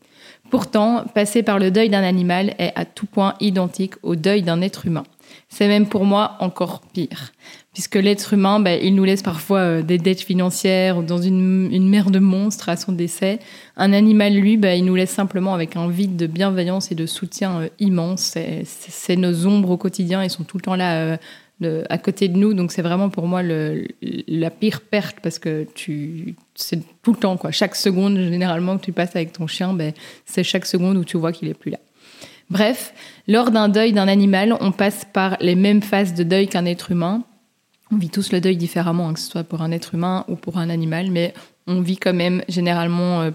Pourtant, 0.50 1.06
passer 1.14 1.44
par 1.44 1.60
le 1.60 1.72
deuil 1.72 1.90
d'un 1.90 2.04
animal 2.04 2.54
est 2.60 2.74
à 2.76 2.86
tout 2.86 3.06
point 3.06 3.36
identique 3.40 3.94
au 4.04 4.16
deuil 4.16 4.42
d'un 4.42 4.62
être 4.62 4.86
humain. 4.86 5.04
C'est 5.50 5.68
même 5.68 5.88
pour 5.88 6.06
moi 6.06 6.38
encore 6.40 6.82
pire 6.94 7.32
puisque 7.74 7.96
l'être 7.96 8.34
humain, 8.34 8.60
bah, 8.60 8.76
il 8.76 8.96
nous 8.96 9.04
laisse 9.04 9.22
parfois 9.22 9.60
euh, 9.60 9.82
des 9.82 9.98
dettes 9.98 10.22
financières 10.22 10.98
ou 10.98 11.04
dans 11.04 11.22
une, 11.22 11.90
mer 11.90 12.12
de 12.12 12.20
monstres 12.20 12.70
à 12.70 12.76
son 12.76 12.92
décès. 12.92 13.40
Un 13.78 13.94
animal, 13.94 14.34
lui, 14.34 14.58
bah, 14.58 14.76
il 14.76 14.86
nous 14.86 14.96
laisse 14.96 15.12
simplement 15.12 15.54
avec 15.54 15.76
un 15.76 15.90
vide 15.90 16.18
de 16.18 16.28
bienveillance 16.28 16.92
et 16.92 16.96
de 16.96 17.06
soutien 17.06 17.62
euh, 17.62 17.70
immense. 17.80 18.38
C'est 18.66 19.16
nos 19.16 19.48
ombres 19.48 19.72
au 19.72 19.78
quotidien, 19.78 20.24
ils 20.24 20.30
sont 20.30 20.44
tout 20.44 20.58
le 20.58 20.64
temps 20.64 20.76
là 20.76 21.18
euh, 21.64 21.84
à 21.90 21.98
côté 21.98 22.28
de 22.28 22.38
nous, 22.38 22.56
donc 22.56 22.72
c'est 22.72 22.82
vraiment 22.82 23.10
pour 23.10 23.28
moi 23.28 23.44
la 23.44 24.50
pire 24.50 24.82
perte 24.82 25.18
parce 25.22 25.38
que 25.38 25.68
tu, 25.76 26.36
c'est 26.56 26.82
tout 27.04 27.14
le 27.14 27.20
temps 27.20 27.38
quoi. 27.38 27.52
Chaque 27.52 27.76
seconde 27.76 28.18
généralement 28.18 28.78
que 28.80 28.84
tu 28.84 28.92
passes 28.92 29.16
avec 29.16 29.32
ton 29.32 29.46
chien, 29.46 29.74
bah, 29.74 29.92
c'est 30.26 30.44
chaque 30.44 30.66
seconde 30.66 30.98
où 30.98 31.06
tu 31.06 31.18
vois 31.18 31.32
qu'il 31.32 31.48
est 31.48 31.54
plus 31.54 31.70
là. 31.70 31.78
Bref, 32.52 32.94
lors 33.30 33.50
d'un 33.50 33.70
deuil 33.70 33.94
d'un 33.94 34.10
animal, 34.10 34.58
on 34.60 34.74
passe 34.74 35.06
par 35.06 35.38
les 35.40 35.56
mêmes 35.56 35.82
phases 35.82 36.14
de 36.14 36.24
deuil 36.24 36.50
qu'un 36.50 36.66
être 36.66 36.92
humain. 36.92 37.24
On 37.94 37.96
vit 37.96 38.10
tous 38.10 38.34
le 38.34 38.42
deuil 38.42 38.58
différemment, 38.58 39.08
hein, 39.08 39.14
que 39.14 39.22
ce 39.22 39.32
soit 39.32 39.46
pour 39.46 39.62
un 39.62 39.72
être 39.72 39.96
humain 39.96 40.26
ou 40.28 40.36
pour 40.36 40.58
un 40.58 40.70
animal, 40.70 41.12
mais 41.12 41.34
on 41.66 41.80
vit 41.80 41.96
quand 41.96 42.14
même 42.14 42.44
généralement 42.50 43.22
euh, 43.22 43.32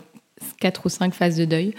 quatre 0.61 0.85
ou 0.85 0.91
cinq 0.91 1.15
phases 1.15 1.39
de 1.39 1.47
deuil. 1.47 1.75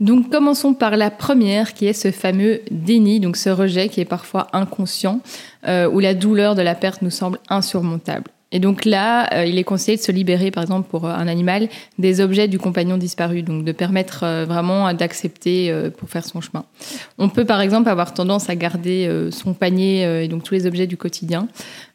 Donc 0.00 0.28
commençons 0.28 0.74
par 0.74 0.96
la 0.96 1.12
première 1.12 1.72
qui 1.72 1.86
est 1.86 1.92
ce 1.92 2.10
fameux 2.10 2.60
déni, 2.72 3.20
donc 3.20 3.36
ce 3.36 3.48
rejet 3.48 3.88
qui 3.88 4.00
est 4.00 4.04
parfois 4.04 4.48
inconscient, 4.52 5.20
euh, 5.68 5.88
où 5.88 6.00
la 6.00 6.14
douleur 6.14 6.56
de 6.56 6.62
la 6.62 6.74
perte 6.74 7.00
nous 7.00 7.10
semble 7.10 7.38
insurmontable. 7.48 8.32
Et 8.56 8.58
donc 8.58 8.86
là, 8.86 9.28
euh, 9.34 9.44
il 9.44 9.58
est 9.58 9.64
conseillé 9.64 9.98
de 9.98 10.02
se 10.02 10.10
libérer, 10.10 10.50
par 10.50 10.62
exemple, 10.62 10.88
pour 10.88 11.06
un 11.06 11.28
animal, 11.28 11.68
des 11.98 12.22
objets 12.22 12.48
du 12.48 12.58
compagnon 12.58 12.96
disparu, 12.96 13.42
donc 13.42 13.66
de 13.66 13.72
permettre 13.72 14.44
vraiment 14.46 14.94
d'accepter 14.94 15.70
pour 15.98 16.08
faire 16.08 16.24
son 16.24 16.40
chemin. 16.40 16.64
On 17.18 17.28
peut, 17.28 17.44
par 17.44 17.60
exemple, 17.60 17.90
avoir 17.90 18.14
tendance 18.14 18.48
à 18.48 18.54
garder 18.54 19.28
son 19.30 19.52
panier 19.52 20.24
et 20.24 20.28
donc 20.28 20.42
tous 20.42 20.54
les 20.54 20.66
objets 20.66 20.86
du 20.86 20.96
quotidien, 20.96 21.48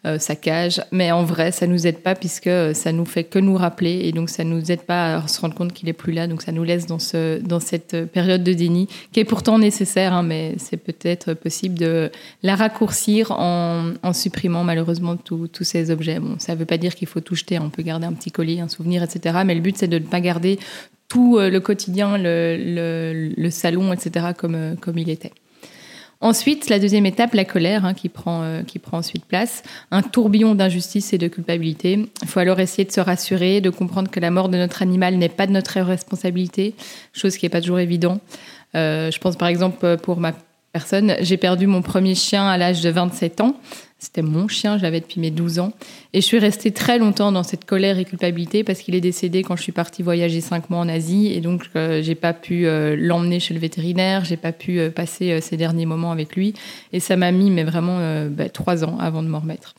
euh, 0.04 0.18
sa 0.18 0.36
cage. 0.36 0.82
Mais 0.92 1.12
en 1.12 1.24
vrai, 1.24 1.52
ça 1.52 1.68
nous 1.68 1.86
aide 1.86 2.00
pas 2.00 2.16
puisque 2.16 2.50
ça 2.74 2.92
nous 2.92 3.06
fait 3.06 3.24
que 3.24 3.38
nous 3.38 3.56
rappeler 3.56 4.02
et 4.06 4.12
donc 4.12 4.32
ça 4.32 4.44
nous 4.44 4.72
aide 4.72 4.82
pas 4.82 5.18
à 5.18 5.28
se 5.28 5.40
rendre 5.40 5.54
compte 5.54 5.74
qu'il 5.74 5.88
est 5.90 5.94
plus 5.94 6.12
là. 6.12 6.26
Donc 6.26 6.42
ça 6.42 6.52
nous 6.52 6.64
laisse 6.64 6.88
dans 6.88 6.98
ce 6.98 7.40
dans 7.40 7.60
cette 7.60 8.06
période 8.12 8.44
de 8.44 8.52
déni 8.54 8.88
qui 9.12 9.20
est 9.20 9.26
pourtant 9.26 9.60
nécessaire, 9.60 10.14
hein, 10.14 10.24
mais 10.24 10.56
c'est 10.58 10.78
peut-être 10.78 11.36
possible 11.36 11.78
de 11.78 12.10
la 12.42 12.56
raccourcir 12.56 13.30
en, 13.30 13.92
en 14.02 14.14
supprimant 14.14 14.64
malheureusement 14.64 15.18
tous 15.18 15.64
ces 15.64 15.92
objets. 15.92 16.20
Veut 16.56 16.66
pas 16.66 16.78
dire 16.78 16.96
qu'il 16.96 17.08
faut 17.08 17.20
tout 17.20 17.36
jeter. 17.36 17.60
On 17.60 17.70
peut 17.70 17.84
garder 17.84 18.06
un 18.06 18.14
petit 18.14 18.32
colis, 18.32 18.62
un 18.62 18.68
souvenir, 18.68 19.04
etc. 19.04 19.40
Mais 19.46 19.56
le 19.56 19.62
but 19.62 19.78
c'est 19.78 19.88
de 19.88 20.00
ne 20.00 20.06
pas 20.06 20.22
garder 20.22 20.60
tout 21.08 21.38
euh, 21.38 21.50
le 21.50 21.60
quotidien, 21.60 22.18
le 22.18 23.50
salon, 23.50 23.94
etc. 23.94 24.28
comme 24.38 24.56
euh, 24.56 24.76
comme 24.76 24.98
il 24.98 25.10
était. 25.10 25.34
Ensuite, 26.22 26.70
la 26.70 26.78
deuxième 26.78 27.08
étape, 27.08 27.34
la 27.34 27.46
colère, 27.46 27.84
hein, 27.84 27.96
qui, 27.96 28.08
prend, 28.08 28.44
euh, 28.44 28.62
qui 28.62 28.78
prend 28.78 29.00
ensuite 29.00 29.26
place, 29.26 29.64
un 29.90 30.04
tourbillon 30.04 30.54
d'injustice 30.54 31.14
et 31.14 31.18
de 31.18 31.28
culpabilité. 31.28 32.08
Il 32.22 32.28
faut 32.28 32.40
alors 32.40 32.60
essayer 32.60 32.86
de 32.86 32.92
se 32.92 33.02
rassurer, 33.02 33.60
de 33.60 33.72
comprendre 33.72 34.12
que 34.12 34.20
la 34.20 34.30
mort 34.30 34.48
de 34.48 34.58
notre 34.58 34.84
animal 34.84 35.16
n'est 35.16 35.30
pas 35.30 35.48
de 35.48 35.52
notre 35.52 35.82
responsabilité, 35.82 36.76
chose 37.12 37.38
qui 37.38 37.46
n'est 37.46 37.50
pas 37.50 37.60
toujours 37.60 37.80
évident. 37.80 38.20
Euh, 38.76 39.10
je 39.10 39.18
pense 39.20 39.36
par 39.36 39.48
exemple 39.48 39.98
pour 39.98 40.20
ma 40.20 40.34
personne, 40.74 41.16
j'ai 41.22 41.38
perdu 41.38 41.66
mon 41.66 41.82
premier 41.82 42.14
chien 42.14 42.48
à 42.48 42.56
l'âge 42.56 42.82
de 42.82 42.90
27 42.92 43.42
ans. 43.42 43.56
C'était 44.02 44.24
mon 44.24 44.48
chien, 44.48 44.80
je 44.80 44.82
l'avais 44.82 45.00
depuis 45.00 45.22
mes 45.22 45.30
12 45.30 45.60
ans. 45.60 45.74
Et 46.14 46.22
je 46.22 46.26
suis 46.26 46.40
restée 46.40 46.72
très 46.72 46.98
longtemps 46.98 47.32
dans 47.32 47.44
cette 47.44 47.66
colère 47.66 48.00
et 48.00 48.04
culpabilité 48.04 48.64
parce 48.64 48.80
qu'il 48.80 48.96
est 48.96 49.02
décédé 49.02 49.44
quand 49.44 49.56
je 49.56 49.62
suis 49.62 49.72
partie 49.72 50.02
voyager 50.02 50.42
cinq 50.42 50.72
mois 50.72 50.80
en 50.80 50.90
Asie. 50.90 51.28
Et 51.28 51.40
donc, 51.40 51.70
euh, 51.76 52.02
j'ai 52.02 52.16
pas 52.16 52.34
pu 52.34 52.66
euh, 52.66 52.96
l'emmener 52.98 53.40
chez 53.40 53.54
le 53.54 53.60
vétérinaire, 53.60 54.26
j'ai 54.26 54.38
pas 54.38 54.54
pu 54.54 54.80
euh, 54.80 54.90
passer 54.90 55.40
ces 55.40 55.56
derniers 55.56 55.86
moments 55.86 56.12
avec 56.12 56.36
lui. 56.36 56.56
Et 56.94 57.00
ça 57.00 57.16
m'a 57.16 57.32
mis, 57.32 57.52
mais 57.52 57.64
vraiment, 57.64 58.26
bah, 58.32 58.50
trois 58.50 58.84
ans 58.84 58.98
avant 59.00 59.22
de 59.22 59.28
m'en 59.28 59.40
remettre. 59.40 59.76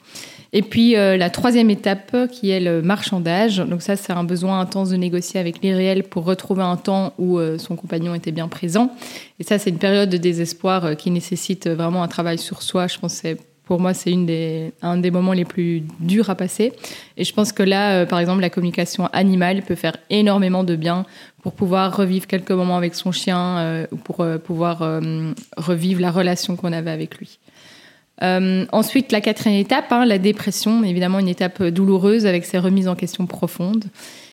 Et 0.52 0.62
puis, 0.62 0.92
la 0.92 1.30
troisième 1.30 1.70
étape 1.70 2.28
qui 2.30 2.50
est 2.50 2.60
le 2.60 2.80
marchandage. 2.80 3.56
Donc, 3.56 3.82
ça, 3.82 3.96
c'est 3.96 4.12
un 4.12 4.22
besoin 4.22 4.60
intense 4.60 4.90
de 4.90 4.96
négocier 4.96 5.40
avec 5.40 5.62
l'irréel 5.62 6.04
pour 6.04 6.24
retrouver 6.24 6.62
un 6.62 6.76
temps 6.76 7.12
où 7.18 7.40
son 7.58 7.74
compagnon 7.74 8.14
était 8.14 8.32
bien 8.32 8.48
présent. 8.48 8.94
Et 9.40 9.44
ça, 9.44 9.58
c'est 9.58 9.70
une 9.70 9.78
période 9.78 10.10
de 10.10 10.18
désespoir 10.18 10.96
qui 10.96 11.10
nécessite 11.10 11.68
vraiment 11.68 12.02
un 12.02 12.08
travail 12.08 12.38
sur 12.38 12.62
soi. 12.62 12.86
Je 12.86 12.98
pense 12.98 13.20
que 13.22 13.36
pour 13.64 13.80
moi, 13.80 13.94
c'est 13.94 14.12
des, 14.12 14.72
un 14.82 14.96
des 14.96 15.10
moments 15.10 15.32
les 15.32 15.44
plus 15.44 15.82
durs 16.00 16.30
à 16.30 16.34
passer. 16.34 16.72
Et 17.16 17.24
je 17.24 17.32
pense 17.32 17.52
que 17.52 17.62
là, 17.62 17.92
euh, 17.92 18.06
par 18.06 18.18
exemple, 18.18 18.40
la 18.40 18.50
communication 18.50 19.06
animale 19.12 19.62
peut 19.62 19.76
faire 19.76 19.96
énormément 20.10 20.64
de 20.64 20.74
bien 20.74 21.06
pour 21.42 21.52
pouvoir 21.52 21.96
revivre 21.96 22.26
quelques 22.26 22.50
moments 22.50 22.76
avec 22.76 22.94
son 22.94 23.12
chien 23.12 23.58
euh, 23.58 23.86
ou 23.92 23.96
pour 23.96 24.20
euh, 24.20 24.38
pouvoir 24.38 25.00
revivre 25.56 26.00
la 26.00 26.10
relation 26.10 26.56
qu'on 26.56 26.72
avait 26.72 26.90
avec 26.90 27.18
lui. 27.18 27.38
ensuite, 28.20 29.12
la 29.12 29.20
quatrième 29.20 29.60
étape, 29.60 29.90
hein, 29.90 30.04
la 30.04 30.18
dépression, 30.18 30.84
évidemment 30.84 31.18
une 31.18 31.28
étape 31.28 31.62
douloureuse 31.62 32.26
avec 32.26 32.44
ses 32.44 32.58
remises 32.58 32.88
en 32.88 32.94
question 32.94 33.26
profondes. 33.26 33.84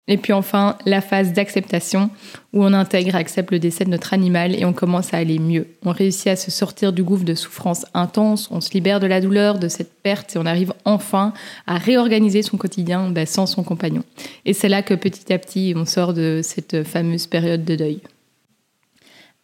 Et 0.10 0.18
puis 0.18 0.34
enfin, 0.34 0.76
la 0.88 1.02
phase 1.02 1.34
d'acceptation, 1.34 2.10
où 2.52 2.64
on 2.64 2.74
intègre 2.74 3.14
et 3.14 3.20
accepte 3.20 3.52
le 3.52 3.60
décès 3.60 3.86
de 3.86 3.92
notre 3.92 4.12
animal 4.12 4.56
et 4.56 4.66
on 4.66 4.74
commence 4.74 5.14
à 5.14 5.18
aller 5.18 5.38
mieux. 5.38 5.68
On 5.86 5.92
réussit 5.92 6.28
à 6.28 6.36
se 6.36 6.50
sortir 6.50 6.92
du 6.92 7.04
gouffre 7.04 7.24
de 7.24 7.36
souffrance 7.36 7.86
intense, 7.94 8.50
on 8.50 8.60
se 8.60 8.72
libère 8.72 9.00
de 9.00 9.06
la 9.06 9.22
douleur, 9.22 9.60
de 9.60 9.68
cette 9.68 9.94
perte, 10.02 10.36
et 10.36 10.40
on 10.40 10.48
arrive 10.48 10.74
enfin 10.84 11.32
à 11.68 11.78
réorganiser 11.78 12.42
son 12.42 12.58
quotidien 12.58 13.12
ben, 13.12 13.28
sans 13.28 13.46
son 13.46 13.62
compagnon. 13.64 14.04
Et 14.46 14.54
c'est 14.54 14.68
là 14.68 14.82
que 14.82 14.96
petit 14.96 15.32
à 15.32 15.38
petit, 15.38 15.76
on 15.78 15.86
sort 15.86 16.16
de 16.16 16.42
cette 16.44 16.84
fameuse 16.84 17.28
période 17.28 17.64
de 17.64 17.76
deuil. 17.76 18.02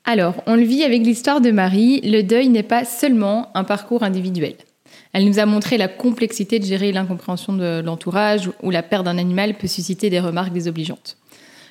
Alors, 0.03 0.35
on 0.47 0.55
le 0.55 0.63
vit 0.63 0.83
avec 0.83 1.03
l'histoire 1.03 1.41
de 1.41 1.51
Marie, 1.51 2.01
le 2.01 2.23
deuil 2.23 2.49
n'est 2.49 2.63
pas 2.63 2.85
seulement 2.85 3.49
un 3.53 3.63
parcours 3.63 4.01
individuel. 4.01 4.55
Elle 5.15 5.23
nous 5.23 5.39
a 5.39 5.45
montré 5.45 5.77
la 5.77 5.87
complexité 5.87 6.59
de 6.59 6.65
gérer 6.65 6.91
l'incompréhension 6.91 7.53
de 7.53 7.81
l'entourage 7.81 8.51
où 8.61 8.69
la 8.69 8.83
perte 8.83 9.05
d'un 9.05 9.17
animal 9.17 9.53
peut 9.53 9.65
susciter 9.65 10.09
des 10.09 10.19
remarques 10.19 10.51
désobligeantes. 10.51 11.15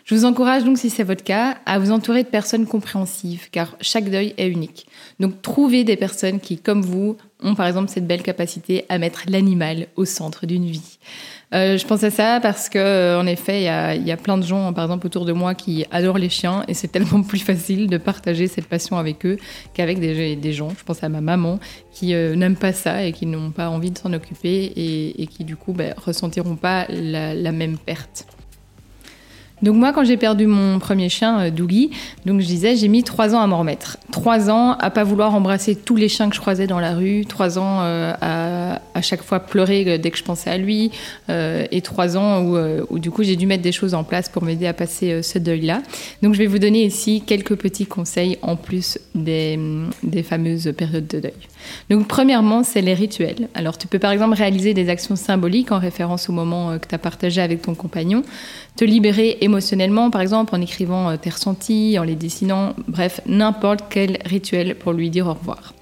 Je 0.06 0.14
vous 0.14 0.24
encourage 0.24 0.64
donc, 0.64 0.78
si 0.78 0.88
c'est 0.88 1.02
votre 1.02 1.22
cas, 1.22 1.58
à 1.66 1.78
vous 1.78 1.90
entourer 1.90 2.22
de 2.22 2.28
personnes 2.28 2.66
compréhensives, 2.66 3.50
car 3.52 3.76
chaque 3.82 4.08
deuil 4.08 4.32
est 4.38 4.48
unique. 4.48 4.86
Donc 5.20 5.42
trouvez 5.42 5.84
des 5.84 5.96
personnes 5.96 6.40
qui, 6.40 6.56
comme 6.56 6.80
vous, 6.80 7.18
ont 7.42 7.54
par 7.54 7.66
exemple 7.66 7.90
cette 7.90 8.06
belle 8.06 8.22
capacité 8.22 8.86
à 8.88 8.96
mettre 8.96 9.24
l'animal 9.28 9.88
au 9.96 10.06
centre 10.06 10.46
d'une 10.46 10.64
vie. 10.64 10.98
Euh, 11.54 11.78
je 11.78 11.86
pense 11.86 12.02
à 12.02 12.10
ça 12.10 12.40
parce 12.42 12.68
que, 12.68 12.78
euh, 12.78 13.20
en 13.20 13.26
effet, 13.26 13.60
il 13.60 14.06
y 14.06 14.12
a, 14.12 14.16
plein 14.16 14.36
de 14.36 14.42
gens, 14.42 14.72
par 14.72 14.84
exemple, 14.84 15.06
autour 15.06 15.24
de 15.24 15.32
moi 15.32 15.54
qui 15.54 15.86
adorent 15.92 16.18
les 16.18 16.28
chiens 16.28 16.64
et 16.66 16.74
c'est 16.74 16.88
tellement 16.88 17.22
plus 17.28 17.38
facile 17.38 17.88
de 17.88 17.96
partager 17.96 18.48
cette 18.48 18.66
passion 18.66 18.98
avec 18.98 19.24
eux 19.24 19.38
qu'avec 19.72 20.00
des, 20.00 20.52
gens. 20.52 20.70
Je 20.76 20.84
pense 20.84 21.02
à 21.04 21.08
ma 21.08 21.20
maman 21.20 21.60
qui 21.92 22.14
euh, 22.14 22.34
n'aime 22.34 22.56
pas 22.56 22.72
ça 22.72 23.04
et 23.04 23.12
qui 23.12 23.26
n'ont 23.26 23.50
pas 23.50 23.68
envie 23.68 23.92
de 23.92 23.98
s'en 23.98 24.12
occuper 24.12 24.72
et, 25.16 25.26
qui, 25.28 25.44
du 25.44 25.56
coup, 25.56 25.72
ben, 25.72 25.94
ressentiront 25.96 26.56
pas 26.56 26.86
la 26.88 27.52
même 27.52 27.78
perte. 27.78 28.26
Donc 29.62 29.76
moi, 29.76 29.92
quand 29.92 30.04
j'ai 30.04 30.16
perdu 30.16 30.46
mon 30.46 30.78
premier 30.78 31.08
chien, 31.08 31.40
euh, 31.40 31.50
Dougie, 31.50 31.90
donc 32.26 32.40
je 32.40 32.46
disais, 32.46 32.76
j'ai 32.76 32.88
mis 32.88 33.02
trois 33.02 33.34
ans 33.34 33.40
à 33.40 33.46
m'en 33.46 33.58
remettre. 33.60 33.98
Trois 34.10 34.50
ans 34.50 34.72
à 34.72 34.90
pas 34.90 35.04
vouloir 35.04 35.34
embrasser 35.34 35.74
tous 35.74 35.96
les 35.96 36.08
chiens 36.08 36.28
que 36.28 36.34
je 36.34 36.40
croisais 36.40 36.66
dans 36.66 36.80
la 36.80 36.94
rue. 36.94 37.24
Trois 37.24 37.58
ans 37.58 37.80
euh, 37.82 38.12
à, 38.20 38.80
à 38.94 39.02
chaque 39.02 39.22
fois 39.22 39.40
pleurer 39.40 39.84
euh, 39.86 39.98
dès 39.98 40.10
que 40.10 40.18
je 40.18 40.24
pensais 40.24 40.50
à 40.50 40.58
lui. 40.58 40.90
et 41.28 41.80
trois 41.82 42.16
ans 42.16 42.42
où, 42.42 42.58
où 42.90 42.98
du 42.98 43.10
coup 43.10 43.22
j'ai 43.22 43.36
dû 43.36 43.46
mettre 43.46 43.62
des 43.62 43.72
choses 43.72 43.94
en 43.94 44.04
place 44.04 44.28
pour 44.28 44.42
m'aider 44.42 44.66
à 44.66 44.72
passer 44.72 45.22
ce 45.22 45.38
deuil-là. 45.38 45.82
Donc 46.22 46.34
je 46.34 46.38
vais 46.38 46.46
vous 46.46 46.58
donner 46.58 46.84
ici 46.84 47.22
quelques 47.26 47.56
petits 47.56 47.86
conseils 47.86 48.38
en 48.42 48.56
plus 48.56 48.98
des, 49.14 49.58
des 50.02 50.22
fameuses 50.22 50.72
périodes 50.76 51.06
de 51.06 51.20
deuil. 51.20 51.32
Donc 51.90 52.06
premièrement, 52.08 52.62
c'est 52.62 52.82
les 52.82 52.94
rituels. 52.94 53.48
Alors 53.54 53.78
tu 53.78 53.86
peux 53.86 53.98
par 53.98 54.12
exemple 54.12 54.34
réaliser 54.34 54.74
des 54.74 54.88
actions 54.88 55.16
symboliques 55.16 55.72
en 55.72 55.78
référence 55.78 56.28
au 56.28 56.32
moment 56.32 56.78
que 56.78 56.86
tu 56.86 56.94
as 56.94 56.98
partagé 56.98 57.40
avec 57.40 57.62
ton 57.62 57.74
compagnon 57.74 58.22
te 58.76 58.84
libérer 58.84 59.38
émotionnellement, 59.44 60.10
par 60.10 60.20
exemple 60.20 60.54
en 60.54 60.60
écrivant 60.60 61.10
euh, 61.10 61.16
tes 61.16 61.30
en 61.98 62.02
les 62.02 62.14
dessinant, 62.14 62.74
bref, 62.88 63.20
n'importe 63.26 63.84
quel 63.90 64.18
rituel 64.24 64.74
pour 64.74 64.92
lui 64.92 65.10
dire 65.10 65.26
au 65.26 65.34
revoir. 65.34 65.74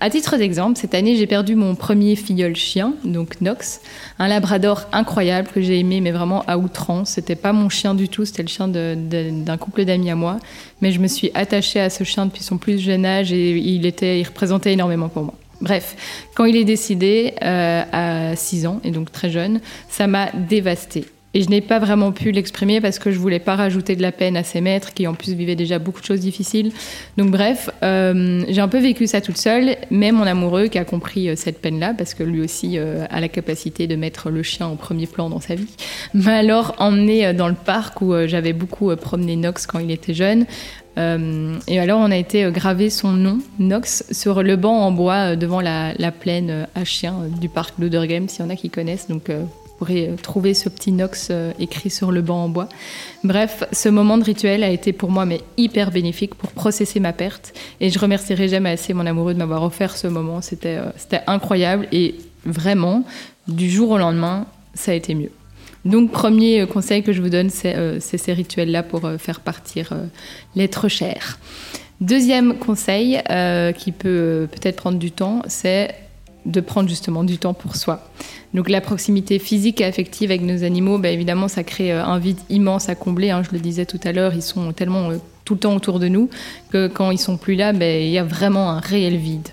À 0.00 0.10
titre 0.10 0.36
d'exemple, 0.36 0.78
cette 0.78 0.94
année, 0.94 1.16
j'ai 1.16 1.26
perdu 1.26 1.56
mon 1.56 1.74
premier 1.74 2.14
filleul 2.14 2.54
chien, 2.54 2.94
donc 3.04 3.40
Nox, 3.40 3.80
un 4.20 4.28
labrador 4.28 4.86
incroyable 4.92 5.48
que 5.52 5.60
j'ai 5.60 5.80
aimé, 5.80 6.00
mais 6.00 6.12
vraiment 6.12 6.44
à 6.46 6.56
outrance. 6.56 7.10
C'était 7.10 7.34
pas 7.34 7.52
mon 7.52 7.68
chien 7.68 7.96
du 7.96 8.08
tout, 8.08 8.24
c'était 8.24 8.44
le 8.44 8.48
chien 8.48 8.68
d'un 8.68 9.56
couple 9.56 9.84
d'amis 9.84 10.10
à 10.10 10.14
moi. 10.14 10.38
Mais 10.80 10.92
je 10.92 11.00
me 11.00 11.08
suis 11.08 11.32
attachée 11.34 11.80
à 11.80 11.90
ce 11.90 12.04
chien 12.04 12.26
depuis 12.26 12.44
son 12.44 12.58
plus 12.58 12.78
jeune 12.78 13.04
âge 13.04 13.32
et 13.32 13.56
il, 13.56 13.86
était, 13.86 14.20
il 14.20 14.24
représentait 14.24 14.72
énormément 14.72 15.08
pour 15.08 15.24
moi. 15.24 15.34
Bref, 15.60 15.96
quand 16.36 16.44
il 16.44 16.54
est 16.54 16.64
décidé 16.64 17.34
euh, 17.42 17.82
à 17.90 18.36
6 18.36 18.66
ans, 18.68 18.80
et 18.84 18.92
donc 18.92 19.10
très 19.10 19.30
jeune, 19.30 19.60
ça 19.88 20.06
m'a 20.06 20.30
dévastée. 20.30 21.06
Et 21.38 21.42
je 21.42 21.50
n'ai 21.50 21.60
pas 21.60 21.78
vraiment 21.78 22.10
pu 22.10 22.32
l'exprimer 22.32 22.80
parce 22.80 22.98
que 22.98 23.12
je 23.12 23.18
voulais 23.20 23.38
pas 23.38 23.54
rajouter 23.54 23.94
de 23.94 24.02
la 24.02 24.10
peine 24.10 24.36
à 24.36 24.42
ses 24.42 24.60
maîtres 24.60 24.92
qui 24.92 25.06
en 25.06 25.14
plus 25.14 25.34
vivaient 25.34 25.54
déjà 25.54 25.78
beaucoup 25.78 26.00
de 26.00 26.04
choses 26.04 26.18
difficiles. 26.18 26.72
Donc 27.16 27.30
bref, 27.30 27.70
euh, 27.84 28.42
j'ai 28.48 28.60
un 28.60 28.66
peu 28.66 28.80
vécu 28.80 29.06
ça 29.06 29.20
toute 29.20 29.36
seule, 29.36 29.76
mais 29.92 30.10
mon 30.10 30.24
amoureux 30.24 30.66
qui 30.66 30.78
a 30.78 30.84
compris 30.84 31.28
euh, 31.28 31.36
cette 31.36 31.60
peine-là 31.60 31.94
parce 31.96 32.14
que 32.14 32.24
lui 32.24 32.40
aussi 32.40 32.76
euh, 32.76 33.06
a 33.08 33.20
la 33.20 33.28
capacité 33.28 33.86
de 33.86 33.94
mettre 33.94 34.30
le 34.30 34.42
chien 34.42 34.66
au 34.66 34.74
premier 34.74 35.06
plan 35.06 35.30
dans 35.30 35.38
sa 35.38 35.54
vie, 35.54 35.68
m'a 36.12 36.34
alors 36.34 36.74
emmené 36.78 37.32
dans 37.34 37.46
le 37.46 37.54
parc 37.54 38.02
où 38.02 38.16
j'avais 38.26 38.52
beaucoup 38.52 38.90
promené 38.96 39.36
Nox 39.36 39.68
quand 39.68 39.78
il 39.78 39.92
était 39.92 40.14
jeune. 40.14 40.44
et 40.96 41.78
alors 41.78 42.00
on 42.00 42.10
a 42.10 42.16
été 42.16 42.50
gravé 42.50 42.90
son 42.90 43.12
nom, 43.12 43.38
Nox, 43.60 44.04
sur 44.10 44.42
le 44.42 44.56
banc 44.56 44.76
en 44.76 44.90
bois 44.90 45.36
devant 45.36 45.60
la, 45.60 45.94
plaine 46.10 46.66
à 46.74 46.84
chien 46.84 47.14
du 47.40 47.48
parc 47.48 47.74
Game, 47.78 48.28
s'il 48.28 48.44
y 48.44 48.48
en 48.48 48.50
a 48.50 48.56
qui 48.56 48.70
connaissent. 48.70 49.06
Donc 49.06 49.30
pourrez 49.78 50.08
euh, 50.08 50.16
trouver 50.16 50.54
ce 50.54 50.68
petit 50.68 50.92
nox 50.92 51.28
euh, 51.30 51.52
écrit 51.58 51.90
sur 51.90 52.12
le 52.12 52.20
banc 52.20 52.44
en 52.44 52.48
bois. 52.48 52.68
Bref, 53.24 53.64
ce 53.72 53.88
moment 53.88 54.18
de 54.18 54.24
rituel 54.24 54.62
a 54.62 54.68
été 54.68 54.92
pour 54.92 55.10
moi 55.10 55.24
mais 55.24 55.40
hyper 55.56 55.90
bénéfique 55.90 56.34
pour 56.34 56.50
processer 56.50 57.00
ma 57.00 57.12
perte 57.12 57.54
et 57.80 57.90
je 57.90 57.98
remercierai 57.98 58.48
jamais 58.48 58.70
assez 58.70 58.92
mon 58.92 59.06
amoureux 59.06 59.34
de 59.34 59.38
m'avoir 59.38 59.62
offert 59.62 59.96
ce 59.96 60.08
moment. 60.08 60.42
C'était 60.42 60.78
euh, 60.78 60.90
c'était 60.96 61.22
incroyable 61.26 61.86
et 61.92 62.16
vraiment, 62.44 63.04
du 63.46 63.70
jour 63.70 63.90
au 63.90 63.98
lendemain, 63.98 64.46
ça 64.74 64.92
a 64.92 64.94
été 64.94 65.14
mieux. 65.14 65.30
Donc, 65.84 66.10
premier 66.10 66.66
conseil 66.66 67.02
que 67.02 67.12
je 67.12 67.22
vous 67.22 67.28
donne, 67.30 67.50
c'est 67.50 68.00
ces 68.00 68.32
rituels-là 68.32 68.82
pour 68.82 69.08
faire 69.18 69.40
partir 69.40 69.94
l'être 70.56 70.88
cher. 70.88 71.38
Deuxième 72.00 72.58
conseil 72.58 73.22
qui 73.76 73.92
peut 73.92 74.48
peut-être 74.50 74.76
prendre 74.76 74.98
du 74.98 75.12
temps, 75.12 75.42
c'est 75.46 75.94
de 76.48 76.60
prendre 76.60 76.88
justement 76.88 77.24
du 77.24 77.38
temps 77.38 77.54
pour 77.54 77.76
soi. 77.76 78.02
Donc 78.54 78.70
la 78.70 78.80
proximité 78.80 79.38
physique 79.38 79.80
et 79.80 79.84
affective 79.84 80.30
avec 80.30 80.42
nos 80.42 80.64
animaux, 80.64 80.98
bah, 80.98 81.10
évidemment, 81.10 81.48
ça 81.48 81.62
crée 81.62 81.92
euh, 81.92 82.02
un 82.02 82.18
vide 82.18 82.38
immense 82.48 82.88
à 82.88 82.94
combler. 82.94 83.30
Hein. 83.30 83.42
je 83.42 83.52
le 83.52 83.60
disais 83.60 83.84
tout 83.84 84.00
à 84.04 84.12
l'heure, 84.12 84.32
ils 84.34 84.42
sont 84.42 84.72
tellement 84.72 85.10
euh, 85.10 85.16
tout 85.44 85.54
le 85.54 85.60
temps 85.60 85.74
autour 85.74 85.98
de 85.98 86.08
nous 86.08 86.30
que 86.70 86.88
quand 86.88 87.10
ils 87.10 87.18
sont 87.18 87.36
plus 87.36 87.54
là, 87.54 87.74
bah, 87.74 87.86
il 87.86 88.08
y 88.08 88.18
a 88.18 88.24
vraiment 88.24 88.70
un 88.70 88.80
réel 88.80 89.16
vide. 89.16 89.48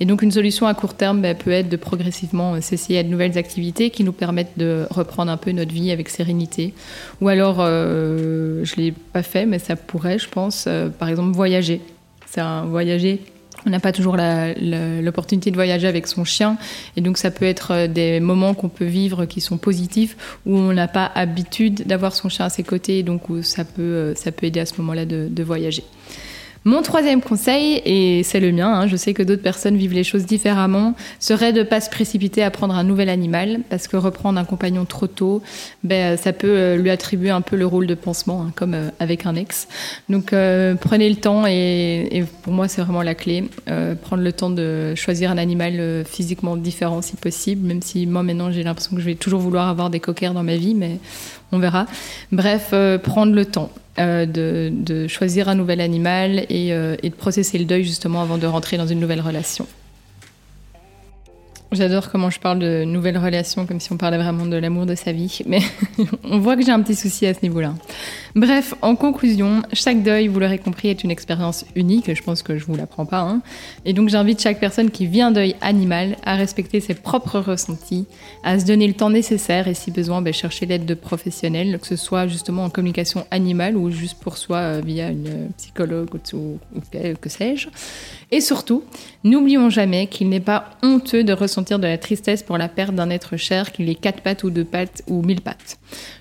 Et 0.00 0.06
donc 0.06 0.22
une 0.22 0.30
solution 0.30 0.66
à 0.66 0.72
court 0.72 0.94
terme 0.94 1.20
bah, 1.20 1.34
peut 1.34 1.50
être 1.50 1.68
de 1.68 1.76
progressivement 1.76 2.54
euh, 2.54 2.60
s'essayer 2.62 2.98
à 2.98 3.02
de 3.02 3.08
nouvelles 3.08 3.36
activités 3.36 3.90
qui 3.90 4.02
nous 4.02 4.12
permettent 4.12 4.56
de 4.56 4.86
reprendre 4.90 5.30
un 5.30 5.36
peu 5.36 5.52
notre 5.52 5.72
vie 5.72 5.90
avec 5.90 6.08
sérénité. 6.08 6.72
Ou 7.20 7.28
alors, 7.28 7.58
je 7.58 8.62
ne 8.62 8.76
l'ai 8.76 8.92
pas 8.92 9.22
fait, 9.22 9.44
mais 9.44 9.58
ça 9.58 9.76
pourrait, 9.76 10.18
je 10.18 10.28
pense, 10.28 10.68
par 10.98 11.08
exemple, 11.08 11.34
voyager. 11.34 11.80
C'est 12.26 12.40
un 12.40 12.64
voyager 12.64 13.20
on 13.68 13.70
n'a 13.70 13.80
pas 13.80 13.92
toujours 13.92 14.16
l'opportunité 14.16 15.50
de 15.50 15.56
voyager 15.56 15.86
avec 15.86 16.06
son 16.06 16.24
chien. 16.24 16.56
Et 16.96 17.00
donc, 17.00 17.18
ça 17.18 17.30
peut 17.30 17.44
être 17.44 17.72
euh, 17.72 17.86
des 17.86 18.18
moments 18.18 18.54
qu'on 18.54 18.70
peut 18.70 18.86
vivre 18.86 19.26
qui 19.26 19.40
sont 19.40 19.58
positifs, 19.58 20.16
où 20.46 20.56
on 20.56 20.72
n'a 20.72 20.88
pas 20.88 21.10
habitude 21.14 21.86
d'avoir 21.86 22.14
son 22.14 22.28
chien 22.28 22.46
à 22.46 22.50
ses 22.50 22.62
côtés. 22.62 23.02
Donc, 23.02 23.28
où 23.28 23.42
ça 23.42 23.64
peut, 23.64 23.82
euh, 23.82 24.14
ça 24.14 24.32
peut 24.32 24.46
aider 24.46 24.60
à 24.60 24.66
ce 24.66 24.74
moment-là 24.78 25.04
de 25.04 25.42
voyager. 25.42 25.84
Mon 26.64 26.82
troisième 26.82 27.22
conseil, 27.22 27.80
et 27.84 28.22
c'est 28.24 28.40
le 28.40 28.50
mien, 28.52 28.68
hein, 28.68 28.86
je 28.86 28.96
sais 28.96 29.14
que 29.14 29.22
d'autres 29.22 29.42
personnes 29.42 29.76
vivent 29.76 29.94
les 29.94 30.04
choses 30.04 30.26
différemment, 30.26 30.94
serait 31.20 31.52
de 31.52 31.60
ne 31.60 31.64
pas 31.64 31.80
se 31.80 31.88
précipiter 31.88 32.42
à 32.42 32.50
prendre 32.50 32.74
un 32.74 32.84
nouvel 32.84 33.08
animal, 33.08 33.60
parce 33.70 33.86
que 33.86 33.96
reprendre 33.96 34.38
un 34.40 34.44
compagnon 34.44 34.84
trop 34.84 35.06
tôt, 35.06 35.40
ben, 35.84 36.16
ça 36.16 36.32
peut 36.32 36.48
euh, 36.48 36.76
lui 36.76 36.90
attribuer 36.90 37.30
un 37.30 37.40
peu 37.40 37.56
le 37.56 37.64
rôle 37.64 37.86
de 37.86 37.94
pansement, 37.94 38.42
hein, 38.42 38.52
comme 38.54 38.74
euh, 38.74 38.90
avec 38.98 39.24
un 39.24 39.36
ex. 39.36 39.68
Donc 40.08 40.32
euh, 40.32 40.74
prenez 40.74 41.08
le 41.08 41.16
temps, 41.16 41.46
et, 41.46 42.24
pour 42.42 42.52
moi 42.52 42.66
c'est 42.66 42.82
vraiment 42.82 43.02
la 43.02 43.14
clé, 43.14 43.44
prendre 44.02 44.22
le 44.22 44.32
temps 44.32 44.50
de 44.50 44.94
choisir 44.94 45.30
un 45.30 45.38
animal 45.38 46.04
physiquement 46.04 46.56
différent 46.56 47.02
si 47.02 47.16
possible, 47.16 47.66
même 47.66 47.82
si 47.82 48.06
moi 48.06 48.22
maintenant 48.22 48.50
j'ai 48.50 48.62
l'impression 48.62 48.96
que 48.96 49.00
je 49.00 49.06
vais 49.06 49.14
toujours 49.14 49.40
vouloir 49.40 49.68
avoir 49.68 49.90
des 49.90 50.00
coquers 50.00 50.32
dans 50.32 50.42
ma 50.42 50.56
vie, 50.56 50.74
mais 50.74 50.98
on 51.52 51.58
verra. 51.58 51.86
Bref, 52.32 52.74
prendre 53.02 53.34
le 53.34 53.44
temps. 53.44 53.70
Euh, 53.98 54.26
de, 54.26 55.06
choisir 55.08 55.48
un 55.48 55.54
nouvel 55.54 55.80
animal 55.80 56.46
euh, 56.50 56.96
et 57.02 57.10
de 57.10 57.14
processer 57.14 57.58
le 57.58 57.64
deuil 57.64 57.84
justement 57.84 58.22
avant 58.22 58.38
de 58.38 58.46
rentrer 58.46 58.76
dans 58.76 58.86
une 58.86 59.00
nouvelle 59.00 59.20
relation. 59.20 59.66
J'adore 61.70 62.10
comment 62.10 62.30
je 62.30 62.40
parle 62.40 62.60
de 62.60 62.84
nouvelles 62.84 63.18
relations 63.18 63.66
comme 63.66 63.78
si 63.78 63.92
on 63.92 63.98
parlait 63.98 64.16
vraiment 64.16 64.46
de 64.46 64.56
l'amour 64.56 64.86
de 64.86 64.94
sa 64.94 65.12
vie, 65.12 65.40
mais 65.44 65.60
on 66.24 66.38
voit 66.38 66.56
que 66.56 66.64
j'ai 66.64 66.72
un 66.72 66.80
petit 66.80 66.94
souci 66.94 67.26
à 67.26 67.34
ce 67.34 67.40
niveau-là. 67.42 67.74
Bref, 68.34 68.74
en 68.80 68.96
conclusion, 68.96 69.60
chaque 69.74 70.02
deuil, 70.02 70.28
vous 70.28 70.40
l'aurez 70.40 70.58
compris, 70.58 70.88
est 70.88 71.04
une 71.04 71.10
expérience 71.10 71.66
unique, 71.76 72.14
je 72.14 72.22
pense 72.22 72.42
que 72.42 72.56
je 72.56 72.64
vous 72.64 72.74
l'apprends 72.74 73.04
pas. 73.04 73.20
Hein. 73.20 73.42
Et 73.84 73.92
donc 73.92 74.08
j'invite 74.08 74.40
chaque 74.40 74.60
personne 74.60 74.90
qui 74.90 75.06
vit 75.06 75.20
un 75.20 75.30
deuil 75.30 75.56
animal 75.60 76.16
à 76.24 76.36
respecter 76.36 76.80
ses 76.80 76.94
propres 76.94 77.38
ressentis, 77.38 78.06
à 78.44 78.58
se 78.58 78.64
donner 78.64 78.86
le 78.86 78.94
temps 78.94 79.10
nécessaire 79.10 79.68
et 79.68 79.74
si 79.74 79.90
besoin, 79.90 80.22
ben, 80.22 80.32
chercher 80.32 80.64
l'aide 80.64 80.86
de 80.86 80.94
professionnels, 80.94 81.78
que 81.78 81.86
ce 81.86 81.96
soit 81.96 82.28
justement 82.28 82.64
en 82.64 82.70
communication 82.70 83.26
animale 83.30 83.76
ou 83.76 83.90
juste 83.90 84.18
pour 84.20 84.38
soi 84.38 84.56
euh, 84.56 84.82
via 84.82 85.10
une 85.10 85.50
psychologue 85.58 86.08
ou, 86.32 86.58
ou 86.74 86.80
que 87.20 87.28
sais-je. 87.28 87.68
Et 88.30 88.40
surtout, 88.40 88.84
n'oublions 89.22 89.68
jamais 89.68 90.06
qu'il 90.06 90.30
n'est 90.30 90.40
pas 90.40 90.70
honteux 90.82 91.24
de 91.24 91.32
ressentir 91.34 91.57
de 91.62 91.86
la 91.86 91.98
tristesse 91.98 92.42
pour 92.42 92.56
la 92.56 92.68
perte 92.68 92.94
d'un 92.94 93.10
être 93.10 93.36
cher, 93.36 93.72
qu'il 93.72 93.88
ait 93.88 93.94
quatre 93.94 94.22
pattes 94.22 94.44
ou 94.44 94.50
deux 94.50 94.64
pattes 94.64 95.02
ou 95.08 95.22
mille 95.22 95.40
pattes. 95.40 95.78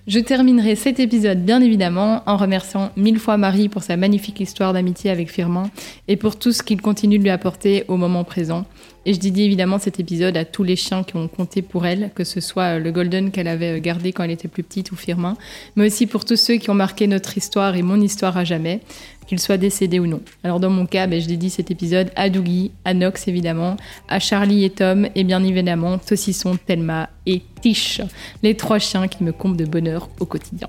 Je 0.07 0.19
terminerai 0.19 0.75
cet 0.75 0.99
épisode 0.99 1.43
bien 1.43 1.61
évidemment 1.61 2.23
en 2.25 2.37
remerciant 2.37 2.91
mille 2.95 3.19
fois 3.19 3.37
Marie 3.37 3.69
pour 3.69 3.83
sa 3.83 3.97
magnifique 3.97 4.39
histoire 4.39 4.73
d'amitié 4.73 5.11
avec 5.11 5.31
Firmin 5.31 5.69
et 6.07 6.15
pour 6.15 6.39
tout 6.39 6.51
ce 6.51 6.63
qu'il 6.63 6.81
continue 6.81 7.19
de 7.19 7.23
lui 7.23 7.29
apporter 7.29 7.85
au 7.87 7.97
moment 7.97 8.23
présent. 8.23 8.65
Et 9.07 9.13
je 9.13 9.19
dédie 9.21 9.43
évidemment 9.43 9.79
cet 9.79 10.01
épisode 10.01 10.35
à 10.35 10.43
tous 10.43 10.63
les 10.63 10.75
chiens 10.75 11.01
qui 11.01 11.15
ont 11.15 11.29
compté 11.29 11.61
pour 11.61 11.85
elle, 11.85 12.11
que 12.13 12.25
ce 12.25 12.41
soit 12.41 12.77
le 12.77 12.91
Golden 12.91 13.31
qu'elle 13.31 13.47
avait 13.47 13.79
gardé 13.79 14.11
quand 14.11 14.23
elle 14.23 14.31
était 14.31 14.49
plus 14.49 14.63
petite 14.63 14.91
ou 14.91 14.97
Firmin, 14.97 15.37
mais 15.77 15.87
aussi 15.87 16.07
pour 16.07 16.25
tous 16.25 16.35
ceux 16.35 16.57
qui 16.57 16.69
ont 16.69 16.73
marqué 16.73 17.07
notre 17.07 17.37
histoire 17.37 17.77
et 17.77 17.83
mon 17.83 18.01
histoire 18.01 18.35
à 18.35 18.43
jamais, 18.43 18.81
qu'ils 19.25 19.39
soient 19.39 19.55
décédés 19.55 19.99
ou 19.99 20.07
non. 20.07 20.19
Alors 20.43 20.59
dans 20.59 20.69
mon 20.69 20.85
cas, 20.85 21.07
ben, 21.07 21.21
je 21.21 21.27
dédie 21.27 21.49
cet 21.49 21.71
épisode 21.71 22.11
à 22.17 22.29
Dougie, 22.29 22.71
à 22.83 22.93
Nox 22.93 23.29
évidemment, 23.29 23.77
à 24.09 24.19
Charlie 24.19 24.65
et 24.65 24.71
Tom, 24.71 25.07
et 25.15 25.23
bien 25.23 25.41
évidemment 25.41 25.97
Tossisson, 25.99 26.57
Thelma 26.65 27.09
et 27.25 27.43
Tish, 27.61 28.01
les 28.43 28.55
trois 28.55 28.79
chiens 28.79 29.07
qui 29.07 29.23
me 29.23 29.31
comblent 29.31 29.55
de 29.55 29.65
bonheur 29.65 30.09
au 30.19 30.25
quotidien. 30.25 30.67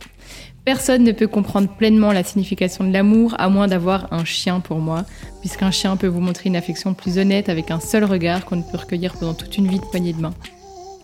Personne 0.64 1.04
ne 1.04 1.12
peut 1.12 1.26
comprendre 1.26 1.68
pleinement 1.68 2.12
la 2.12 2.22
signification 2.22 2.84
de 2.84 2.92
l'amour 2.92 3.34
à 3.38 3.48
moins 3.48 3.68
d'avoir 3.68 4.12
un 4.12 4.24
chien 4.24 4.60
pour 4.60 4.78
moi, 4.78 5.04
puisqu'un 5.40 5.70
chien 5.70 5.96
peut 5.96 6.06
vous 6.06 6.20
montrer 6.20 6.48
une 6.48 6.56
affection 6.56 6.92
plus 6.94 7.18
honnête 7.18 7.48
avec 7.48 7.70
un 7.70 7.80
seul 7.80 8.04
regard 8.04 8.44
qu'on 8.44 8.56
ne 8.56 8.62
peut 8.62 8.76
recueillir 8.76 9.14
pendant 9.14 9.34
toute 9.34 9.56
une 9.56 9.68
vie 9.68 9.78
de 9.78 9.84
poignée 9.84 10.12
de 10.12 10.20
main. 10.20 10.34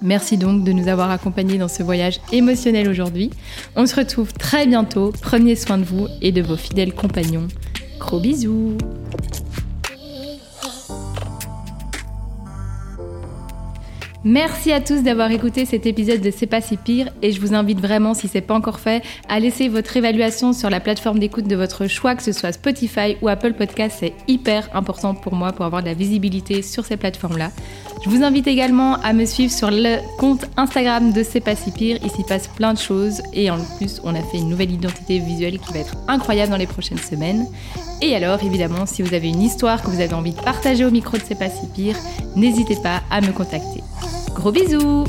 Merci 0.03 0.37
donc 0.37 0.65
de 0.65 0.73
nous 0.73 0.89
avoir 0.89 1.11
accompagnés 1.11 1.57
dans 1.57 1.69
ce 1.69 1.83
voyage 1.83 2.21
émotionnel 2.31 2.89
aujourd'hui. 2.89 3.31
On 3.75 3.87
se 3.87 3.97
retrouve 3.97 4.35
très 4.35 4.67
bientôt. 4.67 5.13
Prenez 5.23 5.57
soin 5.57 5.79
de 5.79 5.85
vous 5.85 6.09
et 6.21 6.31
de 6.31 6.43
vos 6.43 6.57
fidèles 6.57 6.93
compagnons. 6.93 7.49
Gros 7.99 8.21
bisous 8.21 8.77
Merci 14.27 14.73
à 14.73 14.81
tous 14.81 15.03
d'avoir 15.03 15.31
écouté 15.33 15.67
cet 15.67 15.85
épisode 15.85 16.23
de 16.23 16.31
C'est 16.31 16.47
pas 16.47 16.63
si 16.63 16.79
pire 16.79 17.13
et 17.21 17.31
je 17.31 17.39
vous 17.43 17.53
invite 17.53 17.79
vraiment, 17.79 18.15
si 18.15 18.27
c'est 18.27 18.41
pas 18.41 18.55
encore 18.55 18.81
fait, 18.81 19.05
à 19.29 19.39
laisser 19.39 19.69
votre 19.69 19.95
évaluation 19.99 20.55
sur 20.55 20.71
la 20.71 20.81
plateforme 20.81 21.19
d'écoute 21.19 21.47
de 21.47 21.57
votre 21.57 21.89
choix, 21.89 22.15
que 22.15 22.23
ce 22.23 22.33
soit 22.33 22.53
Spotify 22.53 23.19
ou 23.21 23.29
Apple 23.29 23.53
Podcast. 23.53 23.99
C'est 24.01 24.15
hyper 24.27 24.75
important 24.75 25.15
pour 25.15 25.35
moi 25.35 25.53
pour 25.53 25.67
avoir 25.67 25.83
de 25.83 25.89
la 25.89 25.95
visibilité 25.95 26.63
sur 26.63 26.87
ces 26.87 26.97
plateformes-là. 26.97 27.51
Je 28.05 28.11
vous 28.11 28.23
invite 28.23 28.47
également 28.47 29.01
à 29.01 29.15
me 29.15 29.25
suivre 29.25 29.51
sur 29.51 29.71
le 29.71 29.97
compte 30.19 30.45
Instagram 30.59 31.15
de 31.15 31.23
C'est 31.23 31.41
pas 31.41 31.57
si 31.57 31.71
pire. 31.71 31.99
Il 32.05 32.11
s'y 32.11 32.23
passe 32.23 32.49
plein 32.49 32.75
de 32.75 32.79
choses 32.79 33.23
et 33.33 33.51
en 33.51 33.57
plus, 33.79 33.99
on 34.05 34.15
a 34.15 34.21
fait 34.21 34.37
une 34.37 34.51
nouvelle 34.51 34.73
identité 34.73 35.21
visuelle 35.21 35.59
qui 35.59 35.73
va 35.73 35.79
être 35.79 35.97
incroyable 36.07 36.51
dans 36.51 36.59
les 36.59 36.67
prochaines 36.67 36.99
semaines. 36.99 37.47
Et 38.03 38.15
alors, 38.15 38.43
évidemment, 38.43 38.85
si 38.85 39.01
vous 39.01 39.15
avez 39.15 39.31
une 39.31 39.41
histoire 39.41 39.81
que 39.81 39.89
vous 39.89 40.03
avez 40.03 40.13
envie 40.13 40.33
de 40.33 40.41
partager 40.41 40.85
au 40.85 40.91
micro 40.91 41.17
de 41.17 41.23
C'est 41.27 41.39
pas 41.39 41.49
si 41.49 41.67
pire, 41.75 41.97
n'hésitez 42.37 42.77
pas 42.77 43.01
à 43.11 43.23
me 43.23 43.33
contacter. 43.33 43.83
Gros 44.35 44.53
bisous 44.53 45.05